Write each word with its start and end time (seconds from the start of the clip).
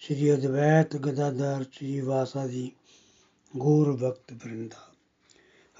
شری 0.00 0.30
ادویت 0.30 1.06
گدادھر 1.06 1.62
شری 1.72 2.00
واسادی 2.00 2.66
گور 3.54 3.86
بھکت 3.86 4.32
برندا۔ 4.32 4.82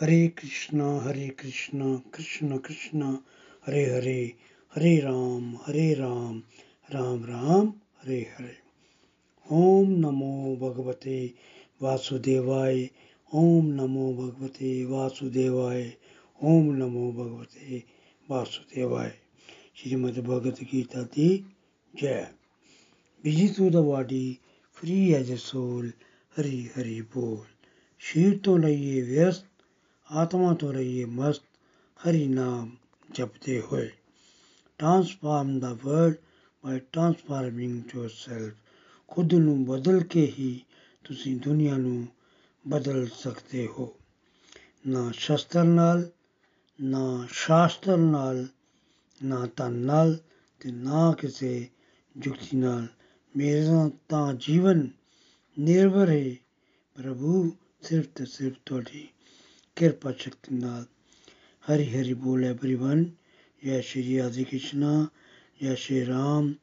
ہرے 0.01 0.29
کرشنا 0.29 1.05
ہرے 1.05 1.29
کرشنا 1.29 1.97
کرشن 2.11 2.59
کرشن 2.59 3.03
ہرے 3.67 3.85
ہرے 3.95 4.27
ہرے 4.77 5.01
رام 5.01 5.57
ہرے 5.57 5.95
رام 5.95 6.41
رام 6.93 7.25
رام، 7.25 7.67
ہرے 8.01 8.23
ہرے۔ 8.23 8.57
اوم 9.51 9.91
نمو 9.91 10.57
بھگوتے 10.57 11.27
واسودیوائے، 11.81 12.87
اوم 13.33 13.67
نمو 13.69 14.13
بھگوتے 14.13 14.85
واسودیوائے، 14.85 15.91
اوم 16.43 16.77
نمو 16.77 17.11
بھگوتے 17.13 17.79
واسودیوائے۔ 18.29 19.11
شریمد 19.75 20.17
بھگوت 20.19 20.59
گیتا 20.73 21.01
دی 21.17 21.39
جے۔ 22.01 22.38
Busy 23.29 23.49
to 23.49 23.71
the 23.71 23.81
body 23.81 24.37
free 24.75 25.15
as 25.15 25.35
a 25.35 25.37
soul 25.37 25.91
Hari 26.41 26.69
Hari 26.69 27.01
ਬੋਲ। 27.01 27.45
ਸ਼ਰੀਰ 27.99 28.39
ਤੋਂ 28.39 28.59
ਲਈਏ 28.59 29.03
ਵਿਅਸਤ, 29.03 29.45
ਆਤਮਾ 30.13 30.55
ਤੋਂ 30.55 30.73
ਲਈਏ 30.73 31.05
ਮਸਤ, 31.05 31.43
ਹਰੀ 32.01 32.29
ਨਾਮ 32.29 32.77
ਜਪਦੇ 33.11 33.61
ਹੋਏ। 33.61 33.91
Transform 34.79 35.61
the 35.61 35.79
world 35.85 36.15
by 36.65 36.79
transforming 36.79 37.83
yourself 37.97 38.51
ਖੁਦ 39.09 39.35
ਨੂੰ 39.35 39.65
ਬਦਲ 39.65 40.01
ਕੇ 40.01 40.33
ਹੀ 40.39 40.65
ਤੁਸੀਂ 41.05 41.37
ਦੁਨੀਆ 41.37 41.77
ਨੂੰ 41.77 42.07
ਬਦਲ 42.69 43.09
ਸਕਦੇ 43.19 43.67
ਹੋ। 43.67 43.97
ਨਾ 44.87 45.11
ਸ਼ਸਤਰ 45.15 45.65
ਨਾਲ, 45.65 46.11
ਨਾ 46.81 47.27
ਸ਼ਾਸਤਰ 47.31 47.97
ਨਾਲ, 47.97 48.47
ਨਾ 49.25 49.49
ਧਨ 49.57 49.73
ਨਾਲ 49.73 50.19
ਤੇ 50.61 50.71
ਨਾ 50.71 51.15
ਕਿਸੇ 51.21 51.69
ਜੁਗਤੀ 52.17 52.57
ਨਾਲ। 52.57 52.87
ਮੇਰਾ 53.37 53.91
ਤਾਂ 54.09 54.35
ਜੀਵਨ 54.35 54.89
ਨਿਰਭਰ 55.59 56.09
ਹੈ। 56.11 56.35
ਪ੍ਰਭੂ, 56.95 57.53
ਸਿਰਫ 57.83 58.07
ਅਤੇ 58.07 58.27
ਸਿਰਫ 58.27 58.57
ਤੁਹਾਡੀ 58.67 59.09
ਕਿਰਪਾ 59.77 60.13
ਸ਼ਕਤੀ 60.13 60.55
ਨਾਲ। 60.55 60.85
ਹਰੀ 61.67 61.91
ਹਰੀ 61.91 62.15
ਬੋਲ 62.15 62.45
ਐਵਰੀਵਨ 62.45 63.05
ਜੈ 63.65 63.81
ਸ਼੍ਰੀ 63.81 64.19
ਰਾਧੇ 64.19 64.45
ਕ੍ਰਿਸ਼ਨਾ, 64.45 65.09
ਜੈ 65.63 65.75
ਸ਼੍ਰੀ 65.75 66.07
ਰਾਮ। 66.07 66.55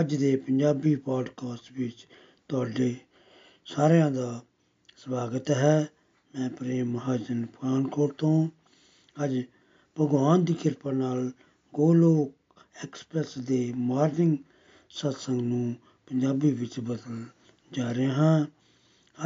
ਅੱਜ 0.00 0.14
ਦੇ 0.14 0.36
ਪੰਜਾਬੀ 0.36 0.96
ਪੋਡਕਾਸਟ 0.96 1.72
ਵਿੱਚ 1.72 2.06
ਤੁਹਾਡੇ 2.48 2.96
ਸਾਰਿਆਂ 3.64 4.10
ਦਾ 4.10 4.42
ਸਵਾਗਤ 4.96 5.50
ਹੈ। 5.50 5.88
ਮੈਂ 6.34 6.50
ਪ੍ਰੇਮ 6.50 6.90
ਮਹਾਜਨ 6.90 7.46
ਪਠਾਨਕੋਟ 7.46 8.12
ਤੋਂ। 8.12 8.48
ਅੱਜ 9.24 9.42
ਭਗਵਾਨ 10.00 10.44
ਦੀ 10.44 10.54
ਕਿਰਪਾ 10.54 10.92
ਨਾਲ 10.92 11.30
ਗੋਲੋਕ 11.74 12.34
ਐਕਸਪ੍ਰੈਸ 12.84 13.38
ਦੇ 13.38 13.72
ਮਾਰਨਿੰਗ 13.76 14.38
ਸਤਸੰਗ 14.90 15.40
ਨੂੰ 15.40 15.76
ਪੰਜਾਬੀ 16.10 16.50
ਵਿੱਚ 16.50 16.80
ਬਦਲ 16.80 17.24
ਜਾ 17.72 17.94
ਰਿਹਾ 17.94 18.12
ਹਾਂ। 18.12 18.46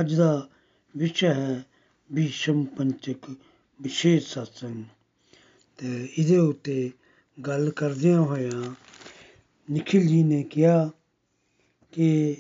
ਅੱਜ 0.01 0.15
ਦਾ 0.15 0.49
ਵਿਸ਼ਾ 0.97 1.35
ਹੈ 1.35 1.65
ਭੀਸ਼ਮ 2.15 2.65
ਪੰਚਕ 2.65 3.31
ਵਿਸ਼ੇਸ਼ 3.83 4.39
ਸਤਸੰਗ। 4.39 4.85
ਤੇ 5.77 6.09
ਇਹਦੇ 6.19 6.37
ਉੱਤੇ 6.37 6.91
ਗੱਲ 7.47 7.71
ਕਰਦਿਆਂ 7.71 8.21
ਹੋਇਆਂ 8.21 8.75
ਨikhil 9.73 10.03
ji 10.03 10.25
ਨੇ 10.25 10.43
ਕਿਹਾ 10.43 10.91
ਕਿ 11.93 12.37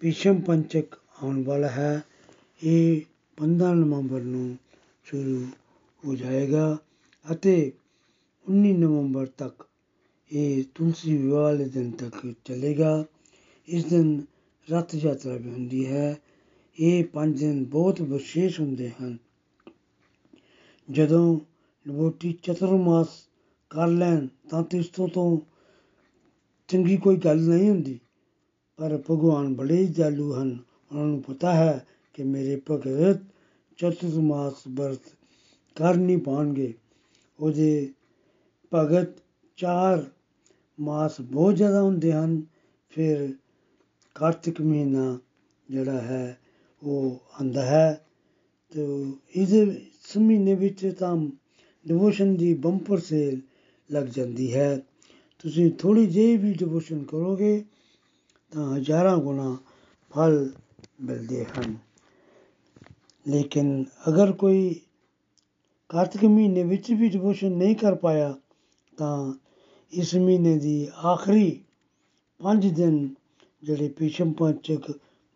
ਭੀਸ਼ਮ 0.00 0.40
ਪੰਚਕ 0.40 0.94
ਆਉਣ 1.22 1.44
ਵਾਲਾ 1.44 1.68
ਹੈ। 1.68 2.02
ਇਹ 2.64 3.00
15 3.36 3.74
ਨਵੰਬਰ 3.74 4.20
ਨੂੰ 4.20 4.58
ਸ਼ੁਰੂ 5.04 5.46
ਹੋ 6.04 6.14
ਜਾਏਗਾ 6.14 6.78
ਅਤੇ 7.32 7.72
19 8.50 8.72
ਨਵੰਬਰ 8.72 9.26
ਤੱਕ 9.26 9.66
ਇਹ 10.32 10.64
ਤੁਲਸੀ 10.74 11.16
ਵਿਵਾਹ 11.16 11.42
ਵਾਲੇ 11.42 11.64
ਦਿਨ 11.64 11.90
ਤੱਕ 11.90 12.34
ਚੱਲੇਗਾ। 12.44 13.04
ਇਸ 13.70 13.84
ਦਿਨ 13.84 14.22
ਰਥ 14.70 14.94
ਯਾਤਰਾ 14.94 15.36
ਵੀ 15.36 15.50
ਹੁੰਦੀ 15.50 15.86
ਹੈ। 15.86 16.16
ਇਹ 16.80 17.04
ਪੰਜ 17.04 17.40
ਦਿਨ 17.40 17.64
ਬਹੁਤ 17.64 18.00
ਵਿਸ਼ੇਸ਼ 18.00 18.60
ਹੁੰਦੇ 18.60 18.90
ਹਨ। 18.90 19.18
ਜਦੋਂ 20.90 21.40
ਲਵੋਟੀ 21.88 22.32
ਚਤੁਰਮਾਸ 22.32 23.08
ਕਰ 23.70 23.86
ਲੈਣ, 23.86 24.26
ਤਾਂ 24.50 24.64
ਇਸ 24.74 24.86
ਤੋਂ 24.86 25.08
ਤੋਂ 25.08 25.38
ਚੰਗੀ 26.68 26.96
ਕੋਈ 26.96 27.16
ਗੱਲ 27.16 27.40
ਨਹੀਂ 27.40 27.70
ਹੁੰਦੀ। 27.70 28.00
ਪਰ 28.76 29.02
ਭਗਵਾਨ 29.10 29.54
ਬੜੇ 29.54 29.86
ਜਾਲੂ 29.86 30.34
ਹਨ। 30.34 30.58
ਉਹਨਾਂ 30.92 31.06
ਨੂੰ 31.06 31.22
ਪਤਾ 31.22 31.52
ਹੈ 31.54 31.86
ਕਿ 32.14 32.22
ਮੇਰੇ 32.22 32.60
ਭਗਤ 32.70 33.20
ਚਤੁਰਮਾਸ 33.76 34.54
ਵਰਤ 34.68 35.00
ਕਰ 35.74 35.94
ਨਹੀਂ 35.94 36.18
ਪਾਣਗੇ 36.18 36.74
ਉਹਦੇ 37.40 37.92
ਭਗਤ 38.74 39.08
ਚਾਰ 39.56 40.10
ਮਾਸ 40.80 41.20
ਬਹੁਤ 41.20 41.56
ਜ਼ਿਆਦਾ 41.56 41.82
ਹੁੰਦੇ 41.82 42.12
ਹਨ। 42.12 42.42
ਫਿਰ 42.88 43.34
ਕਾਰਤਿਕ 44.18 44.60
ਮਹੀਨਾ 44.60 45.18
ਜਿਹੜਾ 45.70 46.00
ਹੈ, 46.00 46.38
ਉਹ 46.82 47.20
ਆਂਦਾ 47.40 47.62
ਹੈ 47.62 48.04
ਤੇ 48.72 48.86
ਇਹਦੇ 49.36 49.62
ਇਸ 49.62 50.16
ਮਹੀਨੇ 50.16 50.54
ਵਿੱਚ 50.54 50.94
ਤਾਂ 50.98 51.16
ਡਿਵੋਸ਼ਨ 51.86 52.36
ਦੀ 52.36 52.54
ਬੰਪਰ 52.54 52.98
ਸੇਲ 52.98 53.40
ਲੱਗ 53.92 54.04
ਜਾਂਦੀ 54.04 54.54
ਹੈ। 54.54 54.80
ਤੁਸੀਂ 55.38 55.70
ਥੋੜੀ 55.72 56.06
ਜਿਹੀ 56.06 56.36
ਵੀ 56.36 56.52
ਡਿਵੋਸ਼ਨ 56.52 57.04
ਕਰੋਗੇ 57.04 57.64
ਤਾਂ 58.52 58.76
ਹਜ਼ਾਰਾਂ 58.76 59.16
ਗੁਣਾ 59.18 59.56
ਫਲ 60.10 60.50
ਮਿਲਦੇ 61.00 61.44
ਹਨ। 61.44 61.76
ਲੇਕਿਨ 63.28 63.84
ਅਗਰ 64.08 64.32
ਕੋਈ 64.32 64.80
ਕਾਰਤਿਕ 65.88 66.24
ਮਹੀਨੇ 66.24 66.62
ਵਿੱਚ 66.62 66.92
ਵੀ 66.92 67.08
ਡਿਵੋਸ਼ਨ 67.08 67.52
ਨਹੀਂ 67.52 67.76
ਕਰ 67.76 67.94
ਪਾਇਆ 67.94 68.34
ਤਾਂ 68.96 69.34
ਇਸ 69.92 70.14
ਮਹੀਨੇ 70.14 70.58
ਦੀ 70.58 70.88
ਆਖਰੀ 71.04 71.60
ਪੰਜ 72.40 72.66
ਦਿਨ 72.66 73.14
ਜਿਹੜੇ 73.62 73.88
ਭੀਸ਼ਮ 73.88 74.32
ਪੰਚਕ 74.32 74.90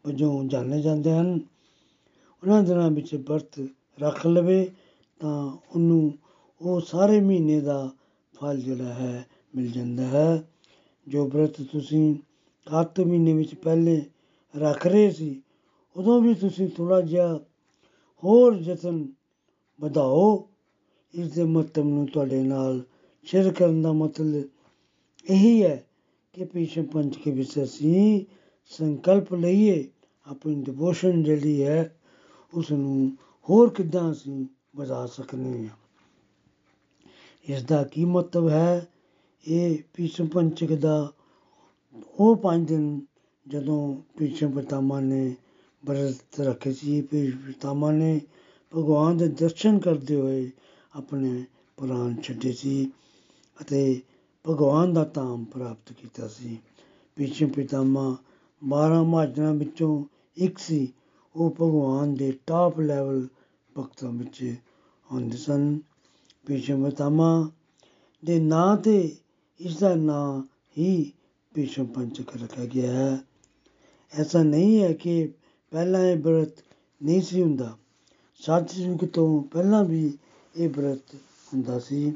ਵਜੋਂ 0.07 0.45
ਜਾਣੇ 0.45 0.81
ਜਾਂਦੇ 0.83 1.13
ਹਨ, 1.13 1.41
ਉਹਨਾਂ 2.43 2.63
ਦਿਨਾਂ 2.63 2.91
ਵਿੱਚ 2.91 3.15
ਵਰਤ 3.15 3.61
ਰੱਖ 4.01 4.27
ਲਵੇ 4.27 4.71
ਤਾਂ 5.21 5.53
ਉਹਨੂੰ 5.75 6.13
ਉਹ 6.61 6.81
ਸਾਰੇ 6.81 7.21
ਮਹੀਨੇ 7.21 7.61
ਦਾ 7.61 7.91
ਫਲ 8.35 8.61
ਜਿਹੜਾ 8.61 8.93
ਹੈ 8.95 9.27
ਮਿਲ 9.55 9.71
ਜਾਂਦਾ 9.71 10.03
ਹੈ। 10.03 10.43
ਜੋ 11.09 11.29
ਵਰਤ 11.29 11.63
ਤੁਸੀਂ 11.63 12.15
ਕਾਰਤਿਕ 12.67 13.07
ਮਹੀਨੇ 13.07 13.33
ਵਿੱਚ 13.33 13.55
ਪਹਿਲੇ 13.55 14.05
ਰੱਖ 14.55 14.87
ਰਹੇ 14.87 15.11
ਸੀ, 15.11 15.43
ਉਦੋਂ 15.97 16.21
ਵੀ 16.21 16.35
ਤੁਸੀਂ 16.35 16.69
ਥੋੜਾ 16.69 17.01
ਜਿਹਾ 17.01 17.41
ਹੋਰ 18.23 18.57
ਯਤਨ 18.57 19.07
ਵਧਾਓ। 19.81 20.49
ਇਸ 21.15 21.31
ਦੇ 21.31 21.45
ਮਹੱਤਵ 21.45 21.85
ਨੂੰ 21.85 22.07
ਤੁਹਾਡੇ 22.07 22.43
ਨਾਲ 22.43 22.81
ਸ਼ੇਅਰ 23.25 23.53
ਕਰਨ 23.53 23.83
ਦਾ 23.83 23.93
ਮਤਲਬ 23.93 24.49
ਇਹੀ 25.31 25.63
ਹੈ 25.63 25.85
ਕਿ 26.35 26.45
ਭੀਸ਼ਮ 26.45 26.85
ਪੰਚਕ 26.85 27.29
ਵਿੱਚ 27.29 27.63
ਅਸੀਂ 27.63 28.25
ਸੰਕਲਪ 28.65 29.35
ਲਈਏ। 29.35 29.89
ਆਪਣੀ 30.27 30.63
ਡਿਵੋਸ਼ਨ 30.63 31.23
ਜਿਹੜੀ 31.23 31.63
ਹੈ 31.63 31.97
ਉਸ 32.55 32.71
ਨੂੰ 32.73 33.17
ਹੋਰ 33.49 33.71
ਕਿੱਦਾਂ 33.71 34.13
ਅਸੀਂ 34.13 34.47
ਵਧਾ 34.77 35.07
ਸਕਨੇ 35.07 35.69
ਹਾਂ? 35.69 35.77
ਇਸ 37.49 37.63
ਦਾ 37.63 37.85
ਕੀ 37.85 38.05
ਮਤਲਬ 38.05 38.49
ਹੈ? 38.49 38.87
ਇਹ 39.49 39.79
ਭੀਸ਼ਮ 39.95 40.27
ਪੰਚਕ 40.27 40.73
ਦਾ 40.73 41.13
ਉਹ 42.21 42.37
ਪੰਜ 42.37 42.69
ਦਿਨ 42.69 43.01
ਜਦੋਂ 43.49 43.97
ਭੀਸ਼ਮ 44.19 44.51
ਪਿਤਾਮਾ 44.51 45.01
ਨੇ 45.01 45.35
ਵਰਤ 45.87 46.41
ਰੱਖੇ 46.41 46.73
ਸੀ, 46.73 47.01
ਭੀਸ਼ਮ 47.01 47.39
ਪਿਤਾਮਾ 47.39 47.91
ਨੇ 47.93 48.21
ਭਗਵਾਨ 48.77 49.17
ਦੇ 49.17 49.29
ਦਰਸ਼ਨ 49.29 49.79
ਕਰਦੇ 49.79 50.15
ਹੋਏ 50.15 50.51
ਆਪਣੇ 50.97 51.45
ਪ੍ਰਾਣ 51.77 52.15
ਛੱਡੇ 52.17 52.53
ਸੀ 52.53 52.91
ਅਤੇ 53.61 54.01
ਭਗਵਾਨ 54.49 54.93
ਦਾ 54.93 55.05
ਧਾਮ 55.05 55.45
ਪ੍ਰਾਪਤ 55.45 55.93
ਕੀਤਾ 55.93 56.29
ਸੀ। 56.29 56.59
ਭੀਸ਼ਮ 57.17 57.49
ਪਿਤਾਮਾ 57.49 58.17
12 58.69 59.03
ਮਹਾਜਨਾਂ 59.03 59.55
ਵਿੱਚੋਂ 59.55 60.05
ਇੱਕ 60.37 60.59
ਸੀ। 60.59 60.93
ਉਹ 61.37 61.51
ਭਗਵਾਨ 61.51 62.15
ਦੇ 62.15 62.39
ਟਾਪ 62.47 62.81
ਲੈਵਲ 62.81 63.29
ਭਗਤਾਂ 63.79 64.13
ਵਿੱਚ 64.13 64.55
ਆਉਂਦੇ 65.13 65.37
ਸਨ। 65.37 65.81
ਭੀਸ਼ਮ 66.47 66.91
ਪਿਤਾਮਾ 66.91 67.51
ਦੇ 68.25 68.41
ਨਾਂ 68.41 68.77
ਤੇ 68.77 69.17
ਇਸ 69.61 69.79
ਦਾ 69.79 69.95
ਨਾਂ 69.95 70.49
ਹੀ 70.79 71.13
ਭੀਸ਼ਮ 71.55 71.85
ਪੰਚਕ 71.85 72.43
ਰੱਖਿਆ 72.43 72.65
ਗਿਆ 72.65 72.93
ਹੈ। 72.93 73.19
ਐਸਾ 74.19 74.43
ਨਹੀਂ 74.43 74.83
ਹੈ 74.83 74.93
ਕਿ 74.93 75.33
ਪਹਿਲਾਂ 75.71 76.01
ਇਹ 76.01 76.17
ਵਰਤ 76.17 76.53
ਨਹੀਂ 77.03 77.23
ਸੀ 77.23 77.43
ਹੁੰਦਾ। 77.43 77.79
ਸਤਿਯੁਗ 78.35 79.05
ਤੋਂ 79.05 79.43
ਪਹਿਲਾਂ 79.43 79.85
ਵੀ 79.85 80.19
ਇਹ 80.57 80.69
ਵਰਤ 80.69 81.15
ਹੁੰਦਾ 81.55 81.79
ਸੀ। 81.79 82.13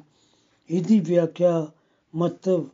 ਇਹਦੀ 0.70 1.00
ਵਿਆਖਿਆ 1.00 1.72
ਮਹੱਤਵ 2.16 2.64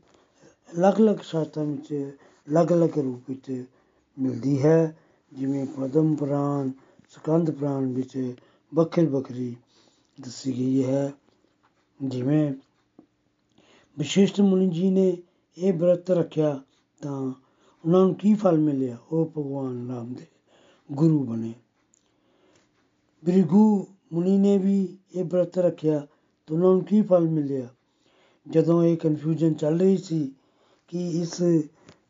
ਅਲੱਗ-ਅਲੱਗ 0.79 1.17
ਸ਼ਾਸਤਰਾਂ 1.17 1.65
ਵਿੱਚ 1.65 2.17
ਅਲੱਗ-ਅਲੱਗ 2.51 2.99
ਰੂਪ 2.99 3.23
ਵਿੱਚ 3.29 3.65
ਮਿਲਦੀ 4.19 4.63
ਹੈ। 4.63 4.99
ਜਿਵੇਂ 5.33 5.67
ਪਦਮ 5.67 6.15
ਪੁਰਾਣ, 6.15 6.71
ਸਕੰਦ 7.09 7.51
ਪ੍ਰਾਨ 7.51 7.93
ਵਿੱਚ 7.93 8.35
ਵੱਖਰੀ 8.75 9.07
ਵੱਖਰੀ 9.07 9.57
ਦੱਸੀ 10.21 10.53
ਗਈ 10.53 10.85
ਹੈ। 10.85 11.13
ਜਿਵੇਂ 12.05 12.53
ਵਿਸ਼ਿਸ਼ਟ 13.99 14.41
ਮੁਨੀ 14.41 14.71
ਜੀ 14.71 14.91
ਨੇ 14.91 15.17
ਇਹ 15.59 15.73
ਵਰਤ 15.73 16.11
ਰੱਖਿਆ 16.11 16.63
ਤਾਂ 17.03 17.33
ਉਹਨਾਂ 17.85 18.01
ਨੂੰ 18.01 18.15
ਕੀ 18.15 18.35
ਫਲ 18.35 18.59
ਮਿਲਿਆ? 18.59 18.97
ਉਹ 19.13 19.27
ਭਗਵਾਨ 19.27 19.91
ਰਾਮ 19.91 20.15
ਦੇ 20.15 20.27
ਗੁਰੂ 20.93 21.25
ਬਣੇ। 21.25 21.55
ਬ੍ਰਿਗੂ 23.25 23.87
ਮੁਨੀ 24.13 24.39
ਨੇ 24.39 24.59
ਵੀ 24.59 24.99
ਇਹ 25.15 25.25
ਵਰਤ 25.25 25.59
ਰੱਖਿਆ 25.59 25.99
ਤਾਂ 26.47 26.57
ਉਹਨਾਂ 26.57 26.71
ਨੂੰ 26.71 26.85
ਕੀ 26.85 27.03
ਫਲ 27.03 27.29
ਮਿਲਿਆ? 27.29 27.69
ਜਦੋਂ 28.47 28.83
ਇਹ 28.85 28.97
ਕਨਫਿਊਜ਼ਨ 28.97 29.55
ਚੱਲ 29.55 29.79
ਰਹੀ 29.81 29.97
ਸੀ 29.97 30.33
ਕਿ 30.89 31.09
ਇਸ 31.21 31.37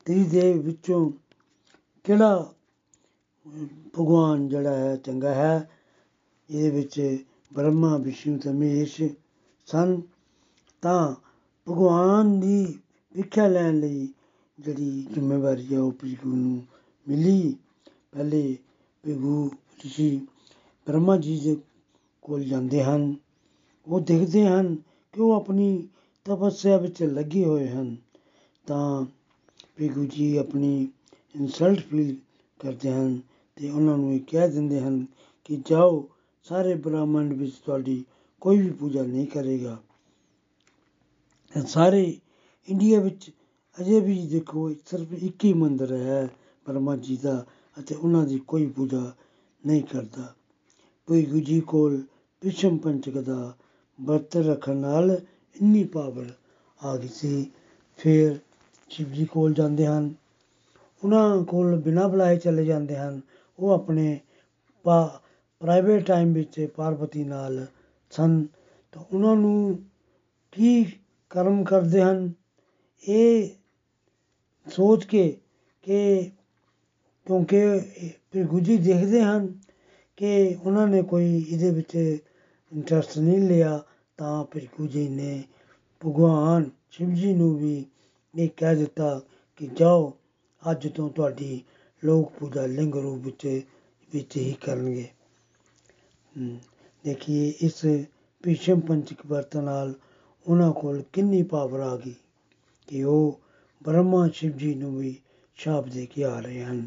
ਤ੍ਰਿਦੇਵ 0.05 0.61
ਵਿੱਚੋਂ 0.61 1.11
ਕਿਹੜਾ 2.05 2.52
ਭਗਵਾਨ 3.94 4.49
ਜਿਹੜਾ 4.49 4.75
ਹੈ 4.76 4.96
ਚੰਗਾ 4.96 5.34
ਹੈ, 5.34 5.70
ਇਹਦੇ 6.50 6.70
ਵਿੱਚ 6.70 7.25
ਬ੍ਰਹਮਾ, 7.52 7.96
ਵਿਸ਼ਨੂੰ 7.96 8.38
ਤੇ 8.38 8.50
ਮਹੇਸ਼ 8.50 9.02
ਸਨ, 9.69 10.00
ਤਾਂ 10.82 11.14
ਭਗਵਾਨ 11.67 12.38
ਦੀ 12.40 12.78
ਵਿਖਿਆ 13.14 13.46
ਲੈਣ 13.49 13.81
ਲਈ 13.81 14.08
ਜਿਹੜੀ 14.58 15.06
ਜ਼ਿੰਮੇਵਾਰੀ 15.12 15.75
ਹੈ 15.75 15.81
ਉਹ 15.81 15.93
ਭਿਗੂ 15.93 16.35
ਨੂੰ 16.37 16.62
ਮਿਲੀ। 17.06 17.56
ਪਹਿਲੇ 18.12 18.56
ਭਿਗੂ 19.05 19.50
ਰਿਸ਼ੀ 19.85 20.20
ਬ੍ਰਹਮਾ 20.87 21.17
ਜੀ 21.17 21.38
ਦੇ 21.40 21.56
ਕੋਲ 22.23 22.44
ਜਾਂਦੇ 22.44 22.82
ਹਨ। 22.82 23.14
ਉਹ 23.87 24.00
ਦੇਖਦੇ 24.00 24.46
ਹਨ 24.46 24.75
ਕਿ 25.12 25.20
ਉਹ 25.20 25.32
ਆਪਣੀ 25.32 25.88
ਤਪੱਸਿਆ 26.27 26.77
ਵਿੱਚ 26.77 27.03
ਲੱਗੇ 27.03 27.45
ਹੋਏ 27.45 27.69
ਹਨ, 27.69 27.97
ਤਾਂ 28.67 29.05
ਭਿਗੂ 29.77 30.05
ਜੀ 30.05 30.37
ਆਪਣੀ 30.37 30.89
ਇਨਸਲਟ 31.35 31.81
ਫੀਲ 31.81 32.17
ਕਰਦੇ 32.61 32.93
ਹਨ 32.93 33.21
ਤੇ 33.57 33.71
ਉਹਨਾਂ 33.71 33.97
ਨੂੰ 33.99 34.13
ਇਹ 34.15 34.21
ਕਹਿ 34.27 34.49
ਦਿੰਦੇ 34.49 34.81
ਹਨ 34.81 35.05
ਕਿ 35.45 35.63
ਜਾਓ, 35.67 36.09
ਸਾਰੇ 36.47 36.75
ਬ੍ਰਾਹਮਣ 36.75 37.33
ਵਿੱਚ 37.35 37.55
ਤੁਹਾਡੀ 37.55 38.05
ਕੋਈ 38.41 38.59
ਵੀ 38.59 38.71
ਪੂਜਾ 38.71 39.03
ਨਹੀਂ 39.03 39.27
ਕਰੇਗਾ। 39.27 39.77
ਸਾਰੇ 41.67 42.19
ਇੰਡੀਆ 42.69 43.01
ਵਿੱਚ 43.01 43.31
ਅਜੇ 43.79 44.01
ਵੀ 44.01 44.27
ਦੇਖੋ, 44.27 44.73
ਸਿਰਫ 44.87 45.13
ਇੱਕ 45.13 45.45
ਹੀ 45.45 45.53
ਮੰਦਿਰ 45.53 45.93
ਹੈ 45.93 46.29
ਬ੍ਰਹਮਾ 46.67 46.97
ਜੀ 46.97 47.17
ਦਾ 47.17 47.45
ਅਤੇ 47.79 47.95
ਉਹਨਾਂ 47.95 48.25
ਦੀ 48.27 48.39
ਕੋਈ 48.39 48.67
ਪੂਜਾ 48.67 49.13
ਨਹੀਂ 49.65 49.83
ਕਰਦਾ। 49.83 50.35
ਭਿਗੂ 51.09 51.41
ਜੀ 51.41 51.61
ਕੋਲ 51.61 52.03
ਵਿਸ਼ਮ 52.43 52.77
ਪੰਚਕ 52.77 53.19
ਦਾ 53.19 53.57
ਵਰਤ 53.99 54.37
ਰੱਖਣ 54.37 54.77
ਨਾਲ 54.77 55.21
ਇੰਨੀ 55.54 55.84
ਪਾਵਰ 55.84 56.26
ਆ 56.84 56.96
ਗਈ 56.96 57.08
ਸੀ। 57.08 57.50
ਫਿਰ 57.96 58.38
ਸ਼ਿਵ 58.88 59.08
ਜੀ 59.08 59.25
ਕੋਲ 59.25 59.54
ਜਾਂਦੇ 59.54 59.87
ਹਨ। 59.87 60.14
ਉਹਨਾਂ 61.04 61.44
ਕੋਲ 61.44 61.76
ਬਿਨਾਂ 61.81 62.08
ਬੁਲਾਏ 62.08 62.37
ਚਲੇ 62.37 62.64
ਜਾਂਦੇ 62.64 62.96
ਹਨ। 62.96 63.20
ਉਹ 63.58 63.70
ਆਪਣੇ 63.70 64.19
ਪ੍ਰਾਈਵੇਟ 64.84 66.06
ਟਾਈਮ 66.06 66.32
ਵਿੱਚ 66.32 66.69
ਪਾਰਵਤੀ 66.76 67.25
ਨਾਲ 67.25 67.66
ਸਨ। 68.10 68.46
ਤਾਂ 68.93 69.02
ਉਹਨਾਂ 69.12 69.37
ਨੂੰ 69.37 69.78
ਕੀ 70.52 70.84
ਕਰਮ 71.31 71.64
ਕਰਦੇ 71.64 72.02
ਹਨ? 72.02 72.32
ਇਹ 73.08 73.49
ਸੋਚ 74.66 75.04
ਕੇ 75.04 75.37
ਕਿ 75.82 76.31
ਕਿਉਂਕਿ 77.26 77.60
ਭਿਗੂ 78.32 78.60
ਜੀ 78.60 78.76
ਦੇਖਦੇ 78.76 79.22
ਹਨ 79.22 79.52
ਕਿ 80.16 80.56
ਉਹਨਾਂ 80.62 80.87
ਨੇ 80.88 81.02
ਕੋਈ 81.02 81.44
ਇਹਦੇ 81.49 81.70
ਵਿੱਚ 81.70 81.94
ਇੰਟਰਸਟ 82.72 83.19
ਨਹੀਂ 83.19 83.38
ਲਿਆ। 83.38 83.81
ਤਾਂ 84.23 84.45
ਭਿਗੂ 84.45 84.87
ਜੀ 84.87 85.09
ਨੇ। 85.09 85.43
ਭਗਵਾਨ 86.03 86.71
ਸ਼ਿਵ 86.91 87.15
ਜੀ 87.15 87.33
ਨੂੰ 87.33 87.55
ਵੀ 87.59 87.87
ਇਹ 88.35 88.49
ਕਹਿ 88.57 88.77
ਦਿੱਤਾ 88.77 89.21
ਕਿ 89.57 89.67
ਜਾਓ, 89.67 90.13
ਅੱਜ 90.71 90.87
ਤੋਂ 90.89 91.09
ਤੁਹਾਡੀ 91.11 91.63
ਲੋਕ 92.05 92.33
ਪੂਜਾ 92.33 92.67
ਲਿੰਗ 92.67 92.95
ਰੂਪ 92.95 93.25
ਵਿੱਚ 93.25 93.47
ਵਿੱਚ 94.13 94.37
ਹੀ 94.37 94.53
ਕਰਨਗੇ। 94.53 95.09
ਦੇਖੀਏ 97.05 97.53
ਇਸ 97.61 97.85
ਭੀਸ਼ਮ 98.43 98.81
ਪੰਚਕ 98.81 99.27
ਵਰਤ 99.27 99.57
ਨਾਲ 99.57 99.95
ਉਹਨਾਂ 100.47 100.73
ਕੋਲ 100.73 101.03
ਕਿੰਨੀ 101.13 101.43
ਪਾਵਰ 101.43 101.81
ਆ 101.81 101.97
ਗਈ 101.97 102.15
ਕਿ 102.87 103.05
ਉਹ 103.05 103.41
ਬ੍ਰਹਮਾ 103.83 104.29
ਸ਼ਿਵ 104.29 104.57
ਜੀ 104.57 104.75
ਨੂੰ 104.75 104.97
ਵੀ 104.97 105.17
ਸ਼ਾਪ 105.57 105.89
ਦੇ 105.89 106.07
ਕੇ 106.07 106.25
ਆ 106.25 106.41
ਰਹੇ 106.41 106.65
ਹਨ। 106.65 106.87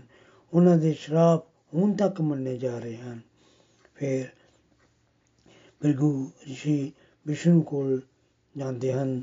ਉਹਨਾਂ 0.54 0.78
ਦੇ 0.78 0.94
ਸ਼ਰਾਪ 0.94 1.48
ਹੁਣ 1.74 1.94
ਤੱਕ 1.94 2.22
ਮੰਨੇ 2.22 2.58
ਜਾ 2.58 2.80
ਰਹੇ 2.80 2.98
ਹਨ। 2.98 3.20
ਫਿਰ 3.96 4.28
ਭ੍ਰਿਗੂ 5.80 6.32
ਰਿਸ਼ੀ 6.48 6.94
ਵਿਸ਼ਨੂੰ 7.26 7.62
ਕੋਲ 7.62 8.00
ਜਾਂਦੇ 8.56 8.94
ਹਨ, 8.94 9.22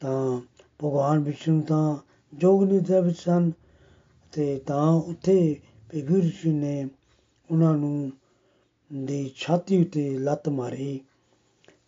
ਤਾਂ 0.00 0.40
ਭਗਵਾਨ 0.84 1.18
ਵਿਸ਼ਨੂੰ 1.18 1.60
ਤਾਂ 1.62 1.96
ਜੋਗ 2.32 2.62
ਨਿਦਰਾ 2.62 3.00
ਵਿੱਚ 3.00 3.18
ਸਨ 3.18 3.50
ਤੇ 4.32 4.56
ਤਾਂ 4.66 4.86
ਉੱਥੇ 4.92 5.60
ਭ੍ਰਿਗੂ 5.88 6.16
ਰਿਸ਼ੀ 6.16 6.52
ਨੇ 6.52 6.88
ਉਹਨਾਂ 7.50 7.74
ਨੂੰ 7.74 8.10
ਦੀ 8.90 9.32
ਛਾਤੀ 9.36 9.80
ਉੱਤੇ 9.82 10.08
ਲੱਤ 10.18 10.48
ਮਾਰੀ 10.48 11.00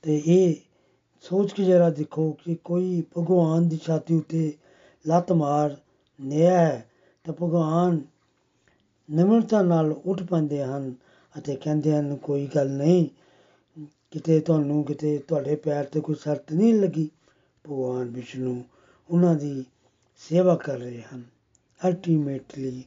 ਤੇ 0.02 0.22
ਇਹ 0.26 0.54
ਸੋਚ 1.24 1.52
ਕੇ 1.52 1.64
ਜਰਾ 1.64 1.90
ਦੇਖੋ 1.90 2.30
ਕਿ 2.44 2.54
ਕੋਈ 2.64 3.02
ਭਗਵਾਨ 3.18 3.68
ਦੀ 3.68 3.76
ਛਾਤੀ 3.76 4.14
ਉੱਤੇ 4.14 4.52
ਲੱਤ 5.04 5.32
ਮਾਰ 5.32 5.76
ਨਿਆ 6.18 6.58
ਹੈ 6.58 6.86
ਤਾਂ 7.24 7.34
ਭਗਵਾਨ 7.34 8.00
ਨਿਮਰਤਾ 9.08 9.62
ਨਾਲ 9.62 9.92
ਉੱਠ 9.92 10.22
ਪੈਂਦੇ 10.22 10.62
ਹਨ 10.64 10.94
ਅਤੇ 11.34 11.56
ਕਹਿੰਦੇ 11.56 11.92
ਹਨ, 11.92 12.16
ਕੋਈ 12.16 12.46
ਗੱਲ 12.46 12.70
ਨਹੀਂ 12.70 13.06
ਕਿਤੇ 14.16 14.40
ਤੁਹਾਨੂੰ 14.40 14.84
ਕਿਤੇ 14.84 15.18
ਤੁਹਾਡੇ 15.18 15.56
ਪੈਰ 15.56 15.84
ਤੇ 15.84 16.00
ਕੋਈ 16.00 16.14
ਸੱਟ 16.14 16.52
ਨਹੀਂ 16.52 16.74
ਲੱਗੀ? 16.74 17.10
ਭਗਵਾਨ 17.64 18.08
ਵਿਸ਼ਨੂੰ 18.08 18.64
ਉਹਨਾਂ 19.10 19.34
ਦੀ 19.34 19.64
ਸੇਵਾ 20.16 20.54
ਕਰ 20.54 20.78
ਰਹੇ 20.78 21.02
ਹਨ। 21.02 21.22
ਅਲਟੀਮੇਟਲੀ 21.88 22.84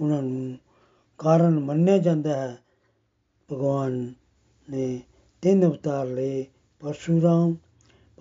ਉਹਨਾਂ 0.00 0.22
ਨੂੰ 0.22 0.58
ਕਾਰਨ 1.18 1.58
ਮੰਨਿਆ 1.58 1.98
ਜਾਂਦਾ 1.98 2.36
ਹੈ। 2.36 2.58
ਭਗਵਾਨ 3.52 4.14
ਨੇ 4.70 5.02
ਤਿੰਨ 5.42 5.66
ਅਵਤਾਰ 5.66 6.06
ਲਏ, 6.06 6.46
ਪਰਸ਼ੂਰਾਮ, 6.80 7.56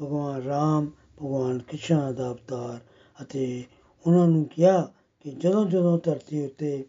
ਭਗਵਾਨ 0.01 0.41
ਰਾਮ, 0.41 0.85
ਭਗਵਾਨ 0.85 1.59
ਕ੍ਰਿਸ਼ਨ 1.59 2.15
ਦਾ 2.15 2.31
ਅਵਤਾਰ 2.31 2.79
ਅਤੇ 3.23 3.63
ਉਹਨਾਂ 4.07 4.27
ਨੂੰ 4.27 4.45
ਕਿਹਾ 4.45 4.93
ਕਿ 5.23 5.31
ਜਦੋਂ 5.31 5.65
ਜਦੋਂ 5.65 5.99
ਧਰਤੀ 6.03 6.45
ਉੱਤੇ 6.45 6.85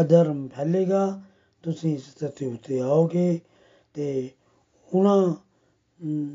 ਅਧਰਮ 0.00 0.48
ਫੈਲੇਗਾ, 0.48 1.22
ਤੁਸੀਂ 1.62 1.94
ਇਸ 1.94 2.14
ਧਰਤੀ 2.20 2.46
ਉੱਤੇ 2.46 2.80
ਆਓਗੇ 2.80 3.40
ਤੇ 3.94 4.30
ਉਹਨਾਂ 4.92 5.34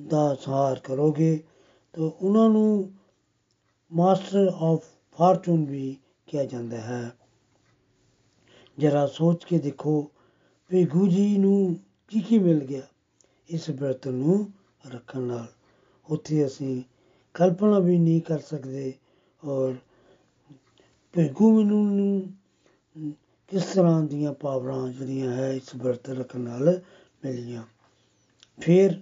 ਦਾ 0.10 0.34
ਸਹਾਰ 0.36 0.80
ਕਰੋਗੇ, 0.80 1.44
ਤਾਂ 1.94 2.04
ਉਹਨਾਂ 2.04 2.50
ਨੂੰ 2.50 2.92
ਮਾਸਟਰ 3.92 4.52
ਆਫ 4.54 4.86
ਫਾਰਚੂਨ 5.18 5.66
ਵੀ 5.66 5.98
ਕਿਹਾ 6.28 6.44
ਜਾਂਦਾ 6.46 6.78
ਹੈ। 6.78 7.12
ਜਰਾ 8.78 9.06
ਸੋਚ 9.08 9.44
ਕੇ 9.46 9.60
ਦੇਖੋ 9.60 10.12
ਭੇਗੂ 10.70 11.08
ਜੀ 11.08 11.38
ਨੂੰ 11.38 11.76
ਕੀ 12.08 12.20
ਕੀ 12.20 12.40
ਮਿਲ 12.40 12.60
ਗਿਆ 12.60 12.82
ਇਸ 13.50 13.70
ਬਰਤ 13.72 14.08
ਨੂੰ 14.08 14.52
ਰੱਖਣ 14.94 15.22
ਨਾਲ। 15.22 15.48
ਉੱਥੇ 16.06 16.46
ਅਸੀਂ 16.46 16.82
ਕਲਪਨਾ 17.36 17.80
ਵੀ 17.80 17.98
ਨਹੀਂ 18.00 18.22
ਕਰ 18.22 18.40
ਸਕਦੇ 18.40 18.94
ਔਰ 19.44 19.76
ਭੇਗੂ 21.14 21.52
ਮੈਨੂੰ 21.52 21.86
ਨੂੰ 21.96 23.14
ਕਿਸ 23.52 23.66
ਤਰ੍ਹਾਂ 23.66 24.02
ਦੀਆਂ 24.04 24.34
ਪਾਵਰਾਂ 24.34 24.88
ਜਿਹੜੀਆਂ 24.90 25.32
ਹੈ 25.32 25.52
ਇਸ 25.54 25.76
ਵਰਤ 25.76 26.10
ਰੱਖਣ 26.10 26.40
ਨਾਲ 26.40 26.80
ਮਿਲੀਆਂ। 27.26 27.64
ਫਿਰ 28.62 29.02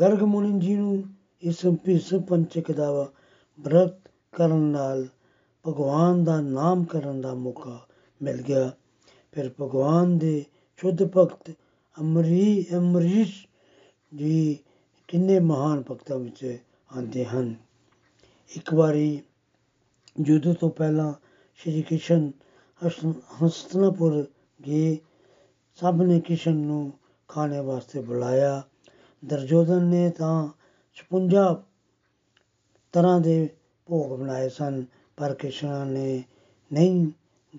ਗਰਗ 0.00 0.22
ਮੁਨੀ 0.22 0.66
ਜੀ 0.66 0.74
ਨੂੰ 0.74 1.04
ਇਸ 1.42 1.66
ਭਿਸ 1.84 2.14
ਪੰਚਕ 2.28 2.72
ਦਾ 2.72 2.90
ਵਰਤ 3.60 4.10
ਕਰਨ 4.32 4.56
ਨਾਲ 4.56 5.06
ਭਗਵਾਨ 5.66 6.24
ਦਾ 6.24 6.40
ਨਾਮ 6.40 6.84
ਕਰਨ 6.84 7.20
ਦਾ 7.20 7.34
ਮੌਕਾ 7.34 7.86
ਮਿਲ 8.22 8.42
ਗਿਆ। 8.42 8.70
ਫਿਰ 9.32 9.50
ਭਗਵਾਨ 9.60 10.18
ਦੇ 10.18 10.44
ਸ਼ੁੱਧ 10.76 11.02
ਭਗਤ 11.16 11.50
ਅਮਰੀ, 12.00 12.66
ਅਮਰੀਸ਼ 12.74 13.46
ਜੀ 14.14 14.58
ਕਿੰਨੇ 15.08 15.40
ਮਹਾਨ 15.40 15.82
ਭਗਤਾਂ 15.90 16.18
ਵਿੱਚ 16.18 16.58
ਆਉਂਦੇ 16.96 17.24
ਹਨ। 17.24 17.54
ਇੱਕ 18.56 18.74
ਵਾਰੀ 18.74 19.22
ਯੁੱਧ 20.26 20.52
ਤੋਂ 20.52 20.70
ਪਹਿਲਾਂ 20.70 21.12
ਸ਼੍ਰੀ 21.54 21.82
ਕ੍ਰਿਸ਼ਨ 21.82 22.32
ਹਸਤਨਾਪੁਰ 22.86 24.24
ਗਏ। 24.66 24.98
ਸਭ 25.74 26.02
ਨੇ 26.02 26.20
ਕ੍ਰਿਸ਼ਨ 26.20 26.56
ਨੂੰ 26.56 26.92
ਖਾਣੇ 27.28 27.60
ਵਾਸਤੇ 27.60 28.00
ਬੁਲਾਇਆ। 28.00 28.62
ਦਰਜੋਦਨ 29.24 29.84
ਨੇ 29.84 30.10
ਤਾਂ 30.10 30.48
56 30.96 31.54
ਤਰ੍ਹਾਂ 32.92 33.20
ਦੇ 33.20 33.48
ਭੋਗ 33.86 34.18
ਬਣਾਏ 34.20 34.48
ਸਨ, 34.48 34.84
ਪਰ 35.16 35.34
ਕ੍ਰਿਸ਼ਨ 35.34 35.86
ਨੇ 35.86 36.24
ਨਹੀਂ 36.72 37.06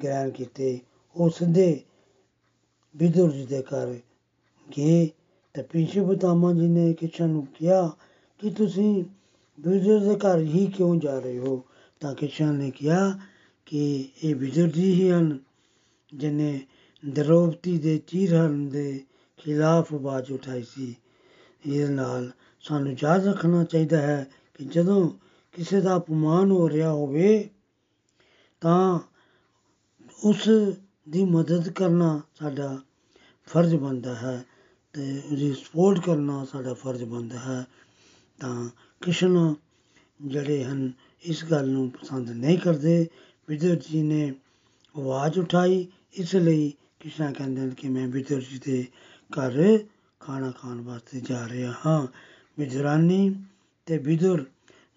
ਗ੍ਰਹਿਣ 0.03 0.29
ਕੀਤੇ। 0.29 0.79
ਉਹ 1.15 1.29
ਸਿੱਧੇ 1.29 1.81
ਵਿਦੁਰ 2.97 3.31
ਜੀ 3.31 3.45
ਦੇ 3.45 3.61
ਘਰ 3.61 3.95
ਗਏ 4.77 5.09
ਤੇ 5.53 5.61
ਪਿਛੇ 5.61 6.01
ਬਤਾਮਾ 6.01 6.53
ਜੀ 6.53 6.67
ਨੇ 6.67 6.93
ਕ੍ਰਿਸ਼ਨ 6.93 7.29
ਨੂੰ 7.29 7.45
ਕਿਹਾ 7.45 7.91
ਕਿ 8.39 8.49
ਤੁਸੀਂ 8.49 9.03
ਵਿਦੁਰ 9.59 9.99
ਦੇ 9.99 10.15
ਘਰ 10.15 10.39
ਹੀ 10.39 10.67
ਕਿਉਂ 10.67 10.95
ਜਾ 10.95 11.19
ਰਹੇ 11.19 11.39
ਹੋ? 11.39 11.63
ਤਾਂ 11.99 12.15
ਕ੍ਰਿਸ਼ਨ 12.15 12.53
ਨੇ 12.55 12.71
ਕਿਹਾ 12.71 13.19
ਕਿ 13.65 14.09
ਇਹ 14.23 14.35
ਵਿਦੁਰ 14.35 14.67
ਜੀ 14.67 14.93
ਹੀ 14.93 15.11
ਹਨ 15.11 15.39
ਜਿਨੇ 16.13 16.59
ਦਰੋਪਤੀ 17.09 17.77
ਦੇ 17.77 17.97
ਚੀਰਹਰਨ 17.97 18.69
ਦੇ 18.69 19.03
ਖਿਲਾਫ 19.37 19.93
ਆਵਾਜ਼ 19.93 20.31
ਉਠਾਈ 20.31 20.63
ਸੀ। 20.63 20.95
ਇਸ 21.65 21.89
ਨਾਲ 21.89 22.31
ਸਾਨੂੰ 22.61 22.95
ਯਾਦ 23.03 23.27
ਰੱਖਣਾ 23.27 23.63
ਚਾਹੀਦਾ 23.63 24.01
ਹੈ 24.01 24.27
ਕਿ 24.53 24.65
ਜਦੋਂ 24.65 25.09
ਕਿਸੇ 25.51 25.81
ਦਾ 25.81 25.97
ਅਪਮਾਨ 25.97 26.51
ਹੋ 26.51 26.69
ਰਿਹਾ 26.69 26.91
ਹੋਵੇ, 26.91 27.49
ਤਾਂ 28.61 28.99
ਉਸ 30.23 30.49
ਦੀ 31.09 31.23
ਮਦਦ 31.23 31.69
ਕਰਨਾ 31.69 32.21
ਸਾਡਾ 32.39 32.79
ਫਰਜ਼ 33.47 33.75
ਬਣਦਾ 33.75 34.15
ਹੈ 34.15 34.45
ਤੇ 34.93 35.21
ਉਹਦੀ 35.31 35.53
ਸਪੋਰਟ 35.53 35.99
ਕਰਨਾ 35.99 36.45
ਸਾਡਾ 36.51 36.73
ਫਰਜ਼ 36.73 37.03
ਬਣਦਾ 37.03 37.39
ਹੈ। 37.39 37.65
ਤਾਂ 38.39 38.69
ਕ੍ਰਿਸ਼ਨ 39.01 39.55
ਜਿਹੜੇ 40.21 40.63
ਹਨ, 40.63 40.91
ਇਸ 41.23 41.45
ਗੱਲ 41.45 41.69
ਨੂੰ 41.69 41.89
ਪਸੰਦ 41.89 42.29
ਨਹੀਂ 42.29 42.57
ਕਰਦੇ। 42.57 43.07
ਵਿਦਰ 43.49 43.75
ਜੀ 43.75 44.01
ਨੇ 44.01 44.33
ਆਵਾਜ਼ 44.97 45.39
ਉਠਾਈ, 45.39 45.87
ਇਸ 46.13 46.35
ਲਈ 46.35 46.73
ਕ੍ਰਿਸ਼ਨ 46.99 47.33
ਕਹਿੰਦੇ 47.33 47.61
ਨੇ 47.61 47.75
ਕਿ 47.77 47.89
ਮੈਂ 47.89 48.07
ਵਿਦਰ 48.07 48.41
ਜੀ 48.41 48.59
ਦੇ 48.65 48.87
ਘਰ 49.39 49.79
ਖਾਣਾ 50.19 50.51
ਖਾਣ 50.51 50.81
ਵਾਸਤੇ 50.81 51.21
ਜਾ 51.21 51.49
ਰਿਹਾ 51.49 51.73
ਹਾਂ। 51.85 52.07
ਵਿਦਰਾਨੀ 52.59 53.35
ਤੇ 53.85 53.97
ਵਿਦਰ 53.97 54.45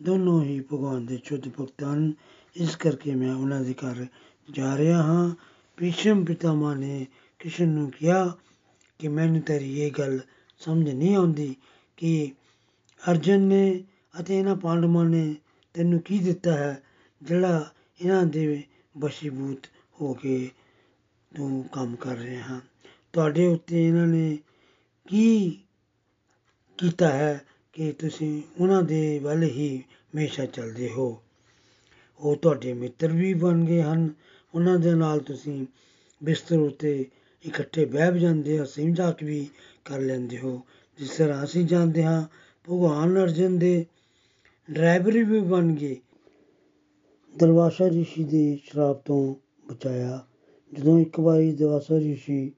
ਦੋਨੋਂ 0.02 0.42
ਹੀ 0.42 0.60
ਭਗਵਾਨ 0.60 1.06
ਦੇ 1.06 1.18
ਸ਼ੁੱਧ 1.24 1.48
ਭਗਤ 1.48 1.84
ਹਨ। 1.84 2.12
ਇਸ 2.56 2.76
ਕਰਕੇ 2.76 3.14
ਮੈਂ 3.14 3.34
ਉਹਨਾਂ 3.34 3.60
ਦੇ 3.60 3.74
ਘਰ 3.74 4.06
ਜਾ 4.50 4.76
ਰਿਹਾ 4.76 5.02
ਹਾਂ। 5.02 5.34
ਭੀਸ਼ਮ 5.76 6.24
ਪਿਤਾਮਾ 6.24 6.74
ਨੇ 6.74 7.06
ਕ੍ਰਿਸ਼ਨ 7.38 7.68
ਨੂੰ 7.68 7.90
ਕਿਹਾ 7.90 8.36
ਕਿ 8.98 9.08
ਮੈਨੂੰ 9.08 9.40
ਤੇਰੀ 9.40 9.80
ਇਹ 9.80 9.92
ਗੱਲ 9.98 10.20
ਸਮਝ 10.58 10.90
ਨਹੀਂ 10.90 11.16
ਆਉਂਦੀ 11.16 11.56
ਕਿ 11.96 12.32
ਅਰਜਨ 13.10 13.40
ਨੇ 13.40 13.84
ਅਤੇ 14.20 14.38
ਇਹਨਾਂ 14.38 14.56
ਪਾਂਡਵਾਂ 14.56 15.04
ਨੇ 15.04 15.34
ਤੈਨੂੰ 15.74 16.00
ਕੀ 16.00 16.18
ਦਿੱਤਾ 16.18 16.52
ਹੈ, 16.52 16.82
ਜਿਹੜਾ 17.22 17.72
ਇਹਨਾਂ 18.00 18.22
ਦੇ 18.22 18.62
ਵਸ਼ੀਭੂਤ 18.98 19.66
ਹੋ 20.00 20.14
ਕੇ 20.14 20.50
ਤੂੰ 21.36 21.64
ਕੰਮ 21.72 21.96
ਕਰ 21.96 22.16
ਰਿਹਾ 22.16 22.42
ਹਾਂ। 22.42 22.60
ਤੁਹਾਡੇ 23.12 23.46
ਉੱਤੇ 23.46 23.88
ਇਹਨਾਂ 23.88 24.06
ਨੇ 24.06 24.38
ਕੀ 25.08 25.58
ਕੀਤਾ 26.78 27.12
ਹੈ 27.12 27.44
ਕਿ 27.72 27.92
ਤੁਸੀਂ 27.92 28.42
ਉਹਨਾਂ 28.60 28.82
ਦੇ 28.82 29.18
ਵੱਲ 29.18 29.42
ਹੀ 29.42 29.78
ਹਮੇਸ਼ਾ 29.78 30.46
ਚੱਲਦੇ 30.46 30.88
ਹੋ? 30.88 31.22
ਉਹ 32.20 32.36
ਤੁਹਾਡੇ 32.36 32.72
ਮਿੱਤਰ 32.72 33.08
ਵੀ 33.08 33.34
ਬਣ 33.34 33.64
ਗਏ 33.64 33.82
ਹਨ। 33.82 34.10
ਉਹਨਾਂ 34.54 34.78
ਦੇ 34.78 34.94
ਨਾਲ 34.94 35.20
ਤੁਸੀਂ 35.20 35.66
ਬਿਸਤਰ 36.24 36.56
ਉੱਤੇ 36.56 37.06
ਇਕੱਠੇ 37.46 37.84
ਬਹਿ 37.84 38.18
ਜਾਂਦੇ 38.18 38.58
ਹੋ 38.58 38.64
ਹਸੀ 38.64 38.86
ਮਜ਼ਾਕ 38.90 39.22
ਵੀ 39.22 39.48
ਕਰ 39.84 40.00
ਲੈਂਦੇ 40.00 40.38
ਹੋ। 40.38 40.62
ਜਿਸ 40.98 41.10
ਤਰ੍ਹਾਂ 41.10 41.44
ਅਸੀਂ 41.44 41.66
ਜਾਣਦੇ 41.66 42.04
ਹਾਂ, 42.04 42.22
ਭਗਵਾਨ 42.64 43.22
ਅਰਜਨ 43.22 43.58
ਦੇ 43.58 43.86
ਡਰਾਈਵਰ 44.70 45.12
ਵੀ 45.12 45.40
ਬਣ 45.40 45.74
ਗਏ। 45.74 45.96
ਦਰਵਾਸ਼ਾ 47.38 47.90
ਰਿਸ਼ੀ 47.90 48.24
ਦੇ 48.24 48.58
ਸ਼ਰਾਬ 48.64 48.96
ਤੋਂ 48.96 49.34
ਬਚਾਇਆ। 49.68 50.26
ਜਦੋਂ 50.72 50.98
ਇੱਕ 50.98 51.20
ਵਾਰੀ 51.20 51.52
ਦਰਵਾਸ਼ਾ 51.52 51.98
ਰਿਸ਼ੀ 51.98 52.52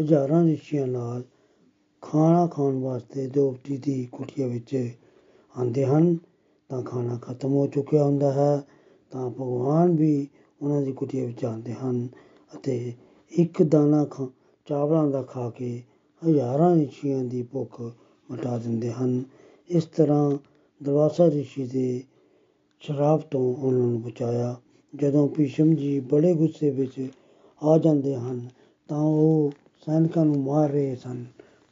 ਹਜ਼ਾਰਾਂ 0.00 0.44
ਰਿਸ਼ੀਆਂ 0.44 0.86
ਨਾਲ 0.86 1.22
ਖਾਣਾ 2.10 2.46
ਖਾਣ 2.46 2.78
ਵਾਸਤੇ 2.78 3.26
ਦੋਪਤੀ 3.26 3.76
ਦੀ 3.76 4.08
ਕੁਟੀਆ 4.12 4.46
ਵਿੱਚ 4.46 4.90
ਆਉਂਦੇ 5.58 5.86
ਹਨ, 5.86 6.16
ਤਾਂ 6.68 6.82
ਖਾਣਾ 6.82 7.18
ਖਤਮ 7.22 7.52
ਹੋ 7.52 7.66
ਚੁੱਕਿਆ 7.66 8.04
ਹੁੰਦਾ 8.04 8.32
ਹੈ, 8.32 8.62
ਤਾਂ 9.10 9.30
ਭਗਵਾਨ 9.30 9.96
ਵੀ 9.96 10.28
ਉਹਨਾਂ 10.62 10.82
ਦੀ 10.82 10.92
ਕੁਟੀਆ 10.92 11.26
ਵਿੱਚ 11.26 11.44
ਆਉਂਦੇ 11.44 11.72
ਹਨ 11.72 12.08
ਅਤੇ 12.54 12.92
ਇੱਕ 13.30 13.62
ਦਾਣਾ 13.62 14.04
ਖਾ, 14.04 14.28
ਚਾਵਲਾਂ 14.66 15.06
ਦਾ 15.06 15.22
ਖਾ 15.22 15.50
ਕੇ 15.50 15.82
ਹਜ਼ਾਰਾਂ 16.28 16.76
ਰਿਸ਼ੀਆਂ 16.76 17.24
ਦੀ 17.24 17.42
ਭੁੱਖ 17.42 17.80
ਮਿਟਾ 18.30 18.58
ਦਿੰਦੇ 18.58 18.92
ਹਨ। 18.92 19.24
ਇਸ 19.70 19.84
ਤਰ੍ਹਾਂ 19.84 20.38
ਦਰਵਾਸਾ 20.82 21.30
ਰਿਸ਼ੀ 21.30 21.66
ਦੇ 21.66 22.02
ਸ਼ਰਾਬ 22.80 23.20
ਤੋਂ 23.20 23.56
ਉਹਨਾਂ 23.56 23.86
ਨੂੰ 23.86 24.02
ਬਚਾਇਆ। 24.02 24.56
ਜਦੋਂ 24.94 25.28
ਭੀਸ਼ਮ 25.28 25.74
ਜੀ 25.74 26.00
ਬੜੇ 26.00 26.34
ਗੁੱਸੇ 26.34 26.70
ਵਿੱਚ 26.70 27.08
ਆ 27.62 27.78
ਜਾਂਦੇ 27.78 28.16
ਹਨ, 28.16 28.48
ਤਾਂ 28.88 29.00
ਉਹ 29.00 29.52
ਸੈਨਿਕਾਂ 29.86 30.24
ਨੂੰ 30.24 30.42
ਮਾਰ 30.42 30.70
ਰਹੇ 30.70 30.96
ਸਨ। 30.96 31.24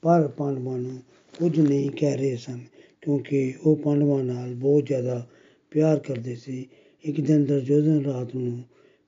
ਪਰ 0.04 0.28
ਪਾਂਡਵਾਂ 0.28 0.78
ਨੂੰ 0.78 0.98
ਕੁਝ 1.38 1.60
ਨਹੀਂ 1.60 1.90
ਕਹਿ 1.90 2.16
ਰਹੇ 2.16 2.36
ਸਨ, 2.36 2.60
ਕਿਉਂਕਿ 3.02 3.54
ਉਹ 3.64 3.76
ਪਾਂਡਵਾਂ 3.76 4.24
ਨਾਲ 4.24 4.54
ਬਹੁਤ 4.54 4.86
ਜ਼ਿਆਦਾ 4.86 5.26
ਪਿਆਰ 5.70 5.98
ਕਰਦੇ 5.98 6.34
ਸੀ। 6.34 6.66
ਇੱਕ 7.04 7.20
ਦਿਨ 7.20 7.44
ਦੁਰਯੋਧਨ 7.44 8.04
ਰਾਤ 8.04 8.36
ਨੂੰ 8.36 8.62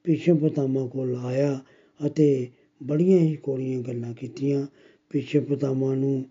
ਭੀਸ਼ਮ 0.05 0.37
ਪਿਤਾਮਾ 0.37 0.87
ਕੋਲ 0.87 1.17
ਆਇਆ 1.17 1.61
ਅਤੇ 2.07 2.49
ਬੜੀਆਂ 2.83 3.19
ਹੀ 3.19 3.37
ਕੋੜੀਆਂ 3.37 3.81
ਗੱਲਾਂ 3.81 4.15
ਕੀਤੀਆਂ। 4.15 4.67
ਭੀਸ਼ਮ 5.11 5.41
ਪਿਤਾਮਾ 5.41 5.95
ਨੂੰ, 5.95 6.25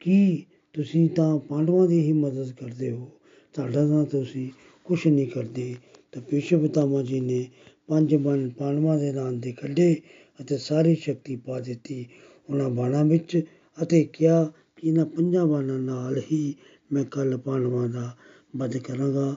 ਕੀ 0.00 0.44
ਤੁਸੀਂ 0.72 1.08
ਤਾਂ 1.08 1.38
ਪਾਂਡਵਾਂ 1.38 1.88
ਦੀ 1.88 2.00
ਹੀ 2.00 2.12
ਮਦਦ 2.12 2.52
ਕਰਦੇ 2.52 2.90
ਹੋ? 2.90 3.10
ਸਾਡਾ 3.56 3.88
ਤਾਂ 3.88 4.04
ਤੁਸੀਂ 4.04 4.50
ਕੁਛ 4.84 5.06
ਨਹੀਂ 5.06 5.26
ਕਰਦੇ। 5.26 5.74
ਤਾਂ 6.12 6.22
ਭੀਸ਼ਮ 6.22 6.60
ਪਿਤਾਮਾ 6.60 7.02
ਜੀ 7.02 7.20
ਨੇ 7.20 7.44
ਪੰਜ 7.86 8.14
ਬਨ 8.14 8.48
ਪਾਂਡਵਾਂ 8.50 8.98
ਦੇ 8.98 9.12
ਨਾਂ 9.12 9.32
ਦੇ 9.32 9.52
ਕੱਢੇ 9.52 9.96
ਅਤੇ 10.40 10.58
ਸਾਰੀ 10.58 10.94
ਸ਼ਕਤੀ 10.94 11.36
ਪਾ 11.36 11.60
ਦਿੱਤੀ। 11.60 12.06
ਉਹਨਾਂ 12.50 12.70
ਬਾਣਾਂ 12.70 13.04
ਵਿੱਚ 13.04 13.42
ਅਤੇ 13.82 14.02
ਕਿਹਾ 14.04 14.44
ਕਿ 14.76 14.88
ਇਹਨਾਂ 14.88 15.06
ਪੰਜਾਂ 15.06 15.46
ਬਾਣਾਂ 15.46 15.78
ਨਾਲ 15.78 16.20
ਹੀ 16.32 16.54
ਮੈਂ 16.92 17.04
ਕੱਲ 17.04 17.36
ਪਾਂਡਵਾਂ 17.36 17.88
ਦਾ 17.88 18.16
ਵਧ 18.56 18.76
ਕਰਾਂਗਾ। 18.76 19.34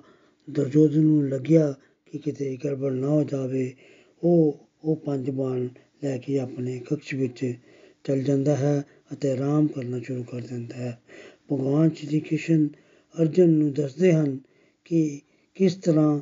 ਦੁਰਯੋਧਨ 0.50 1.00
ਨੂੰ 1.00 1.27
ਲੱਗਿਆ 1.29 1.73
ਕਿ 2.05 2.17
ਕਿਤੇ 2.17 2.57
ਗੜਬੜ 2.65 2.91
ਨਾ 2.93 3.07
ਹੋ 3.07 3.23
ਜਾਵੇ। 3.23 3.73
ਉਹ 4.23 4.59
ਉਹ 4.83 4.95
ਪੰਜ 4.95 5.29
ਬਾਣ 5.29 5.67
ਲੈ 6.03 6.17
ਕੇ 6.17 6.39
ਆਪਣੇ 6.39 6.79
ਕਕਸ਼ 6.79 7.13
ਵਿੱਚ 7.15 7.53
ਚਲ 8.03 8.23
ਜਾਂਦਾ 8.23 8.55
ਹੈ 8.55 8.83
ਅਤੇ 9.13 9.31
ਆਰਾਮ 9.31 9.67
ਕਰਨਾ 9.67 10.00
ਸ਼ੁਰੂ 10.00 10.23
ਕਰ 10.23 10.41
ਦਿੰਦਾ 10.41 10.75
ਹੈ। 10.75 11.01
ਭਗਵਾਨ 11.51 11.89
ਸ਼੍ਰੀ 11.89 12.19
ਕ੍ਰਿਸ਼ਨ 12.19 12.67
ਅਰਜਨ 13.15 13.50
ਨੂੰ 13.50 13.71
ਦੱਸਦੇ 13.73 14.13
ਹਨ 14.13 14.38
ਕਿ 14.85 15.21
ਕਿਸ 15.55 15.75
ਤਰ੍ਹਾਂ 15.75 16.19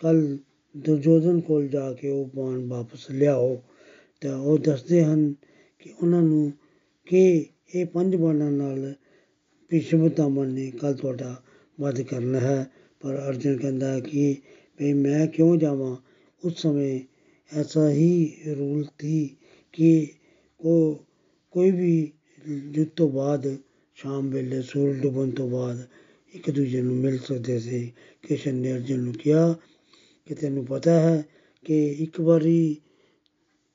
ਕੱਲ 0.00 0.38
ਦੁਰਯੋਧਨ 0.76 1.40
ਕੋਲ 1.40 1.68
ਜਾ 1.68 1.92
ਕੇ 1.92 2.08
ਉਹ 2.08 2.30
ਬਾਣ 2.36 2.66
ਵਾਪਸ 2.68 3.10
ਲਿਆਓ। 3.10 3.62
ਤਾਂ 4.20 4.36
ਉਹ 4.38 4.58
ਦੱਸਦੇ 4.58 5.04
ਹਨ 5.04 5.34
ਕਿ 5.78 5.90
ਉਹਨਾਂ 6.02 6.22
ਨੂੰ 6.22 6.52
ਕਿ 7.06 7.46
ਇਹ 7.74 7.86
ਪੰਜ 7.86 8.16
ਬਾਣਾਂ 8.16 8.50
ਨਾਲ 8.50 8.94
ਭੀਸ਼ਮ 9.70 10.08
ਪਿਤਾਮਾ 10.08 10.44
ਨੇ 10.44 10.70
ਕੱਲ 10.70 10.94
ਤੁਹਾਡਾ 10.94 11.42
ਵਧ 11.80 12.00
ਕਰਨਾ 12.00 12.40
ਹੈ। 12.40 12.70
ਪਰ 13.00 13.16
ਅਰਜਨ 13.28 13.56
ਕਹਿੰਦਾ 13.56 13.92
ਹੈ 13.92 14.00
ਕਿ 14.00 14.36
ਵੀ 14.80 14.92
ਮੈਂ 14.92 15.26
ਕਿਉਂ 15.26 15.56
ਜਾਵਾਂ? 15.56 15.96
ਉਸ 16.42 16.62
ਸਮੇਂ 16.62 17.00
ਐਸਾ 17.50 17.90
ਹੀ 17.90 18.36
ਰੂਲ 18.58 18.84
ਸੀ 19.00 19.36
ਕਿ 19.72 20.08
ਉਹ 20.60 21.04
ਕੋਈ 21.50 21.70
ਵੀ 21.70 22.12
ਯੁੱਧ 22.48 22.88
ਤੋਂ 22.88 23.08
ਬਾਅਦ, 23.08 23.56
ਸ਼ਾਮ 23.94 24.30
ਵੇਲੇ 24.30 24.62
ਸੂਰਜ 24.62 25.00
ਡੁੱਬਣ 25.00 25.30
ਤੋਂ 25.30 25.48
ਬਾਅਦ 25.50 25.86
ਇੱਕ 26.34 26.50
ਦੂਜੇ 26.50 26.82
ਨੂੰ 26.82 26.96
ਮਿਲ 26.96 27.18
ਸਕਦੇ 27.18 27.58
ਸੀ। 27.58 27.92
ਕ੍ਰਿਸ਼ਨ 28.22 28.54
ਨੇ 28.54 28.72
ਅਰਜਨ 28.72 29.00
ਨੂੰ 29.00 29.14
ਕਿਹਾ 29.14 29.54
ਕਿ 30.26 30.34
ਤੈਨੂੰ 30.34 30.64
ਪਤਾ 30.66 31.00
ਹੈ 31.00 31.24
ਕਿ 31.64 31.86
ਇੱਕ 31.88 32.20
ਵਾਰੀ 32.20 32.76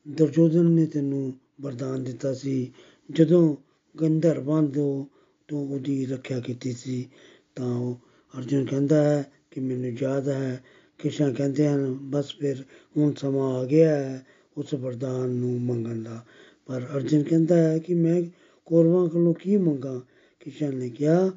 ਦੁਰਯੋਧਨ 0.08 0.66
ਨੇ 0.66 0.86
ਤੈਨੂੰ 0.86 1.34
ਵਰਦਾਨ 1.62 2.04
ਦਿੱਤਾ 2.04 2.34
ਸੀ। 2.34 2.72
ਜਦੋਂ 3.12 3.56
ਗੰਧਰਵਾਂ 4.02 4.64
ਤੋਂ 4.64 5.06
ਤੋਂ 5.48 5.68
ਉਹਦੀ 5.68 6.06
ਰੱਖਿਆ 6.06 6.40
ਕੀਤੀ 6.40 6.72
ਸੀ। 6.72 7.08
ਤਾਂ 7.56 7.66
ਉਹ 7.66 8.00
ਅਰਜੁਨ 8.38 8.66
ਕਹਿੰਦਾ 8.66 9.04
ਹੈ 9.04 9.32
ਕਿ 9.52 9.62
ਮੈਨੂੰ 9.62 9.92
ਯਾਦ 10.02 10.30
ਹੈ, 10.30 10.64
ਕ੍ਰਿਸ਼ਨ 11.00 11.34
ਕਹਿੰਦੇ 11.34 11.68
ਹਨ, 11.68 11.94
ਬਸ 12.02 12.36
ਫਿਰ 12.40 12.64
ਹੁਣ 12.98 13.14
ਸਮਾਂ 13.14 13.54
ਆ 13.54 13.66
ਗਿਆ 13.66 13.96
ਹੈ 13.96 14.26
ਉਸ 14.58 14.74
ਵਰਦਾਨ 14.74 15.30
ਨੂੰ 15.30 15.62
ਮੰਗਣ 15.62 16.04
ਦਾ। 16.04 16.26
ਪਰ 16.66 16.88
ਅਰਜੁਨ 16.96 17.24
ਕਹਿੰਦਾ 17.24 17.56
ਹੈ 17.58 17.78
ਕਿ 17.78 17.94
ਮੈਂ 17.94 18.22
ਕੌਰਵਾਂ 18.66 19.08
ਕੋਲੋਂ 19.10 19.34
ਕੀ 19.34 19.58
ਮੰਗਾ? 19.58 20.02
ਕ੍ਰਿਸ਼ਨ 20.42 20.76
ਨੇ 20.76 20.90
ਕਿਹਾ 20.90 21.32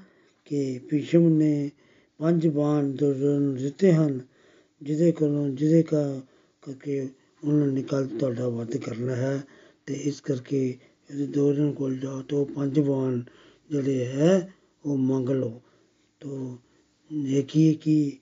ਕਿ 0.44 0.80
ਭੀਸ਼ਮ 0.90 1.28
ਨੇ 1.28 1.70
ਪੰਜ 2.20 2.46
ਬਾਣ 2.48 2.90
ਦੁਰਯੋਧਨ 2.92 3.42
ਨੂੰ 3.42 3.56
ਦਿੱਤੇ 3.56 3.92
ਹਨ, 3.92 4.20
ਜਿਹਦੇ 4.82 5.12
ਕੋਲੋਂ, 5.12 5.48
ਜਿਹਦੇ 5.48 5.82
ਕਾ, 5.82 6.20
ਕਰਕੇ 6.62 7.08
ਉਹਨਾਂ 7.44 7.66
ਨੇ 7.66 7.82
ਕੱਲ 7.82 8.06
ਤੁਹਾਡਾ 8.06 8.48
ਵੱਧ 8.48 8.76
ਕਰਨਾ 8.76 9.14
ਹੈ 9.16 9.42
ਤੇ 9.86 9.94
ਇਸ 9.94 10.20
ਕਰਕੇ 10.20 10.78
ਦੁਰਯੋਧਨ 11.10 11.72
ਕੋਲ 11.72 11.96
ਜਾਓ 11.96 12.22
ਤਾਂ 12.22 12.38
ਉਹ 12.38 12.46
ਪੰਜ 12.46 12.80
ਬਾਣ 12.80 13.20
ਜਿਹੜੇ 13.70 14.06
ਹੈ, 14.06 14.52
ਉਹ 14.84 14.96
ਮੰਗ 14.96 15.30
ਲਓ। 15.30 15.60
ਤੋ 16.20 16.58
ਦੇਖੀਏ 17.10 17.74
ਕਿ 17.74 18.12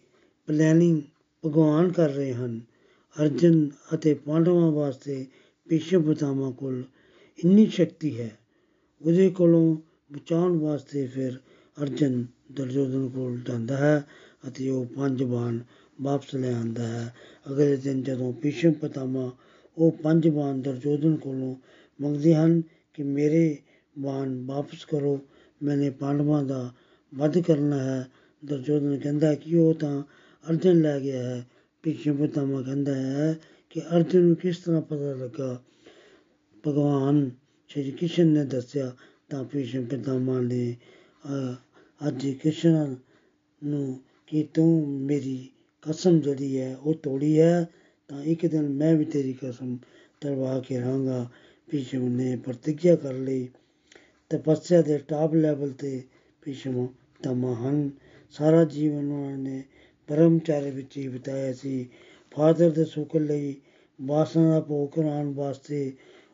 ਪਲੈਨਿੰਗ 0.48 1.02
ਭਗਵਾਨ 1.44 1.92
ਕਰ 1.92 2.10
ਰਹੇ 2.10 2.32
ਹਨ। 2.34 2.60
ਅਰਜਨ 3.16 3.70
ਅਤੇ 3.94 4.14
ਪਾਂਡਵਾਂ 4.14 4.70
ਵਾਸਤੇ 4.72 5.26
ਭੀਸ਼ਮ 5.66 6.02
ਪਿਤਾਮਾ 6.02 6.50
ਕੋਲ 6.50 6.84
ਇੰਨੀ 7.38 7.66
ਸ਼ਕਤੀ 7.66 8.20
ਹੈ। 8.20 8.38
ਉਹਦੇ 9.00 9.30
ਕੋਲੋਂ 9.30 9.76
ਬਚਾਉਣ 10.12 10.56
ਵਾਸਤੇ 10.58 11.06
ਫਿਰ 11.06 11.38
ਅਰਜਨ 11.82 12.26
ਦੁਰਯੋਧਨ 12.52 13.08
ਕੋਲ 13.08 13.40
ਜਾਂਦਾ 13.40 13.76
ਹੈ 13.76 14.06
ਅਤੇ 14.48 14.68
ਉਹ 14.68 14.86
ਪੰਜ 14.86 15.22
ਬਾਣ 15.22 15.58
ਵਾਪਸ 16.02 16.34
ਲੈ 16.34 16.52
ਆਉਂਦਾ 16.54 16.82
ਹੈ। 16.82 17.14
ਅਗਲੇ 17.50 17.76
ਦਿਨ 17.76 18.02
ਜਦੋਂ 18.02 18.32
ਭੀਸ਼ਮ 18.32 18.72
ਪਿਤਾਮਾ 18.72 19.30
ਉਹ 19.78 19.90
ਪੰਜ 19.92 20.28
ਬਾਣ 20.28 20.60
ਦੁਰਯੋਧਨ 20.60 21.16
ਕੋਲੋਂ 21.16 21.54
ਮੰਗਦੇ 22.00 22.34
ਹਨ 22.34 22.62
ਕਿ 22.94 23.02
ਮੇਰੇ 23.02 23.56
ਬਾਣ 23.98 24.42
ਵਾਪਸ 24.46 24.84
ਕਰੋ। 24.84 25.18
ਮੈਨੇ 25.62 25.90
ਪਾਂਡਵਾਂ 25.90 26.42
ਦਾ 26.44 26.72
ਵੱਧ 27.14 27.38
ਕਰਨਾ 27.38 27.78
ਹੈ। 27.82 28.06
ਦੁਰਯੋਧਨ 28.44 28.98
ਕਹਿੰਦਾ 28.98 29.34
ਕਿ 29.34 29.56
ਉਹ 29.56 29.74
ਤਾਂ 29.74 30.02
ਅਰਜਨ 30.50 30.80
ਲੈ 30.80 30.98
ਗਿਆ 31.00 31.22
ਹੈ। 31.22 31.46
ਭੀਸ਼ਮ 31.82 32.16
ਪਿਤਾਮਾ 32.16 32.62
ਕਹਿੰਦਾ 32.62 32.94
ਹੈ 32.94 33.38
ਕਿ 33.70 33.80
ਅਰਜਨ 33.96 34.20
ਨੂੰ 34.20 34.36
ਕਿਸ 34.36 34.56
ਤਰ੍ਹਾਂ 34.56 34.82
ਪਤਾ 34.82 35.12
ਲੱਗਾ? 35.14 35.62
ਭਗਵਾਨ 36.66 37.30
ਸ਼੍ਰੀ 37.68 37.90
ਕ੍ਰਿਸ਼ਨ 37.90 38.26
ਨੇ 38.26 38.44
ਦੱਸਿਆ, 38.44 38.92
ਤਾਂ 39.28 39.44
ਭੀਸ਼ਮ 39.44 39.84
ਪਿਤਾਮਾ 39.84 40.40
ਨੇ 40.40 40.76
ਅੱਜ 42.08 42.28
ਕ੍ਰਿਸ਼ਨ 42.30 42.96
ਨੂੰ 43.64 44.00
ਕਿ 44.26 44.42
ਤੂੰ 44.54 44.88
ਮੇਰੀ 45.00 45.48
ਕਸਮ 45.82 46.18
ਜਿਹੜੀ 46.20 46.58
ਹੈ, 46.58 46.76
ਉਹ 46.76 46.94
ਤੋੜੀ 46.94 47.38
ਹੈ, 47.40 47.68
ਤਾਂ 48.08 48.22
ਇੱਕ 48.22 48.46
ਦਿਨ 48.46 48.68
ਮੈਂ 48.68 48.94
ਵੀ 48.94 49.04
ਤੇਰੀ 49.04 49.32
ਕਸਮ 49.42 49.76
ਤਰਵਾ 50.20 50.60
ਕੇ 50.60 50.78
ਰਹਾਂਗਾ। 50.78 51.28
ਭੀਸ਼ਮ 51.74 52.08
ਨੇ 52.08 52.36
ਪ੍ਰਤੀਗਿਆ 52.36 52.96
ਕਰ 52.96 53.12
ਲਈ। 53.12 53.48
ਤਪੱਸਿਆ 54.30 54.82
ਦੇ 54.82 54.98
ਟਾਪ 54.98 55.34
ਲੈਵਲ 55.34 55.70
ਤੇ 55.70 56.02
ਭੀਸ਼ਮ 56.42 56.86
ਪਿਤਾਮਾ 56.86 57.54
ਹਨ। 57.54 57.90
ਸਾਰਾ 58.30 58.64
ਜੀਵਨ 58.64 59.12
ਉਹਨਾਂ 59.12 59.38
ਨੇ 59.38 59.62
ਬ੍ਰਹਮਚਾਰੀ 60.08 60.70
ਵਿੱਚ 60.70 60.98
ਹੀ 60.98 61.08
ਬਿਤਾਇਆ 61.08 61.52
ਸੀ। 61.52 61.88
ਫਾਦਰ 62.36 62.70
ਦੇ 62.70 62.84
ਸੁੱਖ 62.84 63.16
ਲਈ 63.16 63.54
ਵਾਸਨਾ 64.02 64.50
ਦਾ 64.50 64.60
ਭੋਗ 64.60 64.90
ਕਰਾਉਣ 64.90 65.34
ਵਾਸਤੇ 65.34 65.92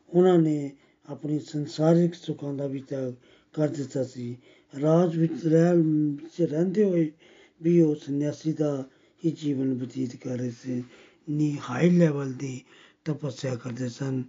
ਉਹਨਾਂ 0.09 0.39
ਨੇ 0.39 0.71
ਆਪਣੀ 1.09 1.39
ਸੰਸਾਰਿਕ 1.39 2.13
ਸੁੱਖਾਂ 2.13 2.53
ਦਾ 2.53 2.67
ਵੀ 2.67 2.79
ਤਿਆਗ 2.79 3.13
ਕਰ 3.53 3.67
ਦਿੱਤਾ 3.67 4.03
ਸੀ। 4.03 4.37
ਰਾਜ 4.81 5.17
ਵਿੱਚ 5.17 5.47
ਰਹਿ 5.47 5.75
ਵਿੱਚ 5.75 6.41
ਰਹਿੰਦੇ 6.41 6.83
ਹੋਏ 6.83 7.11
ਵੀ 7.61 7.81
ਉਹ 7.81 7.95
ਸੰਨਿਆਸੀ 7.95 8.53
ਦਾ 8.53 8.89
ਹੀ 9.25 9.31
ਜੀਵਨ 9.31 9.73
ਬਤੀਤ 9.73 10.15
ਕਰ 10.15 10.37
ਰਹੇ 10.37 10.51
ਸੀ। 10.51 10.83
ਨੀ 11.29 11.57
ਹਾਈ 11.69 11.89
ਲੈਵਲ 11.89 12.33
ਦੀ 12.33 12.61
ਤਪੱਸਿਆ 13.05 13.55
ਕਰਦੇ 13.55 13.89
ਸਨ। 13.89 14.23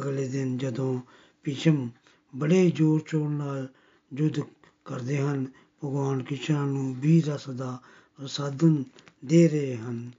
ਅਗਲੇ 0.00 0.28
ਦਿਨ 0.28 0.58
ਜਦੋਂ 0.58 1.00
ਭੀਸ਼ਮ 1.44 1.88
ਬੜੇ 2.36 2.70
ਜ਼ੋਰ 2.70 3.00
ਸ਼ੋਰ 3.06 3.28
ਨਾਲ 3.28 3.68
ਯੁੱਧ 4.14 4.40
ਕਰਦੇ 4.84 5.18
ਹਨ, 5.18 5.44
ਭਗਵਾਨ 5.84 6.22
ਕ੍ਰਿਸ਼ਨ 6.22 6.66
ਨੂੰ 6.68 6.94
ਵੀ 6.94 7.20
ਰਸ 7.20 7.48
ਦਾ 7.50 7.78
ਪ੍ਰਸਾਦਨ 8.16 8.84
ਦੇ 9.24 9.48
ਰਹੇ 9.48 9.76
ਹਨ। 9.76 10.10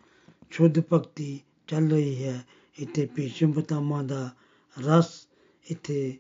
ਸ਼ੁੱਧ 0.52 0.80
ਭਗਤੀ 0.94 1.40
ਚੱਲ 1.68 1.90
ਰਹੀ 1.92 2.24
ਹੈ। 2.24 2.46
ਇੱਥੇ 2.80 3.06
ਭੀਸ਼ਮ 3.06 3.52
ਪਿਤਾਮਾ 3.52 4.04
ਦਾ 4.04 4.30
ਰਸ 4.78 5.28
ਇੱਥੇ 5.72 6.18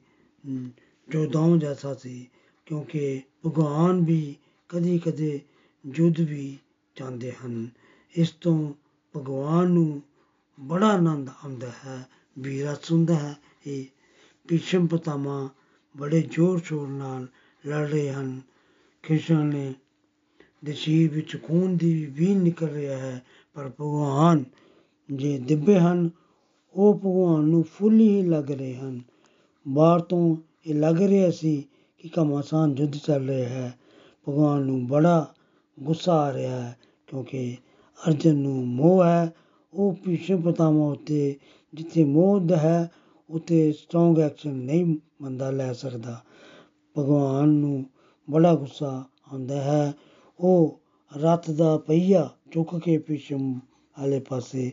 ਜੋਦਾਂ 1.09 1.57
ਜੈਸਾ 1.57 1.93
ਸੀ, 1.93 2.29
ਕਿਉਂਕਿ 2.65 3.21
ਭਗਵਾਨ 3.45 4.05
ਵੀ 4.05 4.35
ਕਦੀ 4.69 5.00
ਕਦੇ 5.00 5.41
ਯੁੱਧ 5.95 6.19
ਵੀ 6.19 6.57
ਚਾਹੁੰਦੇ 6.95 7.31
ਹਨ। 7.31 7.69
ਇਸ 8.15 8.29
ਤੋਂ 8.29 8.74
ਭਗਵਾਨ 9.15 9.67
ਨੂੰ 9.67 10.01
ਬੜਾ 10.59 10.88
ਆਨੰਦ 10.88 11.29
ਆਉਂਦਾ 11.29 11.71
ਹੈ। 11.85 12.07
ਵੀ 12.39 12.63
ਰਸ 12.63 12.92
ਹੁੰਦਾ 12.92 13.15
ਹੈ, 13.15 13.36
ਇਹ 13.68 13.86
ਭੀਸ਼ਮ 14.48 14.88
ਪਿਤਾਮਾ 14.88 15.50
ਬੜੇ 15.98 16.22
ਜ਼ੋਰ 16.22 16.62
ਸ਼ੋਰ 16.63 16.88
ਨਾਲ 16.88 17.27
ਲੜ 17.68 17.89
ਰਹੇ 17.89 18.12
ਹਨ। 18.12 18.42
ਕ੍ਰਿਸ਼ਨ 19.04 19.46
ਨੇ 19.46 19.74
ਦੇ 20.65 20.74
ਸਰੀਰ 20.74 21.13
ਵਿੱਚ 21.13 21.38
ਖੂਨ 21.44 21.77
ਦੀ 21.77 22.06
ਵੀ 22.06 22.36
ਨਿਕਲ 22.36 22.68
ਰਿਹਾ 22.68 22.98
ਹੈ, 22.98 23.24
ਪਰ 23.54 23.70
ਭਗਵਾਨ 23.70 24.44
ਜੇ 25.13 25.38
ਦਿੱਬੇ 25.38 25.80
ਹਨ, 25.80 26.10
ਉਹ 26.74 26.94
ਭਗਵਾਨ 26.94 27.44
ਨੂੰ 27.44 27.63
ਫੁੱਲ 27.63 28.00
ਹੀ 28.00 28.22
ਲੱਗ 28.22 28.51
ਰਹੇ 28.51 28.75
ਹਨ। 28.75 29.01
ਬਾਹਰ 29.68 30.00
ਤੋਂ 30.00 30.38
ਇਹ 30.65 30.75
ਲੱਗ 30.75 31.01
ਰਿਹਾ 31.01 31.32
ਸੀ 31.32 31.65
ਕਿ 32.00 32.10
ਘਮਾਸਾਨ 32.22 32.75
ਯੁੱਧ 32.77 32.96
ਚੱਲ 32.96 33.27
ਰਿਹਾ 33.27 33.50
ਹੈ। 33.50 33.80
ਭਗਵਾਨ 34.30 34.62
ਨੂੰ 34.62 34.88
ਬੜਾ 34.88 35.34
ਗੁੱਸਾ 35.80 36.13
ਆ 36.13 36.34
ਰਿਹਾ 36.34 36.62
ਹੈ, 36.62 36.77
ਕਿਉਂਕਿ 37.08 37.58
ਅਰਜਨ 38.08 38.36
ਨੂੰ 38.36 38.68
ਮੋਹ 38.68 39.04
ਹੈ, 39.04 39.34
ਉਹ 39.74 39.94
ਭੀਸ਼ਮ 39.94 40.42
ਪਿਤਾਮਾ 40.42 40.86
ਉੱਤੇ 40.86 41.36
ਜਿੱਥੇ 41.75 42.03
ਮੋਹ 42.03 42.39
ਹੈ, 42.55 42.91
ਉੱਥੇ 43.29 43.72
ਸਟਰੋਂਗ 43.72 44.20
ਐਕਸ਼ਨ 44.20 44.53
ਨਹੀਂ 44.53 44.98
ਬੰਦਾ 45.22 45.51
ਲੈ 45.51 45.74
ਸਕਦਾ। 45.74 46.22
ਭਗਵਾਨ 46.98 47.50
ਨੂੰ 47.50 47.86
ਬੜਾ 48.29 48.55
ਗੁੱਸਾ 48.55 49.03
ਆਉਂਦਾ 49.32 49.62
ਹੈ। 49.62 49.94
ਉਹ 50.39 50.79
ਰੱਥ 51.17 51.51
ਦਾ 51.51 51.77
ਪਹੀਆ 51.77 52.29
ਚੁੱਕ 52.51 52.77
ਕੇ 52.77 52.98
ਭੀਸ਼ਮ 52.98 53.53
ਵਾਲੇ 54.00 54.20
ਪਾਸੇ 54.20 54.72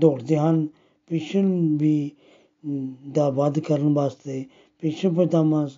ਦੌੜਦੇ 0.00 0.36
ਹਨ। 0.36 0.68
ਭੀਸ਼ਮ 1.06 1.76
ਵੀ 1.76 2.10
ਦਾ 3.12 3.30
ਵੱਧ 3.30 3.58
ਕਰਨ 3.58 3.94
ਵਾਸਤੇ 3.94 4.44
ਭੀਸ਼ਮ 4.80 5.14
ਪਿਤਾਮਾ 5.14 5.68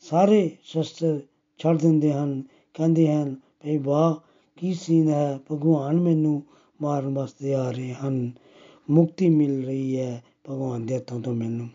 ਸਾਰੇ 0.00 0.56
ਸ਼ਸਤਰ 0.62 1.20
ਛੱਡ 1.58 1.78
ਦਿੰਦੇ 1.78 2.12
ਹਨ। 2.12 2.42
ਕਹਿੰਦੇ 2.74 3.14
ਹਨ, 3.14 3.34
ਭਈ 3.34 3.76
ਵਾਹ, 3.76 4.14
ਕੀ 4.56 4.74
ਸੀਨ 4.74 5.08
ਹੈ? 5.08 5.38
ਭਗਵਾਨ 5.52 6.00
ਮੈਨੂੰ 6.00 6.42
ਮਾਰਨ 6.82 7.14
ਵਾਸਤੇ 7.14 7.54
ਆ 7.54 7.70
ਰਹੇ 7.70 7.94
ਹਨ। 7.94 8.32
ਮੁਕਤੀ 8.90 9.28
ਮਿਲ 9.28 9.64
ਰਹੀ 9.64 9.98
ਹੈ 10.00 10.24
ਭਗਵਾਨ 10.50 10.86
ਦੇ 10.86 10.96
ਹੱਥੋਂ 10.96 11.20
ਤੋਂ 11.20 11.34
ਮੈਨੂੰ। 11.34 11.68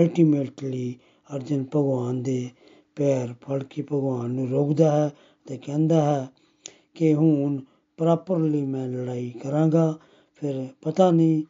ਅਲਟੀਮੇਟਲੀ 0.00 0.94
ਅਰਜਨ 1.36 1.64
ਭਗਵਾਨ 1.64 2.22
ਦੇ 2.22 2.48
ਪੈਰ 2.96 3.32
ਫੜ 3.32 3.62
ਕੇ 3.62 3.82
ਭਗਵਾਨ 3.82 4.30
ਨੂੰ 4.30 4.48
ਰੋਕਦਾ 4.48 4.90
ਹੈ 4.90 5.10
ਤੇ 5.46 5.56
ਕਹਿੰਦਾ 5.56 6.02
ਹੈ 6.02 6.28
ਕਿ 6.94 7.14
ਹੁਣ 7.14 7.60
ਪ੍ਰੋਪਰਲੀ 7.96 8.62
ਮੈਂ 8.62 8.88
ਲੜਾਈ 8.88 9.30
ਕਰਾਂਗਾ। 9.30 9.98
ਫਿਰ 10.34 10.66
ਪਤਾ 10.82 11.10
ਨਹੀਂ 11.10 11.42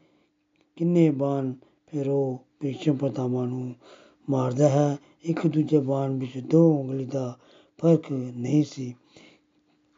ਕਿੰਨੇ 0.77 1.11
ਬਾਣ 1.11 1.53
ਫਿਰ 1.87 2.09
ਉਹ 2.09 2.39
ਭੀਸ਼ਮ 2.61 2.97
ਪਿਤਾਮਾ 2.97 3.45
ਨੂੰ 3.45 3.75
ਮਾਰਦਾ 4.31 4.69
ਹੈ। 4.69 4.97
ਇੱਕ 5.25 5.47
ਦੂਜੇ 5.47 5.79
ਬਾਣ 5.79 6.19
ਵਿੱਚ 6.19 6.39
ਦੋ 6.39 6.79
ਉਂਗਲੀ 6.79 7.05
ਦਾ 7.05 7.39
ਫ਼ਰਕ 7.79 8.13
ਨਹੀਂ 8.13 8.65
ਸੀ। 8.71 8.95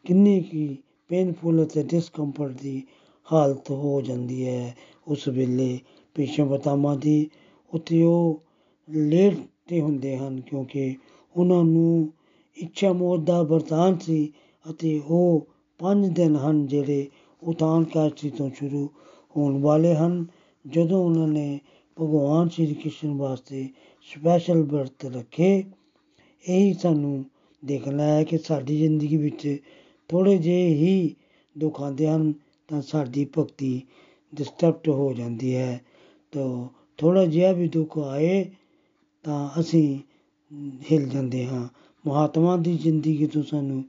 ਕਿੰਨੀ 0.05 0.41
ਕੀ 0.41 0.77
ਪੇਨਫੁਲ 1.09 1.65
ਅਤੇ 1.65 1.83
ਡਿਸਕੰਫਰਟ 1.83 2.51
ਦੀ 2.51 2.83
ਹਾਲਤ 3.33 3.71
ਹੋ 3.71 4.01
ਜਾਂਦੀ 4.01 4.47
ਹੈ। 4.47 4.77
ਉਸ 5.09 5.29
ਵੇਲੇ 5.29 5.79
ਭੀਸ਼ਮ 6.15 6.49
ਪਿਤਾਮਾ 6.49 6.95
ਦੀ 6.95 7.31
ਉੱਥੇ 7.75 8.03
ਉਹ 8.03 8.43
ਲੇਟੇ 8.91 9.81
ਹੁੰਦੇ 9.81 10.17
ਹਨ 10.17 10.41
ਕਿਉਂਕਿ 10.41 10.97
ਉਹਨਾਂ 11.37 11.65
ਨੂੰ 11.65 12.13
ਇੱਛਾ 12.57 12.93
ਮੌਤ 12.93 13.21
ਦਾ 13.21 13.43
ਵਰਤਾਨ 13.43 13.99
ਸੀ 13.99 14.33
ਅਤੇ 14.71 15.01
ਉਹ 15.07 15.47
ਪੰਜ 15.79 16.07
ਦਿਨ 16.09 16.37
ਹਨ 16.37 16.67
ਜਿਹੜੇ 16.67 17.07
ਉਤਾਨ 17.43 17.85
ਕਾਸ਼ਤੀ 17.85 18.31
ਤੋਂ 18.31 18.51
ਸ਼ੁਰੂ 18.51 18.89
ਹੋਣ 19.37 19.61
ਵਾਲੇ 19.61 19.95
ਹਨ, 19.95 20.27
ਜਦੋਂ 20.67 21.05
ਉਹਨਾਂ 21.05 21.29
ਨੇ 21.29 21.61
ਭਗਵਾਨ 22.01 22.49
ਸ਼੍ਰੀ 22.49 22.75
ਕ੍ਰਿਸ਼ਨ 22.75 23.15
ਵਾਸਤੇ 23.15 23.69
ਸਪੈਸ਼ਲ 24.03 24.63
ਵਰਤ 24.63 25.05
ਰੱਖੇ। 25.05 25.65
ਇਹੀ 26.49 26.75
ਸਾਨੂੰ 26.75 27.25
ਦੇਖਣਾ 27.65 28.05
ਹੈ 28.05 28.25
ਕਿ 28.25 28.39
ਸਾਡੀ 28.39 28.79
ਜ਼ਿੰਦਗੀ 28.79 29.17
ਵਿੱਚ 29.17 29.59
ਥੋੜੇ 30.09 30.39
ਜਿਹੇ 30.39 30.69
ਹੀ 30.69 31.15
ਦੁੱਖ 31.59 31.81
ਆਉਂਦੇ 31.81 32.09
ਹਨ, 32.09 32.33
ਤਾਂ 32.69 32.83
ਸਾਡੀ 32.83 33.27
ਭਗਤੀ 33.39 33.83
ਡਿਸਟਰਬਡ 34.37 34.89
ਹੋ 34.89 35.13
ਜਾਂਦੀ 35.13 35.55
ਹੈ। 35.55 35.81
ਤਾਂ 36.33 36.69
ਥੋੜਾ 36.99 37.25
ਜਿਹਾ 37.27 37.53
ਵੀ 37.53 37.69
ਦੁੱਖ 37.69 37.99
ਆਏ 37.99 38.45
ਤਾਂ 39.25 39.49
ਅਸੀਂ 39.61 39.99
ਹਿਲ 40.91 41.09
ਜਾਂਦੇ 41.09 41.47
ਹਾਂ। 41.47 41.69
ਮਹਾਤਮਾ 42.05 42.57
ਦੀ 42.57 42.77
ਜ਼ਿੰਦਗੀ 42.79 43.27
ਤੋਂ 43.27 43.43
ਸਾਨੂੰ 43.43 43.85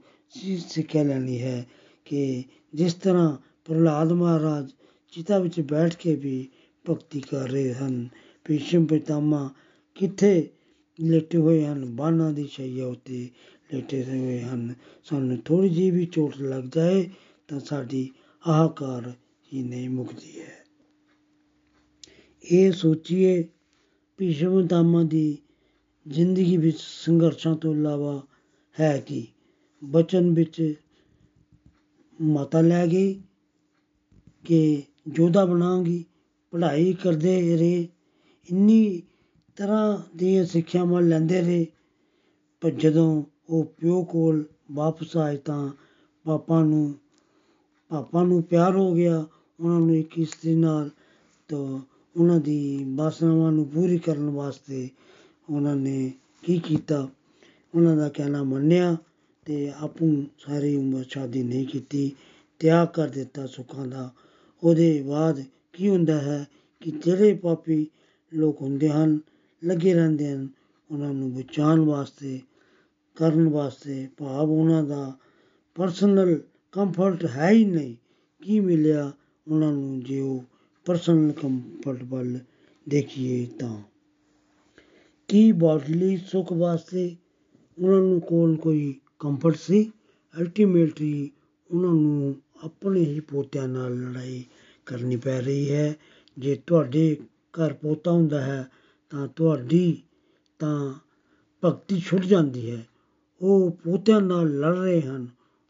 ਸਿੱਖਿਆ 0.58 1.02
ਲੈਣੀ 1.02 1.40
ਹੈ 1.42 1.66
ਕਿ 2.04 2.44
ਜਿਸ 2.74 2.94
ਤਰ੍ਹਾਂ 2.94 3.36
ਪ੍ਰਹਲਾਦ 3.64 4.12
ਮਹਾਰਾਜ 4.12 4.70
ਚਿਤਾ 5.12 5.38
ਵਿੱਚ 5.38 5.60
ਬੈਠ 5.60 5.94
ਕੇ 5.96 6.14
ਵੀ 6.14 6.48
ਭਗਤੀ 6.84 7.20
ਕਰ 7.20 7.48
ਰਹੇ 7.48 7.74
ਹਨ, 7.74 8.08
ਭੀਸ਼ਮ 8.44 8.84
ਪਿਤਾਮਾ 8.86 9.48
ਕਿੱਥੇ 9.94 10.48
ਲੇਟੇ 10.98 11.38
ਹੋਏ 11.38 11.64
ਹਨ 11.64 11.84
ਬਾਨਾਂ 11.96 12.32
ਦੀ 12.32 12.46
ਸ਼ਈਆ 12.52 12.86
ਉੱਤੇ 12.86 13.28
ਲੇਟੇ 13.74 14.02
ਹੋਏ 14.04 14.40
ਹਨ। 14.40 14.74
ਸਾਨੂੰ 15.04 15.38
ਥੋੜੀ 15.44 15.68
ਜਿਹੀ 15.68 15.90
ਵੀ 15.90 16.04
ਚੋਟ 16.06 16.36
ਲੱਗ 16.40 16.64
ਜਾਏ 16.64 17.08
ਤਾਂ 17.48 17.60
ਸਾਡੀ 17.60 18.08
ਆਹਕਾਰ 18.48 19.12
ਹੀ 19.54 19.62
ਨਹੀਂ 19.62 19.90
ਮੁਕਦੀ 19.90 20.40
ਹੈ। 20.40 20.64
ਇਹ 22.44 22.72
ਸੋਚੀਏ 22.72 23.48
ਭੀਸ਼ਮ 24.16 24.62
ਪਿਤਾਮਾ 24.62 25.02
ਦੀ 25.02 25.38
ਜ਼ਿੰਦਗੀ 26.08 26.56
ਵਿੱਚ 26.56 26.78
ਸੰਘਰਸ਼ਾਂ 26.80 27.56
ਤੋਂ 27.56 27.74
ਇਲਾਵਾ 27.74 28.26
ਹੈ 28.80 28.98
ਕਿ? 28.98 29.26
ਬਚਨ 29.84 30.34
ਵਿੱਚ 30.34 30.74
ਮਾਤਾ 32.20 32.60
ਲੈ 32.60 32.86
ਗਈ 32.86 33.22
ਕਿ 34.44 34.82
ਜੋਧਾ 35.08 35.44
ਬਣਾਂਗੀ, 35.44 36.04
ਪੜ੍ਹਾਈ 36.50 36.92
ਕਰਦੇ 36.92 37.56
ਰਹੇ, 37.56 37.88
ਇੰਨੀ 38.50 39.02
ਤਰ੍ਹਾਂ 39.56 39.98
ਦੀਆਂ 40.16 40.44
ਸਿੱਖਿਆਵਾਂ 40.44 41.02
ਲੈਂਦੇ 41.02 41.40
ਰਹੇ, 41.40 41.66
ਪਰ 42.60 42.70
ਜਦੋਂ 42.70 43.24
ਉਹ 43.48 43.64
ਪਿਓ 43.64 44.04
ਕੋਲ 44.04 44.44
ਵਾਪਸ 44.72 45.16
ਆਏ 45.16 45.36
ਤਾਂ 45.36 45.70
ਪਾਪਾ 46.24 46.64
ਨੂੰ 46.64 46.94
ਪਾਪਾ 47.88 48.22
ਨੂੰ 48.22 48.42
ਪਿਆਰ 48.42 48.76
ਹੋ 48.76 48.94
ਗਿਆ 48.94 49.26
ਉਹਨਾਂ 49.60 49.80
ਨੂੰ 49.80 49.96
ਇੱਕ 49.96 50.18
ਇਸਤਰੀ 50.18 50.54
ਨਾਲ 50.54 50.90
ਤਾਂ 51.48 51.80
ਉਹਨਾਂ 52.16 52.40
ਦੀ 52.40 52.84
ਬਾਸਨਾਵਾਂ 52.84 53.52
ਨੂੰ 53.52 53.68
ਪੂਰੀ 53.68 53.98
ਕਰਨ 53.98 54.30
ਵਾਸਤੇ 54.30 54.88
ਉਹਨਾਂ 55.50 55.76
ਨੇ 55.76 56.12
ਕੀ 56.44 56.58
ਕੀਤਾ? 56.58 57.08
ਉਹਨਾਂ 57.74 57.96
ਦਾ 57.96 58.08
ਕਹਿਣਾ 58.08 58.42
ਮੰਨਿਆ 58.42 58.96
ਤੇ 59.44 59.72
ਆਪੂ 59.76 60.24
ਸਾਰੀ 60.38 60.76
ਉਮਰ 60.76 61.04
ਸ਼ਾਦੀ 61.08 61.42
ਨਹੀਂ 61.42 61.66
ਕੀਤੀ, 61.66 62.12
ਤਿਆਗ 62.58 62.88
ਕਰ 62.88 63.08
ਦਿੱਤਾ 63.08 63.46
ਸੁੱਖਾਂ 63.46 63.86
ਦਾ। 63.86 64.10
ਉਹਦੇ 64.64 65.02
ਬਾਅਦ 65.02 65.44
ਕੀ 65.72 65.88
ਹੁੰਦਾ 65.88 66.20
ਹੈ 66.20 66.48
ਕਿ 66.80 66.90
ਜਿਹੜੇ 66.90 67.34
ਪਾਪੀ 67.34 67.86
ਲੋਕ 68.34 68.62
ਹੁੰਦੇ 68.62 68.88
ਹਨ, 68.88 69.20
ਲੱਗੇ 69.64 69.94
ਰਹਿੰਦੇ 69.94 70.32
ਹਨ, 70.32 70.48
ਉਹਨਾਂ 70.90 71.14
ਨੂੰ 71.14 71.34
ਬਚਾਉਣ 71.34 71.80
ਵਾਸਤੇ, 71.80 72.40
ਕਰਨ 73.14 73.48
ਵਾਸਤੇ 73.48 74.08
ਭਾਵ 74.16 74.50
ਉਹਨਾਂ 74.50 74.82
ਦਾ 74.82 75.12
ਪਰਸਨਲ 75.74 76.40
ਕੰਫਰਟ 76.72 77.24
ਹੈ 77.24 77.50
ਹੀ 77.50 77.64
ਨਹੀਂ। 77.64 77.96
ਕੀ 78.44 78.60
ਮਿਲਿਆ 78.60 79.12
ਉਹਨਾਂ 79.48 79.72
ਨੂੰ 79.72 80.00
ਜੇ 80.00 80.20
ਉਹ 80.20 80.44
ਪਰਸਨਲ 80.84 81.32
ਕੰਫਰਟ 81.32 82.02
ਵੱਲ 82.02 82.38
ਦੇਖੀਏ 82.88 83.46
ਤਾਂ। 83.46 83.82
ਕੀ 85.28 85.52
ਬਾਡਲੀ 85.52 86.16
ਸੁੱਖ 86.16 86.52
ਵਾਸਤੇ 86.52 87.16
ਉਹਨਾਂ 87.82 88.00
ਨੂੰ 88.00 88.20
ਕੋਲ 88.20 88.56
ਕੋਈ 88.56 88.94
ਕੰਫਰਟ 89.18 89.56
ਸੀ? 89.56 89.92
ਅਲਟੀਮੇਟਲੀ 90.40 91.30
ਉਹਨਾਂ 91.70 91.90
ਨੂੰ 91.90 92.36
ਆਪਣੇ 92.64 93.00
ਹੀ 93.00 93.20
ਪੋਤਿਆਂ 93.20 93.68
ਨਾਲ 93.68 93.94
ਲੜਾਈ 94.00 94.44
ਕਰਨੀ 94.86 95.16
ਪੈ 95.16 95.40
ਰਹੀ 95.40 95.70
ਹੈ। 95.70 95.96
ਜੇ 96.38 96.60
ਤੁਹਾਡੇ 96.66 97.16
ਘਰ 97.32 97.72
ਪੋਤਾ 97.72 98.10
ਹੁੰਦਾ 98.10 98.40
ਹੈ, 98.40 98.68
ਤਾਂ 99.10 99.28
ਤੁਹਾਡੀ 99.28 100.02
ਤਾਂ 100.58 100.94
ਭਗਤੀ 101.64 102.00
ਛੁੱਟ 102.00 102.24
ਜਾਂਦੀ 102.24 102.70
ਹੈ। 102.70 102.88
ਉਹ 103.42 103.70
ਪੋਤਿਆਂ 103.70 104.20
ਨਾਲ 104.20 104.58
ਲੜ 104.58 104.76
ਰਹੇ 104.76 105.00
ਹਨ, 105.00 105.26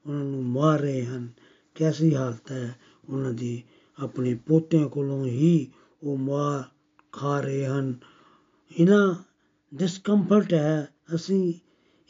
ਉਹਨਾਂ 0.07 0.25
ਨੂੰ 0.25 0.45
ਮਾਰ 0.45 0.81
ਰਹੇ 0.81 1.05
ਹਨ। 1.05 1.29
ਕੈਸੀ 1.75 2.15
ਹਾਲਤ 2.15 2.53
ਹੈ? 2.53 2.75
ਉਹਨਾਂ 3.09 3.33
ਦੀ 3.33 3.63
ਆਪਣੇ 4.03 4.35
ਪੋਤਿਆਂ 4.35 4.89
ਕੋਲੋਂ 4.89 5.27
ਹੀ 5.27 5.67
ਉਹ 6.03 6.17
ਮਾਰ 6.17 6.65
ਖਾ 7.13 7.41
ਰਹੇ 7.41 7.67
ਹਨ। 7.67 7.95
ਇਹਨਾਂ 8.81 9.15
ਡਿਸਕੰਫਰਟ 9.75 10.55
ਹੈ। 10.55 10.89
ਅਸੀਂ 11.15 11.55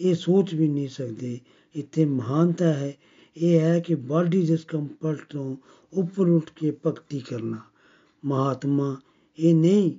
ਇਹ 0.01 0.15
ਸੋਚ 0.15 0.55
ਵੀ 0.55 0.69
ਨਹੀਂ 0.69 0.89
ਸਕਦੇ। 0.89 1.41
ਇੱਥੇ 1.75 2.05
ਮਹਾਨਤਾ 2.05 2.73
ਹੈ। 2.73 2.97
ਇਹ 3.37 3.61
ਹੈ 3.61 3.81
ਕਿ 3.81 3.95
ਬਾਡੀ 3.95 4.47
ਡਿਸਕੰਫਰਟ 4.47 5.19
ਤੋਂ 5.29 5.57
ਉੱਪਰ 5.93 6.29
ਉੱਠ 6.29 6.51
ਕੇ 6.57 6.77
ਭਗਤੀ 6.87 7.19
ਕਰਨਾ। 7.21 7.59
ਮਹਾਤਮਾ, 8.25 8.97
ਇਹ 9.39 9.55
ਨਹੀਂ 9.55 9.93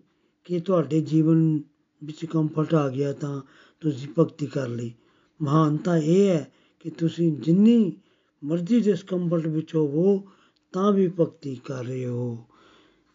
ਕਿ 0.44 0.60
ਤੁਹਾਡੇ 0.60 1.02
ਜੀਵਨ 1.02 1.62
ਵਿੱਚ 2.04 2.26
ਕੰਫਰਟ 2.26 2.74
ਆ 2.74 2.90
ਗਿਆ 2.90 3.14
ਤਾਂ 3.14 3.42
ਤੁਸੀਂ 3.80 4.08
ਭਗਤੀ 4.20 4.46
ਕਰ 4.46 4.68
ਲਈ। 4.68 4.94
ਮਹਾਨਤਾ 5.42 5.98
ਇਹ 5.98 6.28
ਹੈ 6.28 6.52
ਕਿ 6.80 6.90
ਤੁਸੀਂ 6.90 7.38
ਜਿੰਨੀ 7.38 7.92
ਮਰਜ਼ੀ 8.44 8.80
ਡਿਸਕੰਫਰਟ 8.80 9.48
ਵਿੱਚ 9.48 9.76
ਹੋਵੋ 9.76 10.24
ਤਾਂ 10.72 10.92
ਵੀ 10.92 11.08
ਭਗਤੀ 11.08 11.56
ਕਰ 11.56 11.84
ਰਹੇ 11.84 12.06
ਹੋ। 12.06 12.46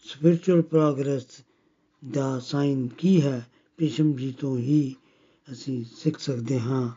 ਸਪਿਰਚੁਅਲ 0.05 0.62
ਪ੍ਰੋਗਰੈਸ 0.62 1.27
ਦਾ 2.11 2.38
ਸਾਈਨ 2.38 2.88
ਕੀ 2.88 3.23
ਹੈ? 3.23 3.47
ਭੀਸ਼ਮ 3.77 4.12
ਜੀ 4.12 4.33
ਤੋਂ 4.33 4.59
ਹੀ 4.59 4.97
ਅਸੀਂ 5.53 5.85
ਸਿੱਖ 5.97 6.19
ਸਕਦੇ 6.19 6.61
ਹਾਂ। 6.61 6.93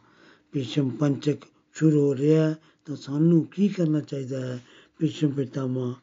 ਭੀਸ਼ਮ 0.51 0.89
ਪੰਚਕ 0.89 1.37
ਸ਼ੁਰੂ 1.73 2.01
ਹੋ 2.01 2.15
ਰਿਹਾ 2.15 2.53
ਤਾਂ 2.85 2.95
ਸਾਨੂੰ 2.95 3.45
ਕੀ 3.45 3.67
ਕਰਨਾ 3.67 3.99
ਚਾਹੀਦਾ 3.99 4.45
ਹੈ? 4.45 4.65
ਭੀਸ਼ਮ 4.97 5.29
ਪਿਤਾਮਾ 5.29 5.95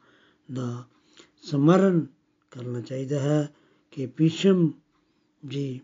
ਦਾ 0.53 0.83
ਸਮਰਨ 1.43 2.07
ਕਰਨਾ 2.51 2.81
ਚਾਹੀਦਾ 2.81 3.19
ਹੈ 3.19 3.53
ਕਿ 3.91 4.05
ਭੀਸ਼ਮ 4.05 4.71
ਜੀ 5.47 5.81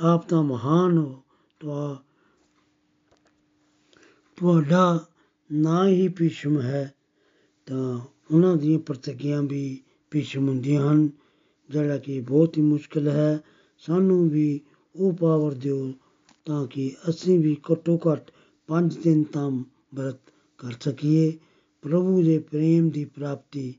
ਆਪ 0.00 0.28
ਤਾਂ 0.28 0.42
ਮਹਾਨ 0.42 0.98
ਹੋ। 0.98 1.22
ਤੁਆ 1.60 2.02
ਤੁਹਾਡਾ 4.36 5.06
ਨਾਂ 5.52 5.88
ਹੀ 5.88 6.08
ਭੀਸ਼ਮ 6.08 6.60
ਹੈ। 6.60 6.94
ਤਾਂ 7.68 8.00
ਉਹਨਾਂ 8.34 8.56
ਦੀਆਂ 8.56 8.78
ਪ੍ਰਤੀਗਿਆ 8.78 9.40
ਵੀ 9.40 9.80
ਭੀਸ਼ਮ 10.10 10.48
ਹੁੰਦੀਆਂ 10.48 10.92
ਹਨ। 10.92 11.10
ਜਿਹੜਾ 11.70 11.98
ਕਿ 11.98 12.20
ਬਹੁਤ 12.20 12.58
ਹੀ 12.58 12.62
ਮੁਸ਼ਕਿਲ 12.62 13.08
ਹੈ। 13.08 13.40
ਸਾਨੂੰ 13.78 14.28
ਵੀ 14.28 14.60
ਉਹ 14.96 15.12
ਪਾਵਰ 15.12 15.54
ਦਿਓ 15.54 15.92
ਤਾਂ 16.44 16.66
ਕਿ 16.66 16.96
ਅਸੀਂ 17.10 17.40
ਵੀ 17.40 17.56
ਘੱਟੋ 17.72 17.96
ਘੱਟ 17.96 18.30
ਪੰਜ 18.66 18.98
ਦਿਨ 18.98 19.22
ਤਾਂ 19.22 19.50
ਵਰਤ 19.94 20.18
ਕਰ 20.58 20.72
ਸਕੀਏ। 20.80 21.38
ਪ੍ਰਭੂ 21.82 22.22
ਦੇ 22.22 22.38
ਪ੍ਰੇਮ 22.38 22.90
ਦੀ 22.90 23.04
ਪ੍ਰਾਪਤੀ 23.04 23.74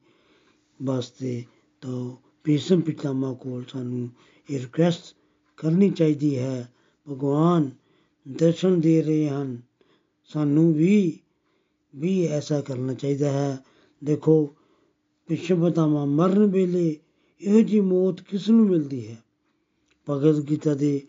ਵਾਸਤੇ 0.84 1.43
ਤਾਂ 1.82 2.15
ਭੀਸ਼ਮ 2.43 2.82
ਪਿਤਾਮਾ 2.82 3.34
ਕੋਲ 3.34 3.63
ਸਾਨੂੰ 3.69 4.10
ਇਹ 4.49 4.60
ਰਿਕੁਐਸਟ 4.60 5.15
ਕਰਨੀ 5.58 5.89
ਚਾਹੀਦੀ 5.89 6.38
ਹੈ। 6.38 6.73
ਭਗਵਾਨ 7.10 7.71
ਦਰਸ਼ਨ 8.28 8.80
ਦੇ 8.80 9.02
ਰਹੇ 9.02 9.30
ਹਨ। 9.30 9.62
ਸਾਨੂੰ 10.23 10.73
ਵੀ 10.73 11.19
ਵੀ 11.95 12.25
ਐਸਾ 12.25 12.62
ਕਰਨਾ 12.62 12.93
ਚਾਹੀਦਾ 12.93 13.32
ਹੈ। 13.32 13.60
ਦੇਖੋ 14.03 14.55
ਭੀਸ਼ਮ 15.27 15.63
ਪਿਤਾਮਾ 15.63 16.05
ਮਰਨ 16.05 16.45
ਵੇਲੇ 16.45 16.97
ਇਹੋ 17.41 17.62
ਜੀ 17.62 17.79
ਮੌਤ 17.79 18.21
ਕਿਸ 18.21 18.49
ਨੂੰ 18.49 18.65
ਮਿਲਦੀ 18.65 19.07
ਹੈ? 19.07 19.17
ਭਗਵਦ 20.09 20.49
ਗੀਤਾ 20.49 20.73
ਦੇ 20.73 21.01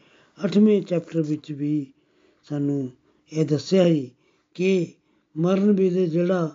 8ਵੇਂ 0.46 0.82
ਚੈਪਟਰ 0.82 1.22
ਵਿੱਚ 1.22 1.52
ਵੀ 1.52 1.86
ਸਾਨੂੰ 2.44 2.90
ਇਹ 3.32 3.46
ਦੱਸਿਆ 3.46 3.84
ਹੈ 3.84 4.06
ਕਿ 4.54 4.86
ਮਰਨ 5.36 5.72
ਵੇਲੇ 5.72 6.06
ਜਿਹੜਾ 6.06 6.54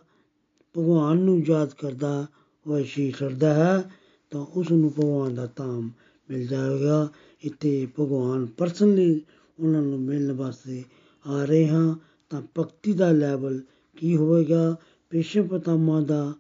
ਭਗਵਾਨ 0.78 1.18
ਨੂੰ 1.18 1.44
ਯਾਦ 1.48 1.74
ਕਰਦਾ, 1.74 2.26
ਉਹ 2.68 2.80
ਅਸ਼ੀਸ਼ 2.80 3.20
ਛੱਡਦਾ 3.20 3.54
ਹੈ, 3.54 3.92
ਤਾਂ 4.32 4.42
ਉਸ 4.42 4.72
ਨੂੰ 4.72 4.90
ਭਗਵਾਨ 4.90 5.36
ਦਾ 5.36 5.50
ਧਾਮ 5.56 5.92
ਮਿਲ 6.30 6.48
ਜਾਵੇਗਾ 6.48 7.10
ਇੱਥੇ 7.42 7.88
ਭਗਵਾਨ 8.00 8.46
ਪਰਸਨਲੀ 8.46 9.22
ਉਹਨਾਂ 9.60 9.82
ਨੂੰ 9.82 10.00
ਮਿਲਣ 10.00 10.32
ਵਾਸਤੇ 10.32 10.84
ਆ 11.28 11.46
ਰਹੇ 11.46 11.68
ਹਾਂ। 11.68 11.96
ਤਾਂ 12.30 12.42
ਭਗਤੀ 12.60 12.94
ਦਾ 12.94 13.12
ਲੈਵਲ 13.12 13.62
ਕੀ 13.98 14.16
ਹੋਵੇਗਾ? 14.16 14.76
ਭੀਸ਼ਮ 15.10 15.48
ਪਿਤਾਮਾ 15.48 16.02
ਦਾ 16.02 16.34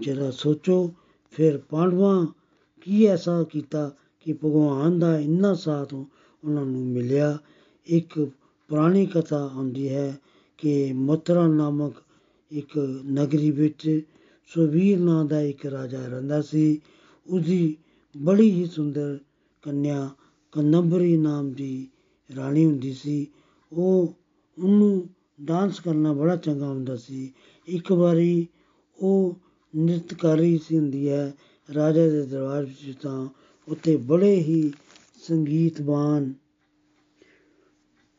ਜਰਾ 0.00 0.30
ਸੋਚੋ, 0.30 0.92
ਫਿਰ 1.30 1.58
ਪਾਂਡਵਾਂ 1.58 2.26
ਕੀ 2.80 3.04
ਐਸਾ 3.04 3.42
ਕੀਤਾ 3.42 3.92
ਕਿ 4.20 4.32
ਭਗਵਾਨ 4.32 4.98
ਦਾ 4.98 5.18
ਇੰਨਾ 5.18 5.54
ਸਾਥ 5.54 5.94
ਉਹਨਾਂ 5.94 6.64
ਨੂੰ 6.64 6.86
ਮਿਲਿਆ? 6.86 7.38
ਇੱਕ 7.86 8.30
ਪੁਰਾਣੀ 8.68 9.06
ਕਥਾ 9.06 9.50
ਆਉਂਦੀ 9.54 9.88
ਹੈ 9.88 10.18
ਕਿ 10.58 10.92
ਮਥੁਰਾ 10.92 11.46
ਨਾਮਕ 11.46 11.94
ਇੱਕ 12.50 12.78
ਨਗਰੀ 13.12 13.50
ਵਿੱਚ 13.50 14.00
ਸੁਵੀਰ 14.54 14.98
ਨਾਂ 14.98 15.24
ਦਾ 15.24 15.40
ਇੱਕ 15.40 15.66
ਰਾਜਾ 15.66 16.06
ਰਹਿੰਦਾ 16.06 16.42
ਸੀ। 16.42 16.80
ਉਸਦੀ 17.26 17.76
ਬੜੀ 18.16 18.50
ਹੀ 18.50 18.66
ਸੁੰਦਰ 18.66 19.18
ਕੰਨਿਆ 19.62 20.10
ਕਨੰਬਰੀ 20.52 21.16
ਨਾਮ 21.16 21.52
ਦੀ 21.52 21.88
ਰਾਣੀ 22.36 22.64
ਹੁੰਦੀ 22.64 22.92
ਸੀ। 22.92 23.26
ਉਹ 23.72 24.14
ਉਹਨੂੰ 24.62 25.08
ਡਾਂਸ 25.42 25.80
ਕਰਨਾ 25.80 26.12
ਬੜਾ 26.12 26.36
ਚੰਗਾ 26.36 26.66
ਹੁੰਦਾ 26.66 26.96
ਸੀ। 26.96 27.32
ਇੱਕ 27.68 27.92
ਵਾਰੀ 27.92 28.46
ਉਹ 28.98 29.34
ਨ੍ਰਿਤ 29.74 30.14
ਕਰ 30.14 30.36
ਰਹੀ 30.36 30.58
ਸੀ 30.58 30.78
ਹੁੰਦੀ 30.78 31.08
ਹੈ, 31.08 31.32
ਰਾਜਾ 31.68 32.08
ਦੇ 32.08 32.22
ਦਰਬਾਰ 32.22 32.64
ਵਿੱਚ 32.64 32.96
ਤਾਂ 33.02 33.28
ਉੱਥੇ 33.68 33.96
ਬੜੇ 34.06 34.34
ਹੀ 34.38 34.72
ਸੰਗੀਤਵਾਨ 35.22 36.32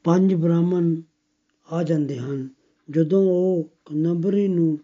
ਪੰਜ 0.05 0.33
ਬ੍ਰਾਹਮਣ 0.33 0.95
ਆ 1.67 1.83
ਜਾਂਦੇ 1.83 2.17
ਹਨ। 2.19 2.47
ਜਦੋਂ 2.89 3.21
ਉਹ 3.25 3.63
ਕਨੰਬਰੀ 3.85 4.47
ਨੂੰ 4.47 4.77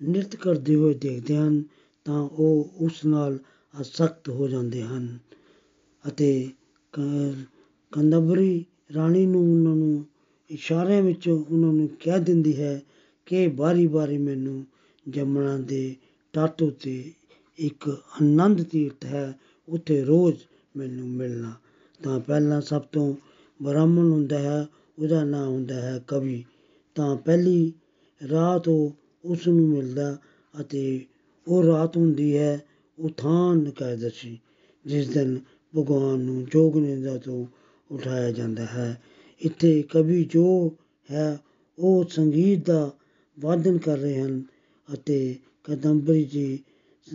ਨ੍ਰਿਤ 0.00 0.36
ਕਰਦੇ 0.36 0.74
ਹੋਏ 0.74 0.94
ਦੇਖਦੇ 0.94 1.36
ਹਨ, 1.36 1.62
ਤਾਂ 2.06 2.20
ਉਹ 2.22 2.84
ਉਸ 2.84 3.04
ਨਾਲ 3.04 3.38
ਅਸਕਤ 3.74 4.28
ਹੋ 4.28 4.48
ਜਾਂਦੇ 4.48 4.82
ਹਨ 4.82 5.18
ਅਤੇ 6.04 6.48
ਕਨੰਬਰੀ 7.92 8.64
ਰਾਣੀ 8.94 9.26
ਨੂੰ 9.26 9.42
ਉਹਨਾਂ 9.42 9.74
ਨੂੰ 9.76 10.04
ਇਸ਼ਾਰਿਆਂ 10.50 11.02
ਵਿੱਚ 11.02 11.28
ਉਹਨਾਂ 11.28 11.72
ਨੂੰ 11.72 11.88
ਕਹਿ 12.00 12.18
ਦਿੰਦੀ 12.20 12.60
ਹੈ 12.60 12.80
ਕਿ 13.32 13.48
ਬਾਰੀ 13.48 13.86
ਬਾਰੀ 13.86 14.18
ਮੈਨੂੰ 14.18 14.66
ਜਮਨਾ 15.08 15.58
ਦੇ 15.58 15.96
ਤੱਟ 16.32 16.62
ਉੱਤੇ 16.62 17.12
ਇੱਕ 17.58 17.88
ਆਨੰਦ 17.88 18.62
ਤੀਰਥ 18.62 19.04
ਹੈ, 19.04 19.38
ਉੱਥੇ 19.68 20.04
ਰੋਜ਼ 20.04 20.38
ਮੈਨੂੰ 20.76 21.08
ਮਿਲਣਾ। 21.08 21.52
ਤਾਂ 22.02 22.20
ਪਹਿਲਾਂ 22.20 22.60
ਸਭ 22.60 22.82
ਤੋਂ 22.82 23.14
ਬ੍ਰਾਹਮਣ 23.62 24.10
ਹੁੰਦਾ 24.10 24.38
ਹੈ, 24.38 24.66
ਉਹਦਾ 24.98 25.24
ਨਾਂ 25.24 25.46
ਹੁੰਦਾ 25.46 25.74
ਹੈ 25.74 26.04
ਕਵੀ। 26.08 26.44
ਤਾਂ 26.94 27.16
ਪਹਿਲੀ 27.16 27.72
ਰਾਤ 28.30 28.68
ਉਹ 28.68 28.96
ਉਸ 29.24 29.48
ਨੂੰ 29.48 29.68
ਮਿਲਦਾ 29.68 30.18
ਅਤੇ 30.60 31.04
ਉਹ 31.48 31.64
ਰਾਤ 31.64 31.96
ਹੁੰਦੀ 31.96 32.36
ਹੈ 32.36 32.62
ਉਥਾਨ 32.98 33.66
ਇਕਾਦਸ਼ੀ 33.66 34.38
ਜਿਸ 34.86 35.08
ਦਿਨ 35.08 35.40
ਭਗਵਾਨ 35.78 36.18
ਨੂੰ 36.20 36.44
ਜੋਗ 36.44 36.78
ਨਿੰਦਾ 36.78 37.18
ਤੋਂ 37.18 37.46
ਉਠਾਇਆ 37.90 38.30
ਜਾਂਦਾ 38.30 38.66
ਹੈ। 38.66 39.02
ਇੱਥੇ 39.40 39.82
ਕਵੀ 39.82 40.24
ਜੋ 40.24 40.76
ਹੈ, 41.10 41.38
ਉਹ 41.78 42.04
ਸੰਗੀਤ 42.04 42.66
ਦਾ 42.66 42.90
ਵਾਦਨ 43.40 43.78
ਕਰ 43.78 43.98
ਰਹੇ 43.98 44.20
ਹਨ 44.20 44.42
ਅਤੇ 44.94 45.36
ਕਦੰਬਰੀ 45.64 46.24
ਜੀ 46.24 46.58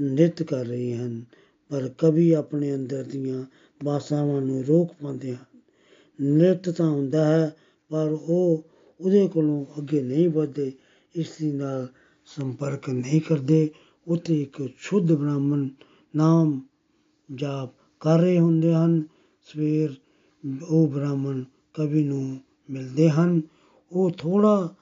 ਨ੍ਰਿਤ 0.02 0.44
ਕਰ 0.44 0.66
ਰਹੇ 0.66 0.98
ਹਨ। 0.98 1.24
ਪਰ 1.70 1.90
ਕਵੀ 1.98 2.32
ਆਪਣੇ 2.32 2.76
ਅੰਦਰ 2.76 3.04
ਦੀਆਂ 3.04 3.44
ਬਾਸਾਵਾਂ 3.84 4.42
ਨੂੰ 4.42 4.64
ਰੋਕ 4.66 4.94
ਪਾਉਂਦੇ 5.02 5.36
ਹਨ। 5.36 6.38
ਨ੍ਰਿਤ 6.38 6.70
ਤਾਂ 6.70 6.90
ਹੁੰਦਾ 6.90 7.26
ਹੈ, 7.26 7.56
ਪਰ 7.90 8.08
ਉਹ 8.12 8.64
ਉਹਦੇ 9.02 9.28
ਕੋਲੋਂ 9.28 9.66
ਅੱਗੇ 9.78 10.02
ਨਹੀਂ 10.02 10.30
ਵਧਦੇ। 10.30 10.72
ਇਸ 11.16 11.38
ਦੇ 11.42 11.52
ਨਾਲ 11.52 11.88
ਸੰਪਰਕ 12.26 12.90
ਨਹੀਂ 12.90 13.22
ਕਰਦੇ। 13.22 13.70
ਉੱਥੇ 14.08 14.42
ਇੱਕ 14.42 14.70
ਸ਼ੁੱਧ 14.78 15.12
ਬ੍ਰਾਹਮਣ 15.12 15.68
ਨਾਮ 16.16 16.62
ਜਾਪ 17.36 17.70
ਕਰ 18.00 18.20
ਰਹੇ 18.20 18.40
ਹੁੰਦੇ 18.40 18.74
ਹਨ। 18.74 19.04
ਸਵੇਰ 19.44 19.96
ਉਹ 20.70 20.88
ਬ੍ਰਾਹਮਣ 20.88 21.44
ਕਵੀ 21.74 22.04
ਨੂੰ 22.04 22.38
ਮਿਲਦੇ 22.70 23.10
ਹਨ। 23.10 23.42
ਉਹ 23.92 24.12
ਥੋੜ੍ਹਾ 24.12 24.76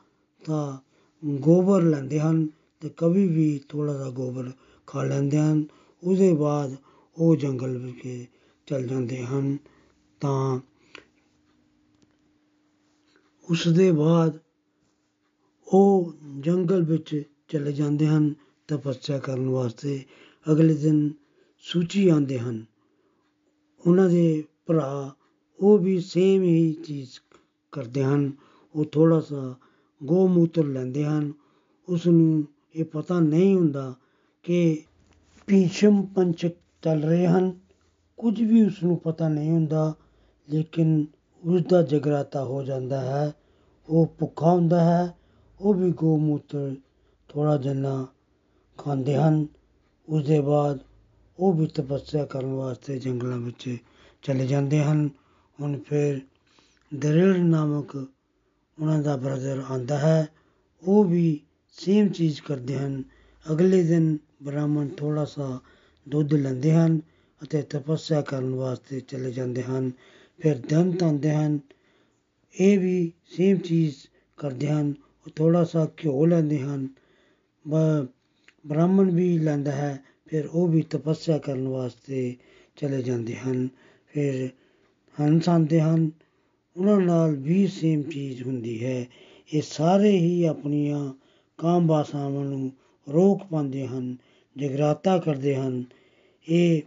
ਤਾਂ 0.45 0.85
ਗੋਬਰ 1.28 1.82
ਲੈਂਦੇ 1.82 2.20
ਹਨ 2.20 2.46
ਅਤੇ 2.46 2.90
ਕਵੀ 2.98 3.28
ਵੀ 3.28 3.62
ਥੋੜ੍ਹਾ 3.70 3.94
ਜਿਹਾ 3.98 4.10
ਗੋਬਰ 4.10 4.52
ਖਾ 4.88 5.04
ਲੈਂਦੇ 5.04 5.38
ਹਨ। 5.38 5.66
ਉਹਦੇ 6.04 6.34
ਬਾਅਦ 6.34 6.76
ਉਹ 7.18 7.36
ਜੰਗਲ 7.36 7.78
ਵਿਖੇ 7.78 8.28
ਚਲ 8.66 8.88
ਜਾਂਦੇ 8.88 9.26
ਹਨ। 9.26 9.58
ਤਾਂ 10.22 10.60
ਉਸ 13.50 13.68
ਦੇ 13.68 13.92
ਬਾਅਦ 13.92 14.40
ਉਹ 15.68 16.14
ਜੰਗਲ 16.40 16.84
ਵਿੱਚ 16.84 17.24
ਚਲੇ 17.48 17.74
ਜਾਂਦੇ 17.74 18.08
ਹਨ 18.08 18.34
ਤਪੱਸਿਆ 18.68 19.20
ਕਰਨ 19.20 19.50
ਵਾਸਤੇ। 19.50 20.06
ਅਗਲੇ 20.52 20.74
ਦਿਨ 20.74 21.12
ਸੂਚੀ 21.60 22.10
ਆਉਂਦੇ 22.10 22.40
ਹਨ। 22.40 22.66
ਉਹਨਾਂ 23.88 24.10
ਦੇ 24.10 24.44
ਭਰਾ 24.66 25.16
ਉਹ 25.60 25.78
ਵੀ 25.78 26.00
ਸੇਮ 26.00 26.44
ਹੀ 26.44 26.74
ਚੀਜ਼ 26.74 27.10
ਕਰਦੇ 27.72 28.04
ਹਨ। 28.04 28.32
ਉਹ 28.76 28.86
ਥੋੜ੍ਹਾ 28.86 29.20
ਸਾ 29.20 29.56
ਗੋਮੂਤਰ 30.03 30.63
ਲੈਂਦੇ 30.63 31.05
ਹਨ। 31.05 31.34
ਉਸ 31.89 32.08
ਨੂੰ 32.08 32.43
ਇਹ 32.75 32.86
ਪਤਾ 32.86 33.19
ਨਹੀਂ 33.19 33.55
ਹੁੰਦਾ 33.55 33.95
ਕਿ 34.43 34.84
ਭੀਸ਼ਮ 35.47 36.05
ਪੰਚਕ 36.05 36.51
ਚੱਲ 36.81 37.03
ਰਹੇ 37.03 37.27
ਹਨ। 37.27 37.60
ਕੁਝ 38.17 38.41
ਵੀ 38.41 38.65
ਉਸ 38.65 38.84
ਨੂੰ 38.84 38.97
ਪਤਾ 38.97 39.29
ਨਹੀਂ 39.29 39.51
ਹੁੰਦਾ, 39.51 39.93
ਲੇਕਿਨ 40.49 41.05
ਉਸ 41.45 41.62
ਦਾ 41.62 41.81
ਜਗਰਾਤਾ 41.81 42.43
ਹੋ 42.43 42.63
ਜਾਂਦਾ 42.63 43.01
ਹੈ। 43.01 43.34
ਉਹ 43.89 44.05
ਭੁੱਖਾ 44.19 44.51
ਹੁੰਦਾ 44.51 44.84
ਹੈ। 44.84 45.17
ਉਹ 45.62 45.73
ਵੀ 45.73 45.91
ਗੋਮੂਤਰ 45.91 46.75
ਥੋੜ੍ਹਾ 47.29 47.58
ਜਿੰਨਾ 47.58 48.08
ਖਾਂਦੇ 48.77 49.15
ਹਨ। 49.15 49.47
ਉਸ 50.10 50.25
ਦੇ 50.25 50.41
ਬਾਅਦ 50.41 50.79
ਉਹ 51.39 51.53
ਵੀ 51.53 51.67
ਤਪੱਸਿਆ 51.67 52.25
ਕਰਨ 52.25 52.53
ਵਾਸਤੇ 52.53 52.99
ਜੰਗਲਾਂ 52.99 53.38
ਵਿੱਚ 53.38 53.77
ਚਲੇ 54.23 54.47
ਜਾਂਦੇ 54.47 54.84
ਹਨ। 54.84 55.10
ਹੁਣ 55.62 55.79
ਫਿਰ 55.79 56.19
ਦਰਿੜ 56.95 57.38
ਨਾਮਕ 57.38 58.08
ਉਹਨਾਂ 58.78 59.02
ਦਾ 59.04 59.16
ਬ੍ਰਦਰ 59.18 59.64
ਆਉਂਦਾ 59.70 59.98
ਹੈ 59.98 60.28
ਉਹ 60.84 61.04
ਵੀ 61.04 61.40
ਸੇਮ 61.78 62.08
ਚੀਜ਼ 62.10 62.42
ਕਰਦੇ 62.42 62.78
ਹਨ 62.78 63.04
ਅਗਲੇ 63.46 63.84
ਦਿਨ 63.84 64.18
ਬ੍ਰਾਹਮਣ 64.44 64.88
ਥੋੜ੍ਹਾ 64.90 65.26
ਸਾ 65.26 65.60
ਦੁੱਧ 66.08 66.34
ਲੈਂਦੇ 66.34 66.72
ਹਨ 66.72 67.00
ਅਤੇ 67.42 67.62
ਤਪੱਸਿਆ 67.62 68.22
ਕਰਨ 68.22 68.54
ਵਾਸਤੇ 68.56 69.00
ਚਲੇ 69.00 69.32
ਜਾਂਦੇ 69.32 69.64
ਹਨ 69.64 69.92
ਫਿਰ 70.40 70.58
ਦੰਤ 70.70 71.04
ਆਉਂਦੇ 71.04 71.32
ਹਨ 71.32 71.60
ਇਹ 72.56 72.80
ਵੀ 72.80 73.12
ਸੇਮ 73.26 73.58
ਚੀਜ਼ 73.58 73.96
ਕਰਦੇ 74.38 74.68
ਹਨ 74.68 74.94
ਉਹ 75.28 75.32
ਥੋੜ੍ਹਾ 75.36 75.64
ਸਾ 75.64 75.86
ਘਿਓ 76.04 76.26
ਲੈਂਦੇ 76.26 76.60
ਹਨ 76.60 76.88
ਬ 77.66 77.76
ਬ੍ਰਾਹਮਣ 78.66 79.12
ਵੀ 79.12 79.38
ਲੈਂਦਾ 79.38 79.72
ਹੈ 79.72 80.04
ਫਿਰ 80.26 80.46
ਉਹ 80.46 80.68
ਵੀ 80.68 80.82
ਤਪੱਸਿਆ 80.82 81.38
ਕਰਨ 81.38 81.68
ਵਾਸਤੇ 81.68 82.36
ਚਲੇ 82.78 83.02
ਜਾਂਦੇ 83.04 83.36
ਹਨ 83.36 83.68
ਫਿਰ 84.08 84.50
ਹੰਸ 85.16 85.50
ਆਉਂਦੇ 85.50 85.82
ਹਨ 85.82 86.10
ਉਹਨਾਂ 86.78 87.00
ਨਾਲ 87.00 87.36
ਵੀ 87.36 87.68
ਸੇਮ 87.68 88.02
ਚੀਜ਼ 88.02 88.44
ਹੁੰਦੀ 88.44 88.86
ਹੈ। 88.86 89.08
ਇਹ 89.54 89.62
ਸਾਰੇ 89.62 90.18
ਹੀ 90.18 90.44
ਆਪਣੀਆਂ 90.44 91.14
ਕਾਮ 91.58 91.88
ਵਾਸਨਾਵਾਂ 91.88 92.46
ਨੂੰ 92.46 92.72
ਰੋਕ 93.14 93.44
ਪਾਉਂਦੇ 93.44 93.88
ਹਨ, 93.88 94.16
ਜਗਰਾਤਾ 94.58 95.18
ਕਰਦੇ 95.18 95.56
ਹਨ। 95.56 95.84
ਇਹ 96.50 96.82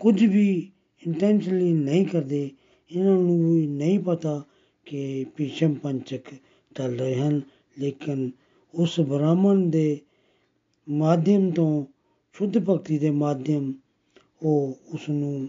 ਕੁਝ 0.00 0.24
ਵੀ 0.24 0.70
ਇੰਟੈਂਸ਼ਨਲੀ 1.06 1.72
ਨਹੀਂ 1.72 2.06
ਕਰਦੇ, 2.06 2.50
ਇਹਨਾਂ 2.90 3.16
ਨੂੰ 3.16 3.54
ਵੀ 3.54 3.66
ਨਹੀਂ 3.66 3.98
ਪਤਾ 3.98 4.42
ਕਿ 4.84 5.26
ਭੀਸ਼ਮ 5.36 5.74
ਪੰਚਕ 5.74 6.20
ਚੱਲ 6.76 6.98
ਰਹੇ 6.98 7.14
ਹਨ, 7.14 7.40
ਲੇਕਿਨ 7.78 8.30
ਉਸ 8.74 9.00
ਬ੍ਰਾਹਮਣ 9.00 9.58
ਦੇ 9.58 10.00
ਮਾਧਿਅਮ 10.88 11.50
ਤੋਂ, 11.50 11.84
ਸ਼ੁੱਧ 12.32 12.58
ਭਗਤੀ 12.58 12.98
ਦੇ 12.98 13.10
ਮਾਧਿਅਮ 13.10 13.72
ਉਹ 14.42 14.78
ਉਸ 14.94 15.08
ਨੂੰ 15.08 15.48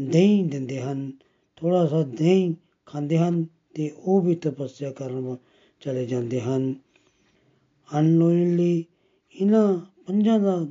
ਦਹੀਂ 0.00 0.44
ਦਿੰਦੇ 0.44 0.80
ਹਨ। 0.80 1.12
ਥੋੜਾ 1.56 1.86
ਸਾ 1.86 2.02
ਦਹੀਂ 2.02 2.54
ਖਾਂਦੇ 2.86 3.18
ਹਨ 3.18 3.46
ਤੇ 3.74 3.90
ਉਹ 3.98 4.20
ਵੀ 4.20 4.34
ਤਪੱਸਿਆ 4.34 4.92
ਕਰਨ 4.92 5.36
ਚਲੇ 5.80 6.06
ਜਾਂਦੇ 6.06 6.40
ਹਨ। 6.40 6.74
ਅਨਨੋਇੰਗਲੀ 7.98 8.84
ਇਹਨਾਂ 9.34 9.78
ਪੰਜਾਂ 10.06 10.40
ਦਾ 10.40 10.66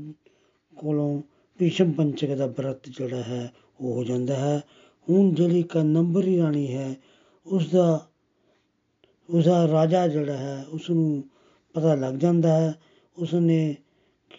ਕੋਲੋਂ 0.75 1.21
ਭੀਸ਼ਮ 1.58 1.91
ਪੰਚਕ 1.91 2.36
ਦਾ 2.36 2.47
ਬ੍ਰਤ 2.47 2.89
ਜਿਹੜਾ 2.89 3.23
ਹੈ 3.23 3.54
ਉਹ 3.82 3.93
ਹੋ 3.93 4.04
ਜਾਂਦਾ 4.04 4.36
ਹੈ। 4.36 4.62
ਹੁਣ 5.10 5.34
ਜਿਹੜੀ 5.34 5.63
ਕ 5.63 5.78
ਨੰਬਰੀ 5.78 6.38
ਰਾਣੀ 6.38 6.75
ਹੈ 6.75 6.95
ਉਸ 7.45 7.69
ਦਾ 7.69 8.08
ਉਸਦਾ 9.30 9.67
ਰਾਜਾ 9.67 10.08
ਜਿਹੜਾ 10.08 10.38
ਹੈ 10.38 10.65
ਉਸ 10.69 10.89
ਨੂੰ 10.89 11.23
ਪਤਾ 11.73 11.95
ਲੱਗ 11.95 12.13
ਜਾਂਦਾ 12.13 12.62
ਹੈ। 12.62 12.73
ਉਸ 13.17 13.34
ਨੇ 13.34 13.75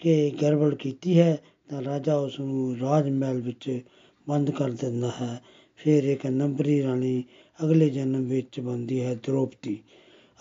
ਕਿ 0.00 0.32
ਗੜਬੜ 0.42 0.74
ਕੀਤੀ 0.74 1.18
ਹੈ, 1.18 1.38
ਤਾਂ 1.68 1.84
ਰਾਜਾ 1.84 2.16
ਉਸ 2.16 2.40
ਨੂੰ 2.40 2.78
ਰਾਜ 2.78 3.10
ਮਹਿਲ 3.10 3.40
ਵਿੱਚ 3.40 3.80
ਬੰਦ 4.28 4.50
ਕਰ 4.50 4.70
ਦਿੰਦਾ 4.70 5.10
ਹੈ। 5.20 5.42
ਫਿਰ 5.76 6.04
ਇੱਕ 6.04 6.26
ਨੰਬਰੀ 6.26 6.82
ਰਾਣੀ 6.82 7.24
ਅਗਲੇ 7.64 7.90
ਜਨਮ 7.90 8.24
ਵਿੱਚ 8.24 8.60
ਬਣਦੀ 8.60 9.00
ਹੈ 9.04 9.14
ਦ੍ਰੋਪਦੀ 9.14 9.78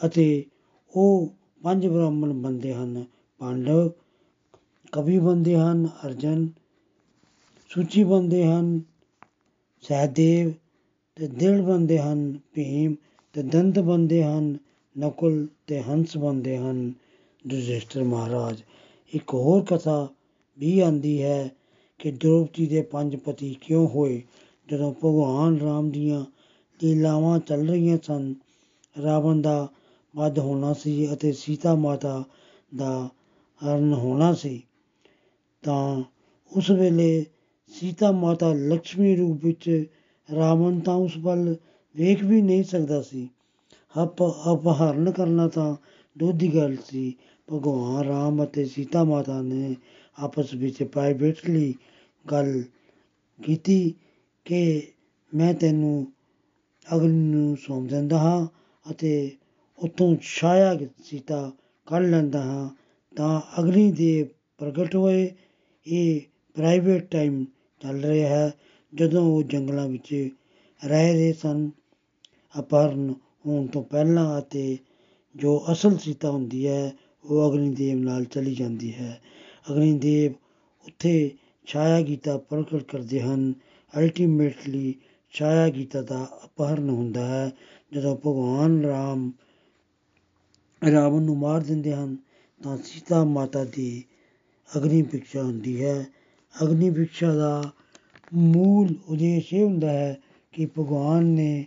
ਅਤੇ 0.05 0.45
ਉਹ 0.93 1.33
ਪੰਜ 1.63 1.87
ਬ੍ਰਾਹਮਣ 1.87 2.33
ਬੰਦੇ 2.33 2.73
ਹਨ। 2.73 3.05
ਪਾਂਡਵ 3.37 3.89
ਕਵੀ 4.91 5.19
ਬੰਦੇ 5.19 5.55
ਹਨ, 5.55 5.87
ਅਰਜਨ 6.05 6.49
ਸੂਚੀ 7.69 8.03
ਬੰਦੇ 8.03 8.45
ਹਨ, 8.45 8.81
ਸਹਿਦੇਵ 9.81 10.51
ਤੇ 11.15 11.27
ਦਿਲ 11.27 11.61
ਬੰਦੇ 11.61 11.99
ਹਨ, 11.99 12.39
ਭੀਮ 12.53 12.95
ਤੇ 13.33 13.43
ਦੰਤ 13.43 13.79
ਬੰਦੇ 13.79 14.23
ਹਨ, 14.23 14.57
ਨਕੁਲ 14.99 15.47
ਤੇ 15.67 15.81
ਹੰਸ 15.81 16.17
ਬੰਦੇ 16.17 16.57
ਹਨ। 16.57 16.93
ਯੁਧਿਸ਼ਠਰ 17.47 18.03
ਮਹਾਰਾਜ, 18.03 18.61
ਇੱਕ 19.13 19.33
ਹੋਰ 19.33 19.63
ਕਥਾ 19.63 20.07
ਵੀ 20.57 20.79
ਆਂਦੀ 20.79 21.21
ਹੈ 21.23 21.51
ਕਿ 21.99 22.11
ਦ੍ਰੋਪਦੀ 22.11 22.65
ਦੇ 22.67 22.81
ਪੰਜ 22.81 23.15
ਪਤੀ 23.15 23.57
ਕਿਉਂ 23.61 23.87
ਹੋਏ? 23.87 24.21
ਜਦੋਂ 24.69 24.93
ਭਗਵਾਨ 24.93 25.57
ਰਾਮ 25.57 25.89
ਦੀਆਂ 25.91 26.25
ਲੀਲਾਵਾਂ 26.83 27.39
ਚੱਲ 27.39 27.69
ਰਹੀਆਂ 27.69 27.97
ਸਨ। 28.03 28.35
ਰਾਵਣ 29.03 29.41
ਦਾ 29.41 29.67
ਵੱਧ 30.15 30.39
ਹੋਣਾ 30.39 30.73
ਸੀ 30.73 31.13
ਅਤੇ 31.13 31.31
ਸੀਤਾ 31.31 31.75
ਮਾਤਾ 31.75 32.23
ਦਾ 32.75 33.09
ਹਰਨ 33.61 33.93
ਹੋਣਾ 33.93 34.33
ਸੀ। 34.33 34.63
ਤਾਂ 35.63 36.03
ਉਸ 36.57 36.71
ਵੇਲੇ 36.71 37.25
ਸੀਤਾ 37.67 38.11
ਮਾਤਾ 38.11 38.53
ਲక్ష్ਮੀ 38.53 39.15
ਰੂਪ 39.15 39.45
ਵਿੱਚ 39.45 39.85
ਰਾਵਣ 40.35 40.79
ਤਾਂ 40.79 40.95
ਉਸ 40.95 41.17
ਵੱਲ 41.17 41.55
ਵੇਖ 41.95 42.23
ਵੀ 42.23 42.41
ਨਹੀਂ 42.41 42.63
ਸਕਦਾ 42.63 43.01
ਸੀ। 43.01 43.29
ਅਪ, 44.03 44.23
ਅਪਹਰਨ 44.53 45.11
ਕਰਨਾ 45.11 45.47
ਤਾਂ 45.47 45.75
ਦੁੱਧ 46.17 46.37
ਦੀ 46.37 46.55
ਗੱਲ 46.55 46.75
ਸੀ। 46.85 47.15
ਭਗਵਾਨ 47.53 48.05
ਰਾਮ 48.05 48.43
ਅਤੇ 48.43 48.65
ਸੀਤਾ 48.65 49.03
ਮਾਤਾ 49.03 49.41
ਨੇ 49.41 49.75
ਆਪਸ 50.19 50.53
ਵਿੱਚ 50.53 50.83
ਪ੍ਰਾਈਵੇਟਲੀ 50.83 51.75
ਗੱਲ 52.31 52.63
ਕੀਤੀ 53.43 53.93
ਕਿ 54.45 54.91
ਮੈਂ 55.33 55.53
ਤੈਨੂੰ 55.53 56.07
ਅਗਨੀ 56.95 57.29
ਨੂੰ 57.29 57.57
ਸੌਂਪ 57.57 57.89
ਦਿੰਦਾ 57.89 58.17
ਹਾਂ 58.17 58.47
ਅਤੇ 58.91 59.31
ਉੱਥੋਂ 59.79 60.15
ਛਾਇਆ 60.21 60.77
ਸੀਤਾ 61.03 61.51
ਕੱਢ 61.87 62.05
ਲੈਂਦਾ 62.05 62.41
ਹਾਂ, 62.43 62.69
ਤਾਂ 63.15 63.41
ਅਗਨੀ 63.59 63.91
ਦੇਵ 63.91 64.27
ਪ੍ਰਗਟ 64.57 64.95
ਹੋਏ। 64.95 65.31
ਇਹ 65.87 66.21
ਪ੍ਰਾਈਵੇਟ 66.55 67.11
ਟਾਈਮ 67.11 67.45
ਚੱਲ 67.81 68.01
ਰਿਹਾ 68.01 68.29
ਹੈ, 68.29 68.53
ਜਦੋਂ 68.93 69.23
ਉਹ 69.23 69.43
ਜੰਗਲਾਂ 69.43 69.87
ਵਿੱਚ 69.87 70.29
ਰਹਿ 70.85 71.13
ਰਹੇ 71.13 71.33
ਸਨ। 71.33 71.69
ਅਪਹਰਨ 72.59 73.13
ਹੋਣ 73.45 73.67
ਤੋਂ 73.67 73.83
ਪਹਿਲਾਂ 73.83 74.39
ਅਤੇ 74.39 74.77
ਜੋ 75.35 75.65
ਅਸਲ 75.71 75.97
ਸੀਤਾ 75.97 76.29
ਹੁੰਦੀ 76.29 76.67
ਹੈ, 76.67 76.93
ਉਹ 77.25 77.51
ਅਗਨੀ 77.51 77.69
ਦੇਵ 77.69 77.97
ਨਾਲ 77.99 78.25
ਚਲੀ 78.25 78.55
ਜਾਂਦੀ 78.55 78.93
ਹੈ। 78.93 79.21
ਅਗਨੀ 79.71 79.99
ਦੇਵ 79.99 80.31
ਉੱਥੇ 80.85 81.31
ਛਾਇਆ 81.65 82.01
ਗੀਤਾ 82.01 82.37
ਪ੍ਰਗਟ 82.37 82.83
ਕਰਦੇ 82.83 83.21
ਹਨ। 83.21 83.53
ਅਲਟੀਮੇਟਲੀ 83.97 84.95
ਛਾਇਆ 85.35 85.69
ਗੀਤਾ 85.69 86.01
ਦਾ 86.01 86.27
ਅਪਹਰਨ 86.45 86.89
ਹੁੰਦਾ 86.89 87.27
ਹੈ, 87.27 87.51
ਜਦੋਂ 87.93 88.15
ਭਗਵਾਨ 88.15 88.85
ਰਾਮ, 88.85 89.31
ਰਾਵਣ 90.91 91.21
ਨੂੰ 91.21 91.37
ਮਾਰ 91.37 91.61
ਦਿੰਦੇ 91.61 91.93
ਹਨ, 91.93 92.17
ਤਾਂ 92.63 92.77
ਸੀਤਾ 92.77 93.23
ਮਾਤਾ 93.23 93.63
ਦੀ 93.63 94.03
ਅਗਨੀ 94.77 95.01
ਭਿਕਸ਼ਾ 95.01 95.43
ਹੁੰਦੀ 95.43 95.85
ਹੈ। 95.85 96.05
ਅਗਨੀ 96.63 96.89
ਭਿਕਸ਼ਾ 96.89 97.33
ਦਾ 97.33 97.71
ਮੂਲ 98.33 98.95
ਉਦੇਸ਼ 99.07 99.53
ਇਹ 99.53 99.63
ਹੁੰਦਾ 99.63 99.89
ਹੈ 99.89 100.17
ਕਿ 100.51 100.65
ਭਗਵਾਨ 100.65 101.25
ਨੇ 101.25 101.65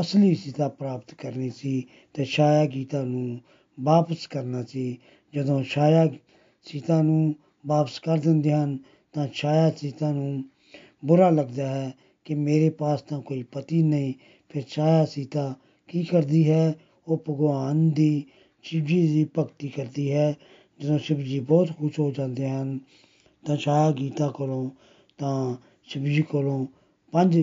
ਅਸਲੀ 0.00 0.34
ਸੀਤਾ 0.34 0.68
ਪ੍ਰਾਪਤ 0.68 1.14
ਕਰਨੀ 1.14 1.50
ਸੀ 1.50 1.86
ਤੇ 2.14 2.24
ਛਾਇਆ 2.24 2.66
ਗੀਤਾ 2.66 3.02
ਨੂੰ 3.02 3.40
ਵਾਪਸ 3.80 4.26
ਕਰਨਾ 4.26 4.62
ਸੀ। 4.62 4.98
ਜਦੋਂ 5.34 5.64
ਛਾਇਆ 5.64 6.08
ਸੀਤਾ 6.62 7.02
ਨੂੰ 7.02 7.34
ਵਾਪਸ 7.66 7.98
ਕਰ 7.98 8.18
ਦਿੰਦੇ 8.18 8.52
ਹਨ, 8.52 8.78
ਤਾਂ 9.12 9.28
ਛਾਇਆ 9.34 9.70
ਸੀਤਾ 9.70 10.12
ਨੂੰ 10.12 10.44
ਬੁਰਾ 11.04 11.30
ਲੱਗਦਾ 11.30 11.66
ਹੈ 11.66 12.09
ਕਿ 12.30 12.34
ਮੇਰੇ 12.34 12.70
ਪਾਸ 12.70 13.02
ਤਾਂ 13.02 13.20
ਕੋਈ 13.20 13.42
ਪਤੀ 13.42 13.82
ਨਹੀਂ। 13.82 14.12
ਫਿਰ 14.48 14.62
ਛਾਇਆ 14.62 15.04
ਸੀਤਾ 15.04 15.54
ਕੀ 15.88 16.02
ਕਰਦੀ 16.02 16.50
ਹੈ? 16.50 16.74
ਉਹ 17.08 17.16
ਭਗਵਾਨ 17.28 17.90
ਦੀ 17.90 18.24
ਸ਼ਿਵ 18.62 18.84
ਜੀ 18.84 19.00
ਦੀ 19.08 19.24
ਭਗਤੀ 19.38 19.68
ਕਰਦੀ 19.68 20.12
ਹੈ। 20.12 20.36
ਜਦੋਂ 20.80 20.98
ਸ਼ਿਵ 20.98 21.18
ਜੀ 21.18 21.40
ਬਹੁਤ 21.40 21.70
ਖੁਸ਼ 21.78 21.98
ਹੋ 22.00 22.10
ਜਾਂਦੇ 22.10 22.48
ਹਨ, 22.48 22.78
ਤਾਂ 23.46 23.56
ਛਾਇਆ 23.56 23.90
ਗੀਤਾ 23.90 24.28
ਕੋਲੋਂ 24.28 24.70
ਤਾਂ 25.18 25.56
ਸ਼ਿਵ 25.82 26.04
ਜੀ 26.04 26.22
ਕੋਲੋਂ 26.22 26.66
ਪੰਜ 27.12 27.38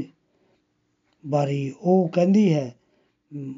ਵਾਰੀ 1.27 1.73
ਉਹ 1.81 2.07
ਕਹਿੰਦੀ 2.07 2.53
ਹੈ, 2.53 2.75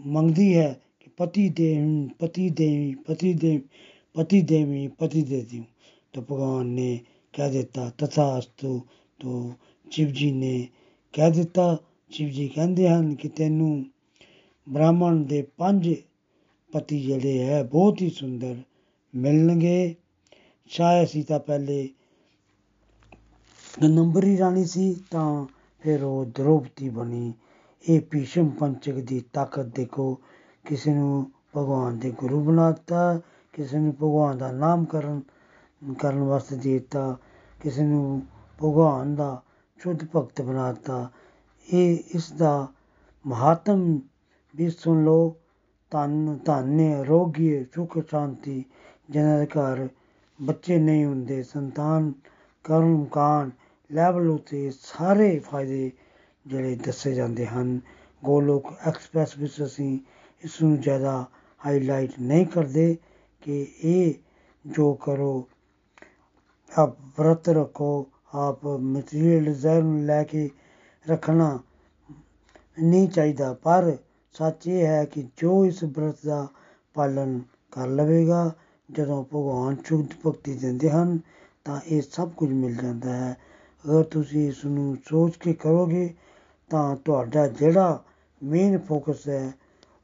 ਮੰਗਦੀ 0.06 0.58
ਹੈ 0.58 0.82
ਕਿ 1.00 1.10
ਪਤੀ 1.18 1.50
ਦੇ 1.50 1.78
ਪਤੀ 2.20 2.50
ਦੇ 2.50 2.96
ਪਤੀ 3.06 3.34
ਦੇ 3.34 3.62
ਪਤੀ 4.14 4.42
ਦੇਵੀ, 4.42 4.88
ਪਤੀ 4.88 5.22
ਦੇ 5.22 5.42
ਦਿਓ 5.42 5.64
ਤਾਂ 6.14 6.24
ਭਗਵਾਨ 6.24 6.66
ਨੇ 6.66 7.00
ਕਹਿ 7.34 7.52
ਦਿੱਤਾ, 7.52 7.90
ਤਥਾਸਤੂ, 7.98 8.82
ਤੋਂ 9.20 9.52
ਸ਼ਿਵ 9.92 10.08
ਜੀ 10.08 10.32
ਨੇ 10.32 10.68
ਕਹਿ 11.14 11.32
ਦਿੱਤਾ, 11.32 11.78
ਸ਼ਿਵ 12.10 12.30
ਜੀ 12.30 12.48
ਕਹਿੰਦੇ 12.48 12.90
ਹਨ 12.90 13.16
ਕਿ 13.16 13.30
ਤੈਨੂੰ 13.30 13.86
ਬ੍ਰਾਹਮਣ 14.70 15.16
ਦੇ 15.16 15.48
ਪੰਜ 15.58 15.96
ਪਤੀ 16.74 17.00
ਜਿਹੜੇ 17.02 17.44
ਹੈ, 17.44 17.64
ਬਹੁਤ 17.64 18.02
ਹੀ 18.02 18.10
ਸੁੰਦਰ 18.10 18.56
ਮਿਲਣਗੇ। 19.16 19.96
ਸ਼ਾਇਦ 20.66 21.08
ਸੀਤਾ 21.08 21.38
ਪਹਿਲੇ 21.38 21.90
ਨੰਬਰੀ 23.84 24.38
ਰਾਣੀ 24.38 24.66
ਸੀ, 24.66 24.96
ਤਾਂ 25.12 25.46
ਫਿਰ 25.80 26.04
ਉਹ 26.04 26.26
ਦ੍ਰੋਪਦੀ 26.26 26.90
ਬਣੀ। 26.90 27.34
ਇਹ 27.90 28.02
ਭੀਸ਼ਮ 28.02 28.50
ਪੰਚਕ 28.50 28.94
ਦੀ 28.94 29.24
ਤਾਕਤ 29.34 29.66
ਦੇਖੋ, 29.66 30.20
ਕਿਸੇ 30.66 30.94
ਨੂੰ 30.94 31.32
ਭਗਵਾਨ 31.58 32.00
ਦੇ 32.00 32.12
ਗੁਰੂ 32.12 32.44
ਬਣਾਤਾ 32.44 33.22
ਕਿਸੇ 33.54 33.80
ਨੂੰ 33.80 33.94
ਭਗਵਾਨ 33.94 34.38
ਦਾ 34.38 34.52
ਨਾਮ 34.52 34.86
ਕਰਨ 34.86 35.22
ਕਰਨ 36.00 36.20
ਵਾਸਤੇ 36.20 36.56
ਦੇ 36.56 36.74
ਦਿੱਤਾ, 36.74 37.18
ਕਿਸੇ 37.62 37.84
ਨੂੰ 37.84 38.22
ਭਗਵਾਨ 38.64 39.16
ਦਾ 39.16 39.44
ਸ਼ੁੱਧ 39.80 40.04
ਭਗਤ 40.16 40.42
ਬਣਾਤਾ। 40.42 41.10
ਇਹ 41.74 41.98
ਇਸ 42.16 42.32
ਦਾ 42.32 42.68
ਮਹਾਤਮ 43.26 44.00
ਵੀ 44.56 44.70
ਸੁਣ 44.70 45.04
ਲਓ। 45.04 45.36
ਧਨ 45.92 46.38
ਧਾਨਯ 46.46 46.94
ਆਰੋਗਯ 46.94 47.64
ਸੁਖ, 47.76 47.98
ਸ਼ਾਂਤੀ 48.08 48.66
ਜਿਨ੍ਹਾਂ 49.10 49.40
ਦੇ 49.40 49.46
ਘਰ 49.46 49.88
ਬੱਚੇ 50.40 50.78
ਨਹੀਂ 50.78 51.06
ਹੁੰਦੇ, 51.06 51.44
ਸੰਤਾਨ, 51.44 52.14
ਕਰਮ 52.64 53.02
ਮਕਾਨ 53.02 53.52
ਲੈਵਲ 53.92 54.30
ਉਤੇ 54.30 54.72
ਸਾਰੇ 54.82 55.40
ਫਾਇਦੇ 55.40 55.92
ਜਿਹੜੇ 56.48 56.76
ਦੱਸੇ 56.76 57.14
ਜਾਂਦੇ 57.16 57.46
ਹਨ। 57.46 57.80
ਗੋਲੋਕ 58.24 58.74
ਐਕਸਪ੍ਰੈਸ 58.88 59.38
ਵਿੱਚ 59.38 59.64
ਅਸੀਂ 59.64 60.00
ਇਸ 60.44 60.62
ਨੂੰ 60.62 60.80
ਜ਼ਿਆਦਾ 60.80 61.26
ਹਾਈਲਾਈਟ 61.66 62.12
ਨਹੀਂ 62.22 62.46
ਕਰਦੇ 62.46 62.98
ਕਿ 63.42 63.68
ਇਹ 63.84 64.14
ਜੋ 64.66 64.94
ਕਰੋ, 64.94 65.48
ਆਪ 66.72 66.98
ਵਰਤ 67.20 67.50
ਰੱਖੋ। 67.50 68.08
ਆਪ 68.36 68.66
ਮਟੀਰੀਅਲ 68.66 69.46
ਡਿਜ਼ਾਇਰ 69.46 69.84
ਨੂੰ 69.84 70.06
ਲੈ 70.06 70.24
ਕੇ 70.24 70.50
ਰੱਖਣਾ 71.10 71.60
ਨਹੀਂ 72.82 73.08
ਚਾਹੀਦਾ। 73.08 73.54
ਪਰ 73.54 73.98
ਸੱਚ 74.34 74.68
ਇਹ 74.68 74.86
ਹੈ 74.86 75.06
ਕਿ 75.06 75.28
ਜੋ 75.38 75.66
ਇਸ 75.66 75.84
ਬ੍ਰਤ 75.84 76.16
ਦਾ 76.26 76.48
ਪਾਲਨ 76.94 77.42
ਕਰ 77.72 77.88
ਲਵੇਗਾ, 77.88 78.52
ਜਦੋਂ 78.92 79.24
ਭਗਵਾਨ 79.24 79.76
ਸ਼ੁੱਧ 79.86 80.08
ਭਗਤੀ 80.26 80.54
ਦਿੰਦੇ 80.54 80.90
ਹਨ, 80.90 81.20
ਤਾਂ 81.66 81.82
ਇਹ 81.88 82.02
ਸਭ 82.12 82.30
ਕੁਝ 82.30 82.50
ਮਿਲ 82.50 82.76
ਜਾਂਦਾ 82.76 83.14
ਹੈ। 83.14 83.38
ਅਗਰ 83.86 84.04
ਤੁਸੀਂ 84.04 84.48
ਇਸ 84.48 84.66
ਨੂੰ 84.66 84.98
ਸੋਚ 85.06 85.38
ਕੇ 85.38 85.54
ਕਰੋਗੇ, 85.54 86.14
ਤਾਂ 86.70 86.96
ਤੁਹਾਡਾ 86.96 87.48
ਜਿਹੜਾ 87.48 88.04
ਮੇਨ 88.44 88.78
ਫੋਕਸ 88.78 89.30
ਹੈ, 89.30 89.52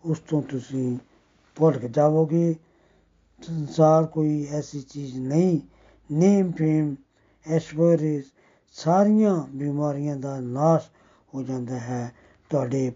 ਉਸ 0.05 0.19
ਤੋਂ 0.19 0.41
ਤੁਸੀਂ 0.41 0.97
ਭਟਕ 1.61 1.85
ਜਾਵੋਗੇ। 1.85 2.55
ਸੰਸਾਰ 3.41 4.05
ਕੋਈ 4.05 4.47
ਐਸੀ 4.51 4.81
ਚੀਜ਼ 4.81 5.19
ਨਹੀਂ। 5.19 5.59
ਨੇਮ 6.11 6.51
ਫੇਮ 6.51 6.95
ਐਸ਼ਵਰਯ 7.47 8.21
ਸਾਰੀਆਂ 8.71 9.43
ਬਿਮਾਰੀਆਂ 9.55 10.15
ਦਾ 10.15 10.39
ਨਾਸ਼ 10.39 10.89
ਹੋ 11.33 11.43
ਜਾਂਦਾ 11.43 11.79
ਹੈ। 11.79 12.11
ਤੁਹਾਡੇ 12.49 12.91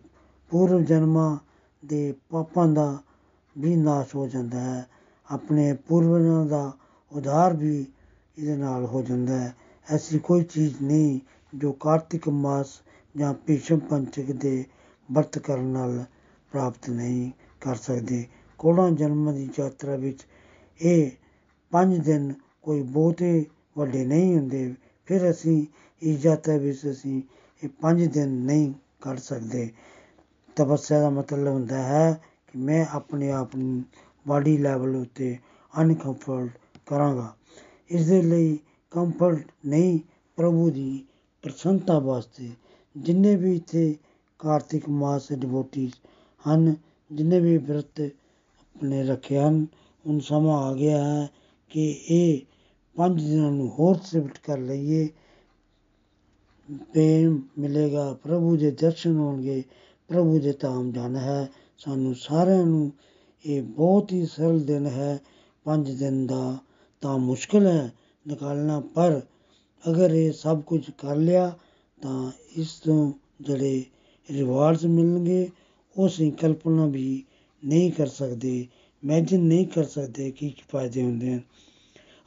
ਪੂਰਵ 0.49 0.81
ਜਨਮਾਂ 0.81 1.37
ਦੇ 1.85 2.13
ਪਾਪਾਂ 2.29 2.67
ਦਾ 2.67 2.97
ਵੀ 3.57 3.75
ਨਾਸ਼ 3.75 4.15
ਹੋ 4.15 4.27
ਜਾਂਦਾ 4.27 4.59
ਹੈ। 4.59 4.87
ਆਪਣੇ 5.31 5.73
ਪੂਰਵਜਾਂ 5.73 6.45
ਦਾ 6.45 6.71
ਉਧਾਰ 7.11 7.53
ਵੀ 7.53 7.85
ਇਹਦੇ 8.37 8.57
ਨਾਲ 8.57 8.85
ਹੋ 8.85 9.01
ਜਾਂਦਾ 9.01 9.39
ਹੈ। 9.39 9.55
ਐਸੀ 9.91 10.19
ਕੋਈ 10.19 10.43
ਚੀਜ਼ 10.43 10.75
ਨਹੀਂ 10.81 11.19
ਜੋ 11.55 11.71
ਕਾਰਤਿਕ 11.71 12.29
ਮਾਸ 12.29 12.67
ਜਾਂ 13.17 13.33
ਭੀਸ਼ਮ 13.33 13.79
ਪੰਚਕ 13.79 14.31
ਦੇ 14.31 14.65
ਵਰਤ 15.11 15.39
ਕਰਨ 15.39 15.63
ਨਾਲ 15.63 16.05
ਪ੍ਰਾਪਤ 16.51 16.89
ਨਹੀਂ 16.89 17.31
ਕਰ 17.61 17.75
ਸਕਦੇ। 17.75 18.27
ਕੋੜਾਂ 18.57 18.91
ਜਨਮ 18.91 19.33
ਦੀ 19.33 19.49
ਯਾਤਰਾ 19.59 19.95
ਵਿੱਚ 19.95 20.19
ਇਹ 20.81 21.11
ਪੰਜ 21.71 21.97
ਦਿਨ 21.97 22.33
ਕੋਈ 22.61 22.81
ਬਹੁਤੇ 22.81 23.45
ਵੱਡੇ 23.79 24.05
ਨਹੀਂ 24.05 24.35
ਹੁੰਦੇ। 24.35 24.75
ਫਿਰ 25.05 25.29
ਅਸੀਂ 25.31 25.65
ਇਸ 26.01 26.25
ਯਾਤਰਾ 26.25 26.57
ਵਿੱਚ 26.57 26.79
ਅਸੀਂ 26.91 27.21
ਇਹ 27.63 27.69
ਪੰਜ 27.81 28.03
ਦਿਨ 28.05 28.29
ਨਹੀਂ 28.29 28.73
ਕੱਢ 29.01 29.17
ਸਕਦੇ। 29.17 29.69
ਤਪੱਸਿਆ 30.55 30.99
ਦਾ 30.99 31.09
ਮਤਲਬ 31.09 31.47
ਹੁੰਦਾ 31.47 31.83
ਹੈ 31.83 32.13
ਕਿ 32.47 32.59
ਮੈਂ 32.59 32.85
ਆਪਣੇ 32.91 33.31
ਆਪ 33.31 33.55
ਨੂੰ 33.55 33.83
ਬਾਡੀ 34.27 34.57
ਲੈਵਲ 34.57 34.95
ਉੱਤੇ 34.95 35.37
ਅਨਕੰਫਰਟ 35.81 36.49
ਕਰਾਂਗਾ। 36.85 37.35
ਇਸ 37.89 38.07
ਦੇ 38.07 38.21
ਲਈ 38.21 38.57
ਕੰਫਰਟ 38.91 39.47
ਨਹੀਂ, 39.65 39.99
ਪ੍ਰਭੂ 40.35 40.69
ਦੀ 40.69 41.05
ਪ੍ਰਸੰਨਤਾ 41.41 41.99
ਵਾਸਤੇ 41.99 42.49
ਜਿੰਨੇ 42.97 43.35
ਵੀ 43.35 43.55
ਇੱਥੇ 43.55 43.95
ਕਾਰਤਿਕ 44.39 44.89
ਮਾਸ 44.89 45.31
ਡਿਵੋਟੀਜ਼ 45.33 45.93
ਹਨ, 46.49 46.75
ਜਿੰਨੇ 47.11 47.39
ਵੀ 47.39 47.57
ਵਰਤ 47.57 48.01
ਆਪਣੇ 48.01 49.03
ਰੱਖੇ 49.03 49.37
ਹਨ, 49.37 49.65
ਹੁਣ 50.05 50.19
ਸਮਾਂ 50.19 50.57
ਆ 50.63 50.73
ਗਿਆ 50.73 51.03
ਹੈ 51.03 51.27
ਕਿ 51.69 52.01
ਇਹ 52.09 52.41
ਪੰਜ 52.95 53.23
ਦਿਨਾਂ 53.23 53.51
ਨੂੰ 53.51 53.69
ਹੋਰ 53.69 53.97
ਸਿਫਟ 54.03 54.39
ਕਰ 54.43 54.57
ਲਈਏ। 54.57 55.07
ਪ੍ਰੇਮ 56.93 57.41
ਮਿਲੇਗਾ, 57.59 58.13
ਪ੍ਰਭੂ 58.13 58.57
ਦੇ 58.57 58.71
ਦਰਸ਼ਨ 58.71 59.15
ਹੋਣਗੇ, 59.15 59.63
ਪ੍ਰਭੂ 60.07 60.39
ਦੇ 60.39 60.51
ਧਾਮ 60.51 60.91
ਜਾਣਾ 60.91 61.19
ਹੈ। 61.19 61.49
ਸਾਨੂੰ 61.77 62.15
ਸਾਰਿਆਂ 62.15 62.65
ਨੂੰ 62.65 62.91
ਇਹ 63.45 63.61
ਬਹੁਤ 63.63 64.11
ਹੀ 64.13 64.25
ਸਰਲ 64.25 64.59
ਦਿਨ 64.59 64.85
ਹੈ। 64.85 65.19
ਪੰਜ 65.63 65.91
ਦਿਨ 65.91 66.27
ਦਾ 66.27 66.57
ਤਾਂ 67.01 67.17
ਮੁਸ਼ਕਲ 67.17 67.67
ਹੈ 67.67 67.93
ਨਿਕਾਲਣਾ, 68.27 68.79
ਪਰ 68.79 69.21
ਅਗਰ 69.89 70.11
ਇਹ 70.11 70.31
ਸਭ 70.31 70.61
ਕੁਝ 70.61 70.89
ਕਰ 70.97 71.15
ਲਿਆ 71.15 71.57
ਤਾਂ 72.01 72.31
ਇਸ 72.57 72.73
ਤੋਂ 72.73 73.13
ਜਿਹੜੇ 73.41 73.85
ਰਿਵਾਰਡਸ 74.31 74.85
ਮਿਲਣਗੇ, 74.85 75.49
ਉਹ 75.97 76.07
ਅਸੀਂ 76.07 76.31
ਕਲਪਨਾ 76.31 76.85
ਵੀ 76.85 77.23
ਨਹੀਂ 77.65 77.91
ਕਰ 77.91 78.07
ਸਕਦੇ। 78.07 78.67
ਇਮੇਜਿਨ 79.03 79.43
ਨਹੀਂ 79.43 79.67
ਕਰ 79.67 79.83
ਸਕਦੇ 79.83 80.31
ਕੀ 80.31 80.49
ਕੀ 80.49 80.63
ਫਾਇਦੇ 80.71 81.03
ਹੁੰਦੇ 81.03 81.33
ਹਨ। 81.33 81.41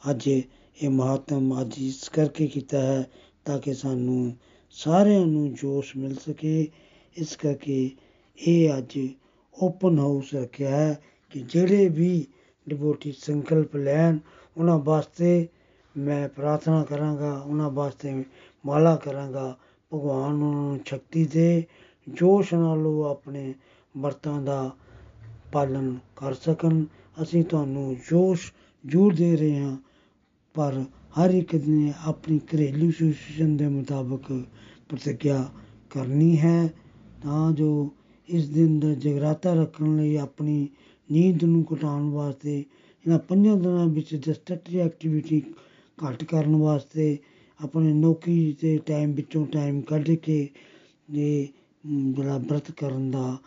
ਅੱਜ 0.09 0.27
ਇਹ 0.27 0.89
ਮਹਾਤਮ 0.89 1.61
ਅੱਜ 1.61 1.73
ਇਸ 1.79 2.09
ਕਰਕੇ 2.09 2.47
ਕੀਤਾ 2.47 2.81
ਹੈ 2.81 3.09
ਤਾਂ 3.45 3.59
ਕਿ 3.59 3.73
ਸਾਨੂੰ 3.73 4.33
ਸਾਰਿਆਂ 4.69 5.25
ਨੂੰ 5.25 5.53
ਜੋਸ਼ 5.53 5.97
ਮਿਲ 5.97 6.15
ਸਕੇ। 6.15 6.67
ਇਸ 7.17 7.35
ਕਰਕੇ 7.35 7.89
ਇਹ 8.37 8.77
ਅੱਜ 8.77 8.99
ਓਪਨ 9.63 9.99
ਹਾਊਸ 9.99 10.33
ਰੱਖਿਆ 10.33 10.69
ਹੈ 10.69 11.01
ਕਿ 11.31 11.39
ਜਿਹੜੇ 11.39 11.89
ਵੀ 11.89 12.25
ਡਿਵੋਟੀ 12.69 13.11
ਸੰਕਲਪ 13.11 13.75
ਲੈਣ, 13.75 14.17
ਉਹਨਾਂ 14.57 14.79
ਵਾਸਤੇ 14.79 15.47
ਮੈਂ 15.97 16.29
ਪ੍ਰਾਰਥਨਾ 16.29 16.83
ਕਰਾਂਗਾ, 16.83 17.33
ਉਹਨਾਂ 17.33 17.69
ਵਾਸਤੇ 17.69 18.23
ਮਾਲਾ 18.65 18.95
ਕਰਾਂਗਾ। 18.95 19.57
ਭਗਵਾਨ 19.93 20.33
ਉਹਨਾਂ 20.33 20.37
ਨੂੰ 20.37 20.79
ਸ਼ਕਤੀ 20.85 21.25
ਦੇ 21.25 21.63
ਜੋਸ਼ 22.09 22.53
ਨਾਲ 22.53 22.87
ਉਹ 22.87 23.03
ਆਪਣੇ 23.03 23.53
ਵਰਤਾਂ 23.97 24.41
ਦਾ 24.41 24.71
ਪਾਲਨ 25.51 25.97
ਕਰ 26.15 26.33
ਸਕਣ। 26.33 26.85
ਅਸੀਂ 27.21 27.43
ਤੁਹਾਨੂੰ 27.43 27.95
ਜੋਸ਼ 28.09 28.51
ਜ਼ਰੂਰ 28.85 29.15
ਦੇ 29.15 29.35
ਰਹੇ 29.37 29.59
ਹਾਂ। 29.59 29.77
ਪਰ 30.53 30.83
ਹਰ 31.13 31.29
ਇੱਕ 31.29 31.55
ਨੇ 31.55 31.93
ਆਪਣੀ 32.05 32.39
ਘਰੇਲੂ 32.39 32.89
ਸਿਚੁਏਸ਼ਨ 32.91 33.57
ਦੇ 33.57 33.67
ਮੁਤਾਬਕ 33.67 34.31
ਪ੍ਰਤਿਗਿਆ 34.89 35.43
ਕਰਨੀ 35.89 36.37
ਹੈ। 36.39 36.67
ਤਾਂ 37.23 37.51
ਜੋ 37.51 37.91
ਇਸ 38.29 38.49
ਦਿਨ 38.49 38.79
ਦਾ 38.79 38.93
ਜਗਰਾਤਾ 38.93 39.53
ਰੱਖਣ 39.53 39.95
ਲਈ 39.97 40.15
ਆਪਣੀ 40.17 40.67
ਨੀਂਦ 41.09 41.43
ਨੂੰ 41.43 41.65
ਘਟਾਉਣ 41.73 42.09
ਵਾਸਤੇ, 42.09 42.59
ਇਹਨਾਂ 42.59 43.19
ਪੰਜਾਂ 43.19 43.55
ਦਿਨਾਂ 43.57 43.87
ਵਿੱਚ 43.87 44.15
ਡਿਸਟਰਕਟਿਵ 44.15 44.79
ਐਕਟੀਵਿਟੀ 44.81 45.41
ਘੱਟ 45.97 46.23
ਕਰਨ 46.23 46.55
ਵਾਸਤੇ 46.55 47.17
ਆਪਣੇ 47.59 47.93
ਨੌਕਰੀ 47.93 48.55
ਦੇ 48.61 48.77
ਟਾਈਮ 48.77 49.11
ਵਿੱਚੋਂ 49.11 49.45
ਟਾਈਮ 49.45 49.81
ਕੱਢ 49.81 50.11
ਕੇ 50.11 50.49
ਇਹ 51.13 51.47
ਜਿਹੜਾ 51.85 52.37
ਵਰਤ 52.37 52.71
ਕਰਨ 52.71 53.11
ਦਾ 53.11 53.37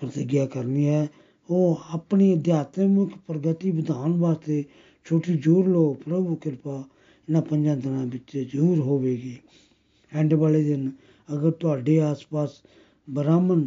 ਪ੍ਰਤਿਗਿਆ 0.00 0.46
ਕਰਨੀ 0.46 0.86
ਹੈ। 0.88 1.06
ਉਹ 1.50 1.80
ਆਪਣੀ 1.94 2.34
ਅਧਿਆਤਮਿਕ 2.34 3.10
ਪ੍ਰਗਤੀ 3.26 3.70
ਵਧਾਉਣ 3.70 4.18
ਵਾਸਤੇ 4.18 4.64
ਛੋਟੀ 5.08 5.34
ਜ਼ਰੂਰ 5.34 5.68
ਲਓ, 5.68 5.92
ਪ੍ਰਭੂ 5.94 6.34
ਕਿਰਪਾ 6.36 6.84
ਇਹਨਾਂ 7.28 7.42
ਪੰਜਾਂ 7.42 7.76
ਦਿਨਾਂ 7.76 8.06
ਵਿੱਚ 8.06 8.36
ਜ਼ਰੂਰ 8.36 8.78
ਹੋਵੇਗੀ। 8.78 9.36
ਐਂਡ 10.12 10.34
ਵਾਲੇ 10.34 10.62
ਦਿਨ 10.64 10.90
ਅਗਰ 11.34 11.50
ਤੁਹਾਡੇ 11.50 12.00
ਆਸ-ਪਾਸ 12.00 12.62
ਬ੍ਰਾਹਮਣ 13.10 13.66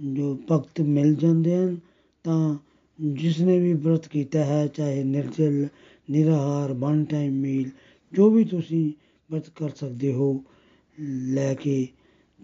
ਜੋ 0.00 0.38
ਭਗਤ 0.50 0.80
ਮਿਲ 0.80 1.14
ਜਾਂਦੇ 1.14 1.56
ਹਨ, 1.56 1.76
ਤਾਂ 2.24 2.58
ਜਿਸ 2.98 3.40
ਨੇ 3.40 3.58
ਵੀ 3.58 3.72
ਵਰਤ 3.72 4.08
ਕੀਤਾ 4.08 4.44
ਹੈ, 4.44 4.66
ਚਾਹੇ 4.66 5.04
ਨਿਰਜਲ, 5.04 5.68
ਨਿਰਾਹਾਰ 6.10 6.72
ਵਨ 6.72 7.04
ਟਾਈਮ 7.04 7.32
ਮੀਲ 7.32 7.70
ਜੋ 8.12 8.30
ਵੀ 8.30 8.44
ਤੁਸੀਂ 8.44 8.92
ਵਰਤ 9.30 9.50
ਕਰ 9.56 9.70
ਸਕਦੇ 9.70 10.12
ਹੋ 10.12 10.32
ਲੈ 11.32 11.54
ਕੇ, 11.54 11.86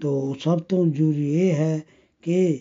ਤੋਂ 0.01 0.35
ਸਭ 0.41 0.59
ਤੋਂ 0.59 0.87
ਜ਼ਰੂਰੀ 0.87 1.33
ਇਹ 1.33 1.55
ਹੈ 1.55 1.83
ਕਿ 2.23 2.61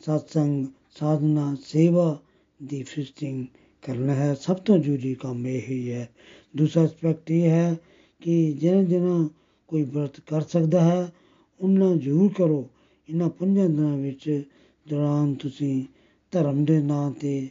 ਸਤਸੰਗ, 0.00 0.66
ਸਾਧਨਾ, 0.90 1.56
ਸੇਵਾ 1.62 2.18
ਦੀ 2.62 2.82
ਫਿਸਟਿੰਗ 2.82 3.46
ਕਰਨਾ 3.84 4.14
ਹੈ। 4.14 4.34
ਸਭ 4.34 4.56
ਤੋਂ 4.56 4.78
ਜ਼ਰੂਰੀ 4.78 5.14
ਕੰਮ 5.14 5.46
ਇਹ 5.46 5.62
ਹੀ 5.68 5.90
ਹੈ। 5.92 6.08
ਦੂਸਰਾ 6.56 6.82
ਐਸਪੈਕਟ 6.82 7.30
ਇਹ 7.30 7.48
ਹੈ 7.50 7.76
ਕਿ 8.22 8.52
ਜਿਹਨਾਂ 8.52 8.82
ਜਿਹਨਾਂ 8.82 9.28
ਕੋਈ 9.68 9.82
ਵਰਤ 9.84 10.20
ਕਰ 10.20 10.40
ਸਕਦਾ 10.42 10.80
ਹੈ, 10.80 11.12
ਉਹਨਾਂ 11.60 11.94
ਜ਼ਰੂਰ 11.96 12.32
ਕਰੋ। 12.32 12.68
ਇਹਨਾਂ 13.08 13.28
ਪੰਜਾਂ 13.30 13.68
ਦਿਨਾਂ 13.68 13.96
ਵਿੱਚ 13.96 14.42
ਦੌਰਾਨ 14.86 15.34
ਤੁਸੀਂ 15.34 15.84
ਧਰਮ 16.32 16.64
ਦੇ 16.64 16.80
ਨਾਂ 16.82 17.10
ਤੇ 17.10 17.48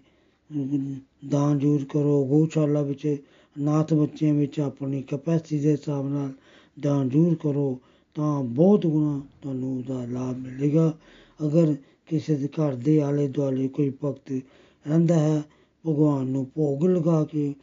ਦਾਨ 1.30 1.60
ਜ਼ਰੂਰ 1.60 1.86
ਕਰੋ। 1.86 2.24
ਗਊਸ਼ਾਲਾ 2.26 2.82
ਵਿੱਚ, 2.82 3.18
ਅਨਾਥ 3.56 3.94
ਬੱਚਿਆਂ 3.94 4.34
ਵਿੱਚ 4.34 4.60
ਆਪਣੀ 4.60 5.02
ਕਪੈਸਿਟੀ 5.02 5.60
ਦੇ 5.60 5.72
ਹਿਸਾਬ 5.72 6.10
ਨਾਲ 6.10 6.32
ਦਾਨ 6.80 7.10
ਜ਼ਰੂਰ 7.10 7.36
ਕਰੋ 7.36 7.80
ਤਾਂ 8.16 8.44
ਬਹੁਤ 8.44 8.86
ਗੁਣਾ 8.88 9.22
ਤੁਹਾਨੂੰ 9.42 9.78
ਉਹਦਾ 9.78 10.06
ਲਾਭ 10.06 10.38
ਮਿਲੇਗਾ। 10.38 10.94
ਅਗਰ 11.40 11.76
ਕਿਸੇ 12.10 12.36
ਦੇ 12.36 12.48
ਘਰ 12.48 12.76
ਦੇ 12.76 13.00
ਆਲੇ 13.02 13.28
ਦੁਆਲੇ 13.28 13.68
ਕੋਈ 13.68 13.92
ਭਗਤ 14.04 14.32
ਰਹਿੰਦਾ 14.32 15.20
ਹੈ 15.20 15.42
ਭਗਵਾਨ 15.86 16.28
ਨੂੰ 16.28 16.46
ਭੋਗ 16.56 16.84
ਲਗਾ 16.86 17.24
ਕੇ, 17.24 17.54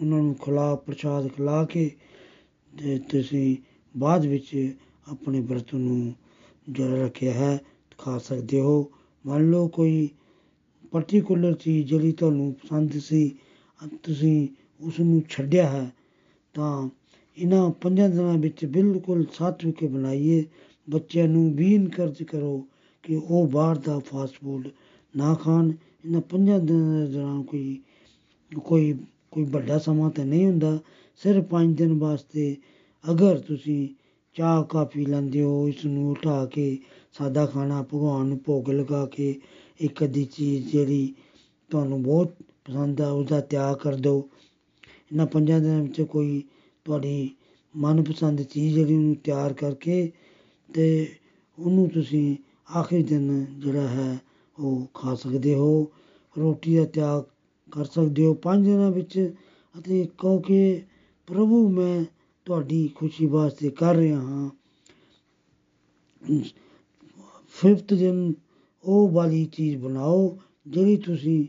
ਉਹਨਾਂ 0.00 0.18
ਨੂੰ 0.18 0.34
ਖਿਲਾ 0.34 0.74
ਪ੍ਰਸ਼ਾਦ 0.76 1.28
ਖਿਲਾ 1.28 1.64
ਕੇ 1.64 1.90
ਤੇ 2.72 2.98
ਤੁਸੀਂ 3.10 3.56
ਬਾਅਦ 3.94 4.26
ਵਿੱਚ 4.26 4.74
ਆਪਣੇ 5.06 5.40
ਵਰਤ 5.40 5.74
ਨੂੰ 5.74 6.12
ਜਿਹੜਾ 6.70 7.04
ਰੱਖਿਆ 7.04 7.32
ਹੈ, 7.32 7.58
ਖਾ 7.98 8.18
ਸਕਦੇ 8.18 8.60
ਹੋ। 8.60 8.90
ਮੰਨ 9.24 9.50
ਲਓ 9.50 9.68
ਕੋਈ 9.68 10.08
ਪਰਟੀਕੂਲਰ 10.92 11.54
ਚੀਜ਼ 11.54 11.88
ਜਿਹੜੀ 11.88 12.12
ਤੁਹਾਨੂੰ 12.12 12.52
ਪਸੰਦ 12.52 12.98
ਸੀ 12.98 13.28
ਤੁਸੀਂ 14.02 14.48
ਉਸ 14.80 15.00
ਨੂੰ 15.00 15.22
ਛੱਡਿਆ 15.28 15.68
ਹੈ, 15.68 15.90
ਤਾਂ 16.54 16.88
ਇਹਨਾਂ 17.36 17.70
ਪੰਜਾਂ 17.70 18.08
ਦਿਨਾਂ 18.08 18.36
ਵਿੱਚ 18.38 18.64
ਬਿਲਕੁਲ 18.66 19.24
ਸਾਤਵਿਕ 19.32 19.84
ਬਣਾਈਏ। 19.84 20.44
ਬੱਚਿਆਂ 20.88 21.28
ਨੂੰ 21.28 21.50
ਵੀ 21.56 21.74
ਇਨਕਰਜ 21.74 22.22
ਕਰੋ 22.22 22.58
ਕਿ 23.04 23.16
ਉਹ 23.16 23.46
ਬਾਹਰ 23.48 23.78
ਦਾ 23.78 23.98
ਫਾਸਟ 23.98 24.34
ਫੂਡ 24.34 24.68
ਨਾ 25.14 25.34
ਖਾਣ। 25.34 25.72
ਇਹਨਾਂ 26.04 26.20
ਪੰਜਾਂ 26.20 26.58
ਦਿਨਾਂ 26.60 27.06
ਦੇ 27.06 27.12
ਦੌਰਾਨ 27.12 27.42
ਕੋਈ 27.42 27.80
ਕੋਈ 28.64 28.92
ਕੋਈ 29.30 29.44
ਵੱਡਾ 29.44 29.78
ਸਮਾਂ 29.78 30.10
ਤਾਂ 30.10 30.24
ਨਹੀਂ 30.24 30.46
ਹੁੰਦਾ। 30.46 30.78
ਸਿਰਫ 31.20 31.44
ਪੰਜ 31.44 31.76
ਦਿਨ 31.78 31.92
ਵਾਸਤੇ 31.98 32.56
ਅਗਰ 33.04 33.38
ਤੁਸੀਂ 33.38 33.88
ਚਾਹ, 34.36 34.62
ਕਾਫੀ 34.64 35.06
ਲੈਂਦੇ 35.06 35.42
ਹੋ 35.42 35.68
ਇਸ 35.68 35.84
ਨੂੰ 35.84 36.10
ਉਠਾ 36.10 36.44
ਕੇ 36.46 36.78
ਸਾਦਾ 37.12 37.46
ਖਾਣਾ, 37.46 37.82
ਭਗਵਾਨ 37.82 38.26
ਨੂੰ 38.26 38.38
ਭੋਗ 38.44 38.70
ਲਗਾ 38.70 39.04
ਕੇ 39.06 39.34
ਇੱਕ 39.80 40.04
ਅੱਧੀ 40.04 40.24
ਚੀਜ਼ 40.24 40.70
ਜਿਹੜੀ 40.72 41.14
ਤੁਹਾਨੂੰ 41.70 42.02
ਬਹੁਤ 42.02 42.34
ਪਸੰਦ 42.64 43.00
ਆ, 43.00 43.10
ਉਹਦਾ 43.10 43.40
ਤਿਆਗ 43.40 43.76
ਕਰ 43.76 43.94
ਦਿਓ। 43.94 44.28
ਇਹਨਾਂ 45.12 45.26
ਪੰਜਾਂ 45.26 45.60
ਦਿਨਾਂ 45.60 45.82
ਵਿੱਚ 45.82 46.00
ਕੋਈ 46.02 46.42
ਤੁਹਾਡੀ 46.84 47.30
ਮਨਪਸੰਦ 47.74 48.42
ਚੀਜ਼ 48.42 48.74
ਜਿਹੜੀ 48.74 48.94
ਉਹਨੂੰ 48.94 49.16
ਤਿਆਰ 49.16 49.52
ਕਰਕੇ 49.52 50.10
ਅਤੇ 50.68 51.08
ਉਹਨੂੰ 51.58 51.88
ਤੁਸੀਂ 51.88 52.36
ਆਖਰੀ 52.76 53.02
ਦਿਨ 53.02 53.44
ਜਿਹੜਾ 53.58 53.88
ਹੈ 53.88 54.18
ਉਹ 54.58 54.86
ਖਾ 54.94 55.14
ਸਕਦੇ 55.14 55.54
ਹੋ, 55.54 55.90
ਰੋਟੀ 56.36 56.76
ਦਾ 56.76 56.84
ਤਿਆਗ 56.84 57.22
ਕਰ 57.72 57.84
ਸਕਦੇ 57.84 58.24
ਹੋ। 58.26 58.34
ਪੰਜ 58.34 58.64
ਦਿਨਾਂ 58.66 58.90
ਵਿੱਚ 58.90 59.32
ਅਤੇ 59.74 60.06
ਕਹੋ 60.18 60.38
ਕਿ 60.38 60.82
ਪ੍ਰਭੂ 61.28 61.68
ਮੈਂ 61.68 62.04
ਤੁਹਾਡੀ 62.46 62.88
ਖੁਸ਼ੀ 62.94 63.26
ਵਾਸਤੇ 63.26 63.70
ਕਰ 63.70 63.94
ਰਿਹਾ 63.94 64.20
ਹਾਂ। 64.20 64.50
ਫਿਫਥ 67.48 67.94
ਦਿਨ 67.94 68.32
ਉਹ 68.84 69.08
ਵਾਲੀ 69.08 69.44
ਚੀਜ਼ 69.44 69.76
ਬਣਾਓ 69.76 70.38
ਜਿਹੜੀ 70.68 70.96
ਤੁਸੀਂ, 70.96 71.46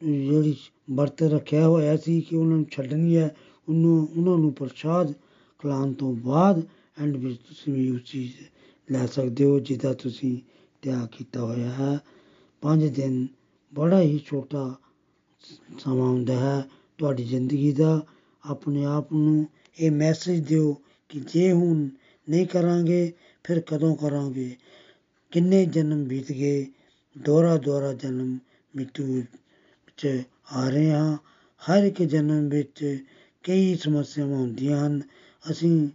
ਜਿਹੜੀ 0.00 0.56
ਵਰਤ 0.90 1.22
ਰੱਖਿਆ 1.22 1.68
ਹੋਇਆ 1.68 1.96
ਸੀ 1.96 2.20
ਕਿ 2.20 2.36
ਉਹਨਾਂ 2.36 2.56
ਨੂੰ 2.56 2.66
ਛੱਡਣੀ 2.70 3.16
ਹੈ, 3.16 3.34
ਉਹਨੂੰ, 3.68 4.08
ਉਹਨਾਂ 4.16 4.36
ਨੂੰ 4.38 4.52
ਪ੍ਰਸ਼ਾਦ 4.52 5.12
ਖਿਲਾਉਣ 5.62 5.92
ਤੋਂ 5.92 6.14
ਬਾਅਦ 6.14 6.62
ਐਂਡ 7.02 7.16
ਵਿੱਚ 7.16 7.38
ਤੁਸੀਂ 7.38 7.72
ਵੀ 7.72 7.90
ਉਸ 7.90 8.00
ਚੀਜ਼ 8.02 8.32
ਲੈ 8.92 9.06
ਸਕਦੇ 9.06 9.44
ਹੋ 9.44 9.58
ਜਿਹਦਾ 9.60 9.92
ਤੁਸੀਂ 9.92 10.38
ਤਿਆਗ 10.82 11.08
ਕੀਤਾ 11.08 11.40
ਹੋਇਆ 11.40 11.70
ਹੈ। 11.70 11.98
ਪੰਜ 12.66 12.86
ਦਿਨ 12.86 13.26
ਬੜਾ 13.74 14.00
ਹੀ 14.00 14.20
ਛੋਟਾ 14.26 14.74
ਸਮਾਂ 15.78 16.08
ਹੁੰਦਾ 16.08 16.36
ਹੈ 16.36 16.64
ਤੁਹਾਡੀ 16.98 17.24
ਜ਼ਿੰਦਗੀ 17.24 17.72
ਦਾ। 17.72 18.06
ਆਪਣੇ 18.50 18.84
ਆਪ 18.84 19.12
ਨੂੰ 19.12 19.46
ਇਹ 19.80 19.90
ਮੈਸੇਜ 19.90 20.40
ਦਿਓ 20.40 20.82
ਕਿ 21.08 21.20
ਜੇ 21.20 21.52
ਹੁਣ 21.52 21.88
ਨਹੀਂ 22.28 22.46
ਕਰਾਂਗੇ, 22.46 23.12
ਫਿਰ 23.44 23.60
ਕਦੋਂ 23.60 23.96
ਕਰਾਂਗੇ? 23.96 24.56
ਕਿੰਨੇ 25.30 25.66
ਜਨਮ 25.66 26.04
ਬੀਤ 26.04 26.32
ਗਏ? 26.32 26.66
ਦੁਹਰਾ 27.18 27.56
ਦੁਹਰਾ 27.56 27.92
ਜਨਮ 27.92 28.38
ਮਿੱਤੂ 28.76 29.04
ਵਿੱਚ 29.04 30.22
ਆ 30.52 30.68
ਰਹੇ 30.68 30.90
ਹਾਂ। 30.90 31.16
ਹਰ 31.58 31.84
ਇੱਕ 31.84 32.02
ਜਨਮ 32.02 32.48
ਵਿੱਚ 32.48 33.04
ਕਈ 33.42 33.74
ਸਮੱਸਿਆਵਾਂ 33.74 34.38
ਹੁੰਦੀਆਂ 34.38 34.86
ਹਨ। 34.86 35.02
ਅਸੀਂ 35.50 35.88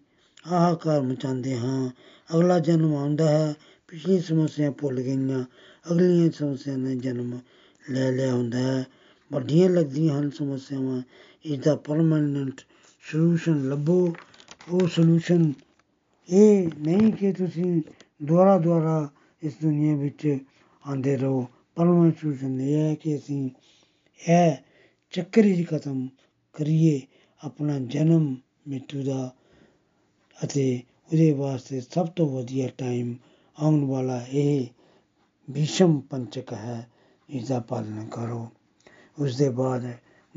ਹਾਹਾਕਾਰ 0.48 1.02
ਮਚਾਉਂਦੇ 1.02 1.58
ਹਾਂ। 1.58 1.90
ਅਗਲਾ 2.36 2.60
ਜਨਮ 2.60 2.96
ਆਉਂਦਾ 2.96 3.30
ਹੈ। 3.30 3.56
ਪਿਛਲੀ 3.88 4.20
ਸਮੱਸਿਆ 4.20 4.72
ਭੁੱਲ 4.72 5.02
ਗਈਆਂ। 5.02 5.46
ਅਗਲੀਆਂ 5.92 6.32
ਸਮੱਸਿਆ 6.32 6.78
ਨੇ 6.78 6.96
ਜਨਮ 6.96 7.40
ਲੈ 7.90 8.12
ਲਿਆ 8.12 8.34
ਹੁੰਦਾ 8.34 8.60
ਹੈ। 8.60 8.86
ਵੱਡੀਆਂ 9.32 9.70
ਲੱਗਦੀਆਂ 9.70 10.20
ਹਨ 10.20 10.30
ਸਮੱਸਿਆਵਾਂ। 10.30 11.02
ਇਸ 11.46 11.60
ਦਾ 11.60 11.76
ਪਰਮਾਨੈਂਟ 11.76 12.62
ਸੋਲੂਸ਼ਨ 13.12 13.70
ਲੱਭੋ। 13.70 14.14
ਉਹ 14.70 14.88
ਸੋਲੂਸ਼ਨ 14.88 15.54
ਇਹ 16.30 16.68
ਨਹੀਂ 16.78 17.12
ਕਿ 17.14 17.34
ਤੁਸੀਂ 17.34 17.82
ਦੁਆਰਾ 18.24 18.58
ਦੁਆਰਾ 18.58 19.10
ਇਸ 19.44 19.54
ਦੁਨੀਆ 19.62 19.96
ਵਿੱਚ 19.96 20.38
ਆਉਂਦੇ 20.88 21.18
ਰਹੋ। 21.18 21.48
ਪਰਮਾਨੈਂਟ 21.76 22.18
ਸੋਲੂਸ਼ਨ 22.18 22.62
ਇਹ 22.62 22.76
ਹੈ 22.76 22.96
ਕਿ 22.96 23.16
ਅਸੀਂ 23.16 23.50
ਇਹ 24.30 24.56
ਚੱਕਰ 25.12 25.46
ਹੀ 25.46 25.64
ਖਤਮ 25.64 26.08
ਕਰੀਏ 26.54 27.02
ਆਪਣਾ 27.44 27.80
ਜਨਮ 27.80 28.36
ਮਿੱਤੂ 28.68 29.04
ਦਾ 29.04 29.34
ਅਤੇ 30.44 30.82
ਉਹਦੇ 31.12 31.32
ਵਾਸਤੇ 31.32 31.82
ਸਭ 31.82 32.08
ਤੋਂ 32.08 32.30
ਵਧੀਆ 32.30 32.68
ਟਾਈਮ 32.68 33.16
ਆਉਣ 33.60 33.86
ਵਾਲਾ 33.86 34.26
ਇਹ 34.30 34.66
ਭੀਸ਼ਮ 35.54 36.00
ਪੰਚਕ 36.00 36.54
ਹੈ 36.54 36.90
ਇਸ 37.30 37.48
ਦਾ 37.48 37.60
ਪਾਲਣ 37.60 38.06
ਕਰੋ। 38.06 38.48
ਉਸ 39.20 39.38
ਦੇ 39.38 39.50
ਬਾਅਦ 39.50 39.86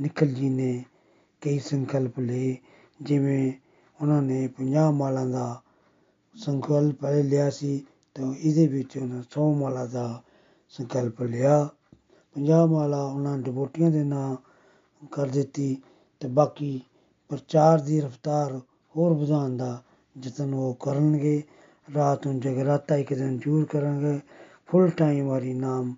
ਨਿਕਲ 0.01 0.27
ਜੀ 0.27 0.49
ਨੇ 0.49 0.85
ਕਈ 1.41 1.59
ਸੰਕਲਪ 1.59 2.21
ਲਏ, 2.21 2.57
ਜਿਵੇਂ 3.03 3.53
ਉਹਨਾਂ 4.03 4.23
ਨੇ 4.23 4.49
50 4.49 4.93
ਮਾਲਾਂ 4.93 5.27
ਦਾ 5.27 5.63
ਸੰਕਲਪ 6.35 6.97
ਪਹਿਲੇ 6.97 7.23
ਲਿਆ 7.23 7.51
ਸੀ, 7.51 7.87
ਤਾਂ 8.15 8.35
ਇਹਦੇ 8.35 8.67
ਵਿੱਚ 8.67 8.97
ਉਹਨਾਂ 8.99 9.23
100 9.23 9.53
ਮਾਲਾ 9.55 9.87
ਦਾ 9.87 10.23
ਸੰਕਲਪ 10.69 11.23
ਲਿਆ। 11.23 11.69
50 12.37 12.67
ਮਾਲਾ 12.67 13.03
ਉਹਨਾਂ 13.03 13.39
ਡਿਵੋਟੀਆਂ 13.39 13.91
ਦੇ 13.91 14.05
ਨਾਂ 14.05 14.37
ਕਰ 15.13 15.27
ਦਿੱਤੀ, 15.27 15.83
ਤੇ 16.21 16.29
ਬਾਕੀ 16.29 16.81
ਪ੍ਰਚਾਰ 17.29 17.81
ਦੀ 17.81 18.01
ਰਫ਼ਤਾਰ 18.01 18.61
ਹੋਰ 18.97 19.13
ਵਧਾਉਣ 19.13 19.57
ਦਾ 19.57 19.83
ਯਤਨ 20.23 20.55
ਉਹ 20.55 20.75
ਕਰਨਗੇ। 20.75 21.43
ਰਾਤ 21.95 22.27
ਨੂੰ 22.27 22.41
ਜਗਰਾਤਾ 22.41 22.97
ਇੱਕ 22.97 23.15
ਦਿਨ 23.15 23.39
ਜ਼ਰੂਰ 23.39 23.65
ਕਰਾਂਗੇ। 23.65 24.21
ਫੁੱਲ 24.69 24.91
ਟਾਈਮ 24.91 25.27
ਵਾਲੀ 25.27 25.53
ਨਾਮ 25.55 25.95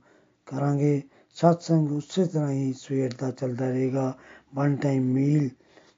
ਕਰਾਂਗੇ 0.46 1.02
ਸਤਸੰਗ 1.36 1.92
ਉਸੇ 1.92 2.24
ਤਰ੍ਹਾਂ 2.24 2.50
ਹੀ 2.50 2.72
ਸਵੇਰ 2.72 3.14
ਦਾ 3.20 3.30
ਚੱਲਦਾ 3.30 3.68
ਰਹੇਗਾ 3.70 4.12
ਵਨ 4.54 4.76
ਟਾਈਮ 4.76 5.02
ਮੀਲ 5.04 5.48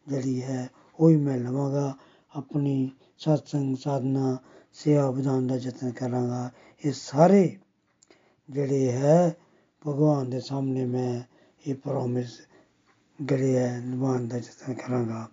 ਜਿਹੜੀ 0.07 0.43
ਹੈ 0.43 0.69
ਉਹ 0.99 1.11
ਹੀ 1.11 1.17
ਮੈਂ 1.17 1.37
ਲਵਾਂਗਾ 1.39 1.93
ਆਪਣੀ 2.33 2.91
ਸਤਸੰਗ 3.19 3.77
ਸਾਧਨਾ 3.77 4.37
ਸੇਵਾ 4.75 5.11
ਵਧਾਉਣ 5.11 5.47
ਦਾ 5.47 5.57
ਯਤਨ 5.57 5.91
ਕਰਾਂਗਾ 5.91 6.51
ਇਹ 6.85 6.93
ਸਾਰੇ 6.93 7.59
ਜਿਹੜੇ 8.49 8.91
ਹੈ 8.93 9.35
ਭਗਵਾਨ 9.85 10.31
ਦੇ 10.31 10.41
ਸਾਹਮਣੇ 10.41 10.85
ਮੈਂ 10.85 11.21
ਇਹ 11.65 11.75
ਪ੍ਰੋਮਿਸ 11.75 12.39
ਜਿਹੜੇ 13.19 13.57
ਹੈ 13.59 13.81
ਨਿਭਾਉਣ 13.81 14.27
ਦਾ 14.29 14.37
ਯਤਨ 14.37 14.75
ਕਰਾਂਗਾ 14.75 15.27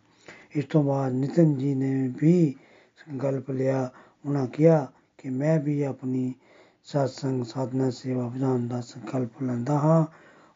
ਇਸ 0.55 0.65
ਤੋਂ 0.65 0.83
ਬਾਅਦ 0.83 1.13
ਨਿਤਨ 1.13 1.55
ਜੀ 1.57 1.73
ਨੇ 1.75 2.07
ਵੀ 2.21 2.55
ਸੰਕਲਪ 2.99 3.51
ਲਿਆ 3.51 3.89
ਉਹਨਾਂ 4.25 4.45
ਕਿਹਾ 4.47 4.87
ਕਿ 5.17 5.29
ਮੈਂ 5.29 5.59
ਵੀ 5.59 5.81
ਆਪਣੀ 5.83 6.33
ਸਤਸੰਗ 6.85 7.43
ਸਾਧਨਾ 7.43 7.89
ਸੇਵਾ 7.89 8.27
ਵਧਾਉਣ 8.27 8.67
ਦਾ 8.67 8.81
ਸੰਕਲਪ 8.81 9.41
ਲੈਂਦਾ 9.43 9.77
ਹਾਂ। 9.79 10.05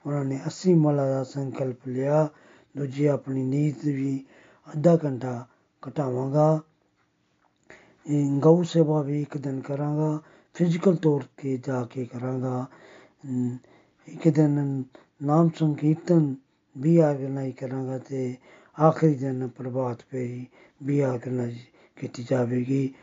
ਉਹਨਾਂ 0.05 0.25
ਨੇ 0.25 0.39
80 0.45 0.73
ਮਾਲਾ 0.73 1.09
ਦਾ 1.09 1.23
ਸੰਕਲਪ 1.23 1.87
ਲਿਆ। 1.87 2.27
ਦੂਜੀ 2.77 3.05
ਆਪਣੀ 3.05 3.43
ਨੀਤ 3.43 3.85
ਵੀ 3.85 4.25
ਅੱਧਾ 4.67 4.97
ਘੰਟਾ 5.05 5.47
ਘਟਾਵਾਂਗਾ। 5.83 6.61
ਇਹ 8.05 8.39
ਗਊ 8.39 8.63
ਸੇਵਾ 8.63 9.01
ਵੀ 9.01 9.21
ਇੱਕ 9.21 9.37
ਦਿਨ 9.37 9.59
ਕਰਾਂਗਾ। 9.59 10.19
ਫਿਜ਼ੀਕਲ 10.53 10.95
ਤੌਰ 10.95 11.23
ਤੇ 11.37 11.57
ਜਾ 11.57 11.83
ਕੇ 11.85 12.05
ਕਰਾਂਗਾ। 12.05 12.65
ਇੱਕ 14.07 14.27
ਦਿਨ 14.27 14.83
ਨਾਮ 15.23 15.49
ਸੰਕੀਰਤਨ 15.55 16.35
ਵੀ 16.77 16.97
ਆਰਗੇਨਾਈਜ਼ 16.97 17.55
ਕਰਾਂਗਾ 17.55 17.97
ਤੇ 17.97 18.35
ਆਖਰੀ 18.77 19.13
ਦਿਨ 19.15 19.47
ਪ੍ਰਭਾਤ 19.47 20.01
ਫੇਰੀ 20.11 20.45
ਵੀ 20.83 20.99
ਆਰਗੇਨਾਈਜ਼ 20.99 21.57
ਕੀਤੀ 21.95 22.25
ਜਾਵੇਗੀ। 22.29 22.93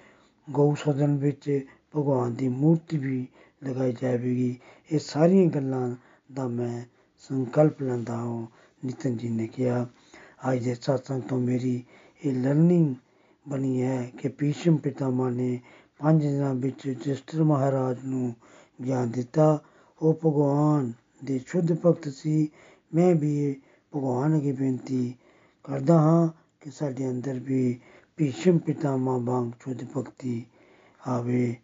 ਗਊ 0.51 0.75
ਸਦਨ 0.75 1.17
ਵਿੱਚ 1.17 1.67
ਭਗਵਾਨ 1.97 2.35
ਦੀ 2.35 2.49
ਮੂਰਤੀ 2.49 2.99
ਵੀ 2.99 3.29
ਲਗਾਈ 3.65 3.93
ਜਾਵੇਗੀ। 4.03 4.59
ਇਹ 4.93 4.99
ਸਾਰੀਆਂ 4.99 5.47
ਗੱਲਾਂ 5.47 5.97
ਦਾ 6.35 6.49
ਮੈਂ 6.49 6.85
ਸੰਕਲਪ 7.19 7.83
ਲੈਂਦਾ 7.83 8.17
ਹਾਂ, 8.17 8.47
ਨਿਤਨ 8.85 9.17
ਜੀ 9.17 9.29
ਨੇ 9.29 9.47
ਕਿਹਾ। 9.47 9.87
ਅੱਜ 10.53 10.65
ਦੇ 10.65 10.75
ਸਤਸੰਗ 10.75 11.23
ਤੋਂ 11.23 11.41
ਮੇਰੀ 11.41 11.85
ਇਹ 12.25 12.33
ਲਰਨਿੰਗ 12.33 12.95
ਬਣੀ 13.49 13.83
ਹੈ 13.83 14.13
ਕਿ 14.19 14.29
ਭੀਸ਼ਮ 14.29 14.77
ਪਿਤਾਮਾ 14.77 15.31
ਨੇ 15.31 15.61
ਪੰਜ 15.99 16.23
ਦਿਨਾਂ 16.23 16.55
ਵਿੱਚ 16.55 16.89
ਜਸਟਰ 16.89 17.43
ਮਹਾਰਾਜ 17.43 17.97
ਨੂੰ 18.05 18.35
ਗਿਆਨ 18.85 19.11
ਦਿੱਤਾ। 19.11 19.63
ਉਹ 20.03 20.15
ਭਗਵਾਨ 20.15 20.93
ਦੇ 21.25 21.41
ਸ਼ੁੱਧ 21.47 21.73
ਭਗਤ 21.73 22.09
ਸੀ। 22.09 22.49
ਮੈਂ 22.95 23.15
ਵੀ 23.15 23.61
ਭਗਵਾਨ 23.97 24.37
ਅੱਗੇ 24.37 24.53
ਬੇਨਤੀ 24.53 25.15
ਕਰਦਾ 25.65 25.99
ਹਾਂ 25.99 26.29
ਕਿ 26.61 26.71
ਸਾਡੇ 26.71 27.11
ਅੰਦਰ 27.11 27.39
ਵੀ 27.39 27.81
ਭੀਸ਼ਮ 28.17 28.59
ਪਿਤਾਮਾ 28.59 29.19
ਵਾਂਗ 29.19 29.51
ਸ਼ੁੱਧ 29.61 29.85
ਭਗਤੀ 29.97 30.47
ਆਵੇ। 31.09 31.57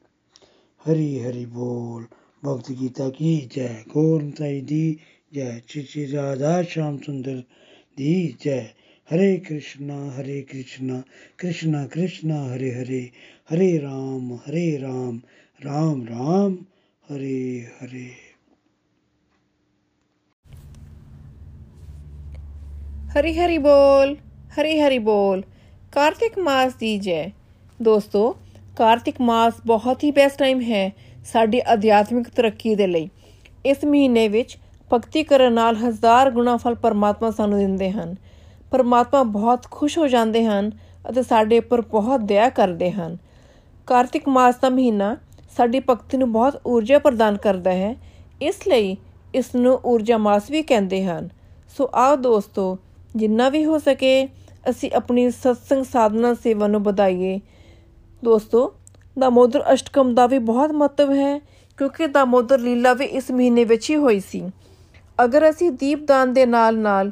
ਹਰੀ 0.87 1.19
ਹਰੀ 1.21 1.45
ਬੋਲ 1.47 2.05
ਭਗਤ 2.43 2.71
ਗੀਤਾ 2.73 3.09
ਕੀ 3.11 3.37
ਜੈ 3.57 3.69
ਗੋਰਨ 3.89 4.31
ਸਾਈ 4.31 4.61
ਦੀ 4.61 4.97
ਜੈ 5.33 5.51
ਚਿਚੀ 5.69 6.07
ਰਾਧਾ 6.13 6.63
ਸ਼ਾਮ 6.63 6.97
ਸੁੰਦਰ 6.99 7.43
ਦੀ 7.97 8.35
ਜੈ 8.45 8.61
ਹਰੇ 9.09 9.37
ਕ੍ਰਿਸ਼ਨਾ 9.39 9.99
ਹਰੇ 10.11 10.41
ਕ੍ਰਿਸ਼ਨਾ 10.43 11.03
ਕ੍ਰਿਸ਼ਨਾ 11.39 11.87
ਕ੍ਰਿਸ਼ਨਾ 11.87 12.43
ਹਰੇ 12.47 12.73
ਹਰੇ 12.75 13.01
ਹਰੇ 13.53 13.81
ਰਾਮ 13.81 14.33
ਹਰੇ 14.49 14.81
ਰਾਮ 14.81 15.21
ਰਾਮ 15.61 16.07
ਰਾਮ 16.09 16.57
ਹਰੇ 17.05 17.67
ਹਰੇ 17.79 18.09
ਹਰੀ 23.17 23.39
ਹਰੀ 23.39 23.59
ਬੋਲ 23.59 24.17
ਹਰੀ 24.59 24.81
ਹਰੀ 24.81 24.99
ਬੋਲ 24.99 25.43
ਕਾਰਤਿਕ 25.93 26.39
ਮਾਸ 26.39 26.75
ਦੀ 26.75 26.99
ਜੈ 26.99 27.27
ਦੋਸਤੋ 27.83 28.31
ਕਾਰਤਿਕ 28.77 29.21
ਮਾਸ 29.21 29.55
ਬਹੁਤ 29.67 30.05
ਹੀ 30.05 30.11
ਬੈਸਟ 30.11 30.39
ਟਾਈਮ 30.39 30.61
ਹੈ 30.61 30.91
ਸਾਡੀ 31.25 31.61
ਅਧਿਆਤਮਿਕ 31.73 32.29
ਤਰੱਕੀ 32.29 32.75
ਦੇ 32.75 32.87
ਲਈ। 32.87 33.09
ਇਸ 33.67 33.85
ਮਹੀਨੇ 33.85 34.29
ਵਿੱਚ 34.29 34.57
ਭਗਤੀ 34.93 35.23
ਕਰਨ 35.23 35.53
ਨਾਲ 35.53 35.77
ਹਜ਼ਾਰ 35.77 36.31
ਗੁਣਾ 36.31 36.57
ਫਲ 36.57 36.75
ਪਰਮਾਤਮਾ 36.75 37.31
ਸਾਨੂੰ 37.31 37.59
ਦਿੰਦੇ 37.59 37.91
ਹਨ। 37.91 38.15
ਪਰਮਾਤਮਾ 38.71 39.23
ਬਹੁਤ 39.23 39.67
ਖੁਸ਼ 39.71 39.99
ਹੋ 39.99 40.09
ਜਾਂਦੇ 40.09 40.45
ਹਨ 40.45 40.71
ਅਤੇ 41.11 41.23
ਸਾਡੇ 41.23 41.59
ਉੱਪਰ 41.59 41.81
ਬਹੁਤ 41.81 42.21
ਦਇਆ 42.21 42.49
ਕਰਦੇ 42.49 42.91
ਹਨ। 42.91 43.17
ਕਾਰਤਿਕ 43.87 44.29
ਮਾਸ 44.29 44.57
ਦਾ 44.57 44.69
ਮਹੀਨਾ 44.69 45.17
ਸਾਡੀ 45.57 45.81
ਭਗਤੀ 45.81 46.17
ਨੂੰ 46.17 46.33
ਬਹੁਤ 46.33 46.61
ਊਰਜਾ 46.67 46.99
ਪ੍ਰਦਾਨ 46.99 47.37
ਕਰਦਾ 47.37 47.73
ਹੈ। 47.73 47.97
ਇਸ 48.43 48.69
ਲਈ 48.69 48.97
ਇਸ 49.35 49.55
ਨੂੰ 49.55 49.81
ਊਰਜਾ 49.87 50.19
ਮਾਸ 50.19 50.51
ਵੀ 50.51 50.63
ਕਹਿੰਦੇ 50.63 51.05
ਹਨ। 51.05 51.29
ਸੋ 51.77 51.91
ਆਓ 51.95 52.17
ਦੋਸਤੋ, 52.17 52.79
ਜਿੰਨਾ 53.17 53.49
ਵੀ 53.49 53.65
ਹੋ 53.65 53.79
ਸਕੇ, 53.79 54.29
ਅਸੀਂ 54.71 54.91
ਆਪਣੀ 54.95 55.31
ਸਤਸੰਗ 55.31 55.85
ਸਾਧਨਾ 55.85 56.35
ਸੇਵਾ 56.35 56.67
ਨੂੰ 56.67 56.83
ਵਧਾਈਏ। 56.83 57.41
ਦੋਸਤੋ, 58.25 58.75
ਦਾਮੋਦਰ 59.19 59.65
ਅਸ਼ਟਕਮ 59.73 60.15
ਦਾ 60.15 60.27
ਵੀ 60.27 60.39
ਬਹੁਤ 60.39 60.71
ਮਹੱਤਵ 60.71 61.13
ਹੈ, 61.13 61.39
ਕਿਉਂਕਿ 61.79 62.07
ਦਾਮੋਦਰ 62.07 62.59
ਲੀਲਾ 62.59 62.95
ਵੀ 62.95 63.05
ਇਸ 63.05 63.31
ਮਹੀਨੇ 63.31 63.65
ਵਿੱਚ 63.65 63.91
ਹੀ 63.91 63.97
ਹੋਈ 63.97 64.21
ਸੀ। 64.21 64.51
ਅਗਰ 65.25 65.51
ਅਸੀਂ 65.51 65.71
ਦੀਪਦਾਨ 65.71 66.33
ਦੇ 66.33 66.47
ਨਾਲ-ਨਾਲ 66.47 67.11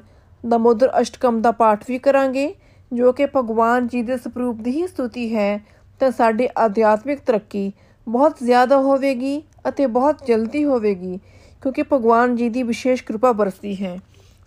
ਦਾਮੋਦਰ 0.48 0.90
ਅਸ਼ਟਕਮ 1.00 1.42
ਦਾ 1.42 1.50
ਪਾਠ 1.50 1.84
ਵੀ 1.88 1.98
ਕਰਾਂਗੇ, 1.98 2.54
ਜੋ 2.92 3.12
ਕਿ 3.12 3.26
ਭਗਵਾਨ 3.36 3.86
ਜੀ 3.86 4.02
ਦੇ 4.02 4.16
ਸਰੂਪ 4.16 4.56
ਦੀ 4.56 4.70
ਹੀ 4.70 4.86
ਸਤੁਤੀ 4.86 5.34
ਹੈ, 5.34 5.64
ਤਾਂ 6.00 6.10
ਸਾਡੀ 6.10 6.48
ਆਧਿਆਤਮਿਕ 6.58 7.20
ਤਰੱਕੀ 7.20 7.72
ਬਹੁਤ 8.08 8.36
ਜ਼ਿਆਦਾ 8.42 8.76
ਹੋਵੇਗੀ 8.76 9.42
ਅਤੇ 9.68 9.86
ਬਹੁਤ 9.86 10.26
ਜਲਦੀ 10.26 10.64
ਹੋਵੇਗੀ, 10.64 11.18
ਕਿਉਂਕਿ 11.62 11.82
ਭਗਵਾਨ 11.82 12.36
ਜੀ 12.36 12.48
ਦੀ 12.48 12.62
ਵਿਸ਼ੇਸ਼ 12.62 13.04
ਕਿਰਪਾ 13.04 13.32
ਬਰਸਦੀ 13.32 13.84
ਹੈ। 13.84 13.98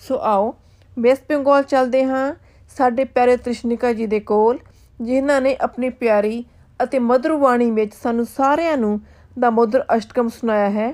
ਸੋ 0.07 0.19
ਆਓ 0.21 0.55
ਵੈਸਟ 0.99 1.33
ਬੰਗਾਲ 1.33 1.63
ਚੱਲਦੇ 1.63 2.03
ਹਾਂ। 2.03 2.35
ਸਾਡੇ 2.77 3.03
ਪਿਆਰੇ 3.03 3.37
ਤ੍ਰਿਸ਼ਨਿਕਾ 3.37 3.93
ਜੀ 3.93 4.07
ਦੇ 4.07 4.19
ਕੋਲ, 4.19 4.59
ਜਿਨ੍ਹਾਂ 5.01 5.41
ਨੇ 5.41 5.57
ਆਪਣੀ 5.61 5.89
ਪਿਆਰੀ 5.89 6.45
ਅਤੇ 6.83 6.99
ਮధుਰ 6.99 7.35
ਬਾਣੀ 7.35 7.71
ਵਿੱਚ 7.71 7.93
ਸਾਨੂੰ 8.03 8.25
ਸਾਰਿਆਂ 8.25 8.77
ਨੂੰ 8.77 9.01
ਦਾਮੋਦਰ 9.39 9.85
ਅਸ਼ਟਕਮ 9.97 10.29
ਸੁਣਾਇਆ 10.29 10.69
ਹੈ। 10.69 10.93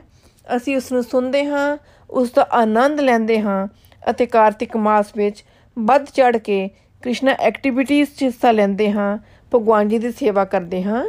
ਅਸੀਂ 0.55 0.77
ਉਸ 0.77 0.91
ਨੂੰ 0.91 1.03
ਸੁਣਦੇ 1.03 1.45
ਹਾਂ, 1.45 1.77
ਉਸ 2.09 2.31
ਦਾ 2.31 2.47
ਆਨੰਦ 2.51 2.99
ਲੈਂਦੇ 2.99 3.39
ਹਾਂ 3.39 3.67
ਅਤੇ 4.09 4.25
ਕਾਰਤਿਕ 4.25 4.77
ਮਾਸ 4.77 5.05
ਵਿੱਚ 5.15 5.43
ਵੱਧ 5.79 6.05
ਚੜ 6.05 6.37
ਕੇ 6.37 6.69
ਕ੍ਰਿਸ਼ਨਾ 7.01 7.31
ਐਕਟੀਵਿਟੀਆਂ 7.31 8.05
'ਚ 8.05 8.23
ਹਿੱਸਾ 8.23 8.51
ਲੈਂਦੇ 8.51 8.91
ਹਾਂ, 8.91 9.17
ਭਗਵਾਨ 9.55 9.89
ਜੀ 9.89 9.97
ਦੀ 9.97 10.11
ਸੇਵਾ 10.11 10.45
ਕਰਦੇ 10.45 10.83
ਹਾਂ। 10.83 11.05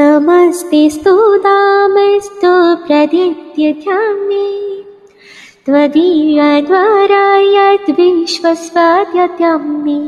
नमस्ते 0.00 0.82
स्तु 0.96 1.16
दामस्तु 1.46 2.54
प्रदित्य 2.86 3.98
मे 4.28 4.46
त्वदीयद्वारा 5.66 7.36
यद्विश्वस्वाद्यत्यं 7.36 9.58
मे 9.58 9.98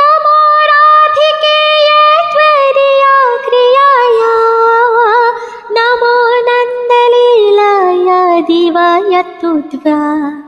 नमो 0.00 0.38
राधिकेय 0.70 1.92
त्वदीया 2.32 3.36
क्रियाया। 3.36 4.32
नमो 5.70 6.42
नन्दलीलाय 6.48 8.42
दिवाय 8.42 9.22
तुद्वा। 9.22 10.42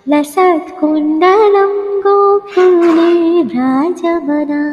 लसत्कुण्डलं 0.08 1.72
गोकुले 2.06 3.42
व्राजवना 3.52 4.64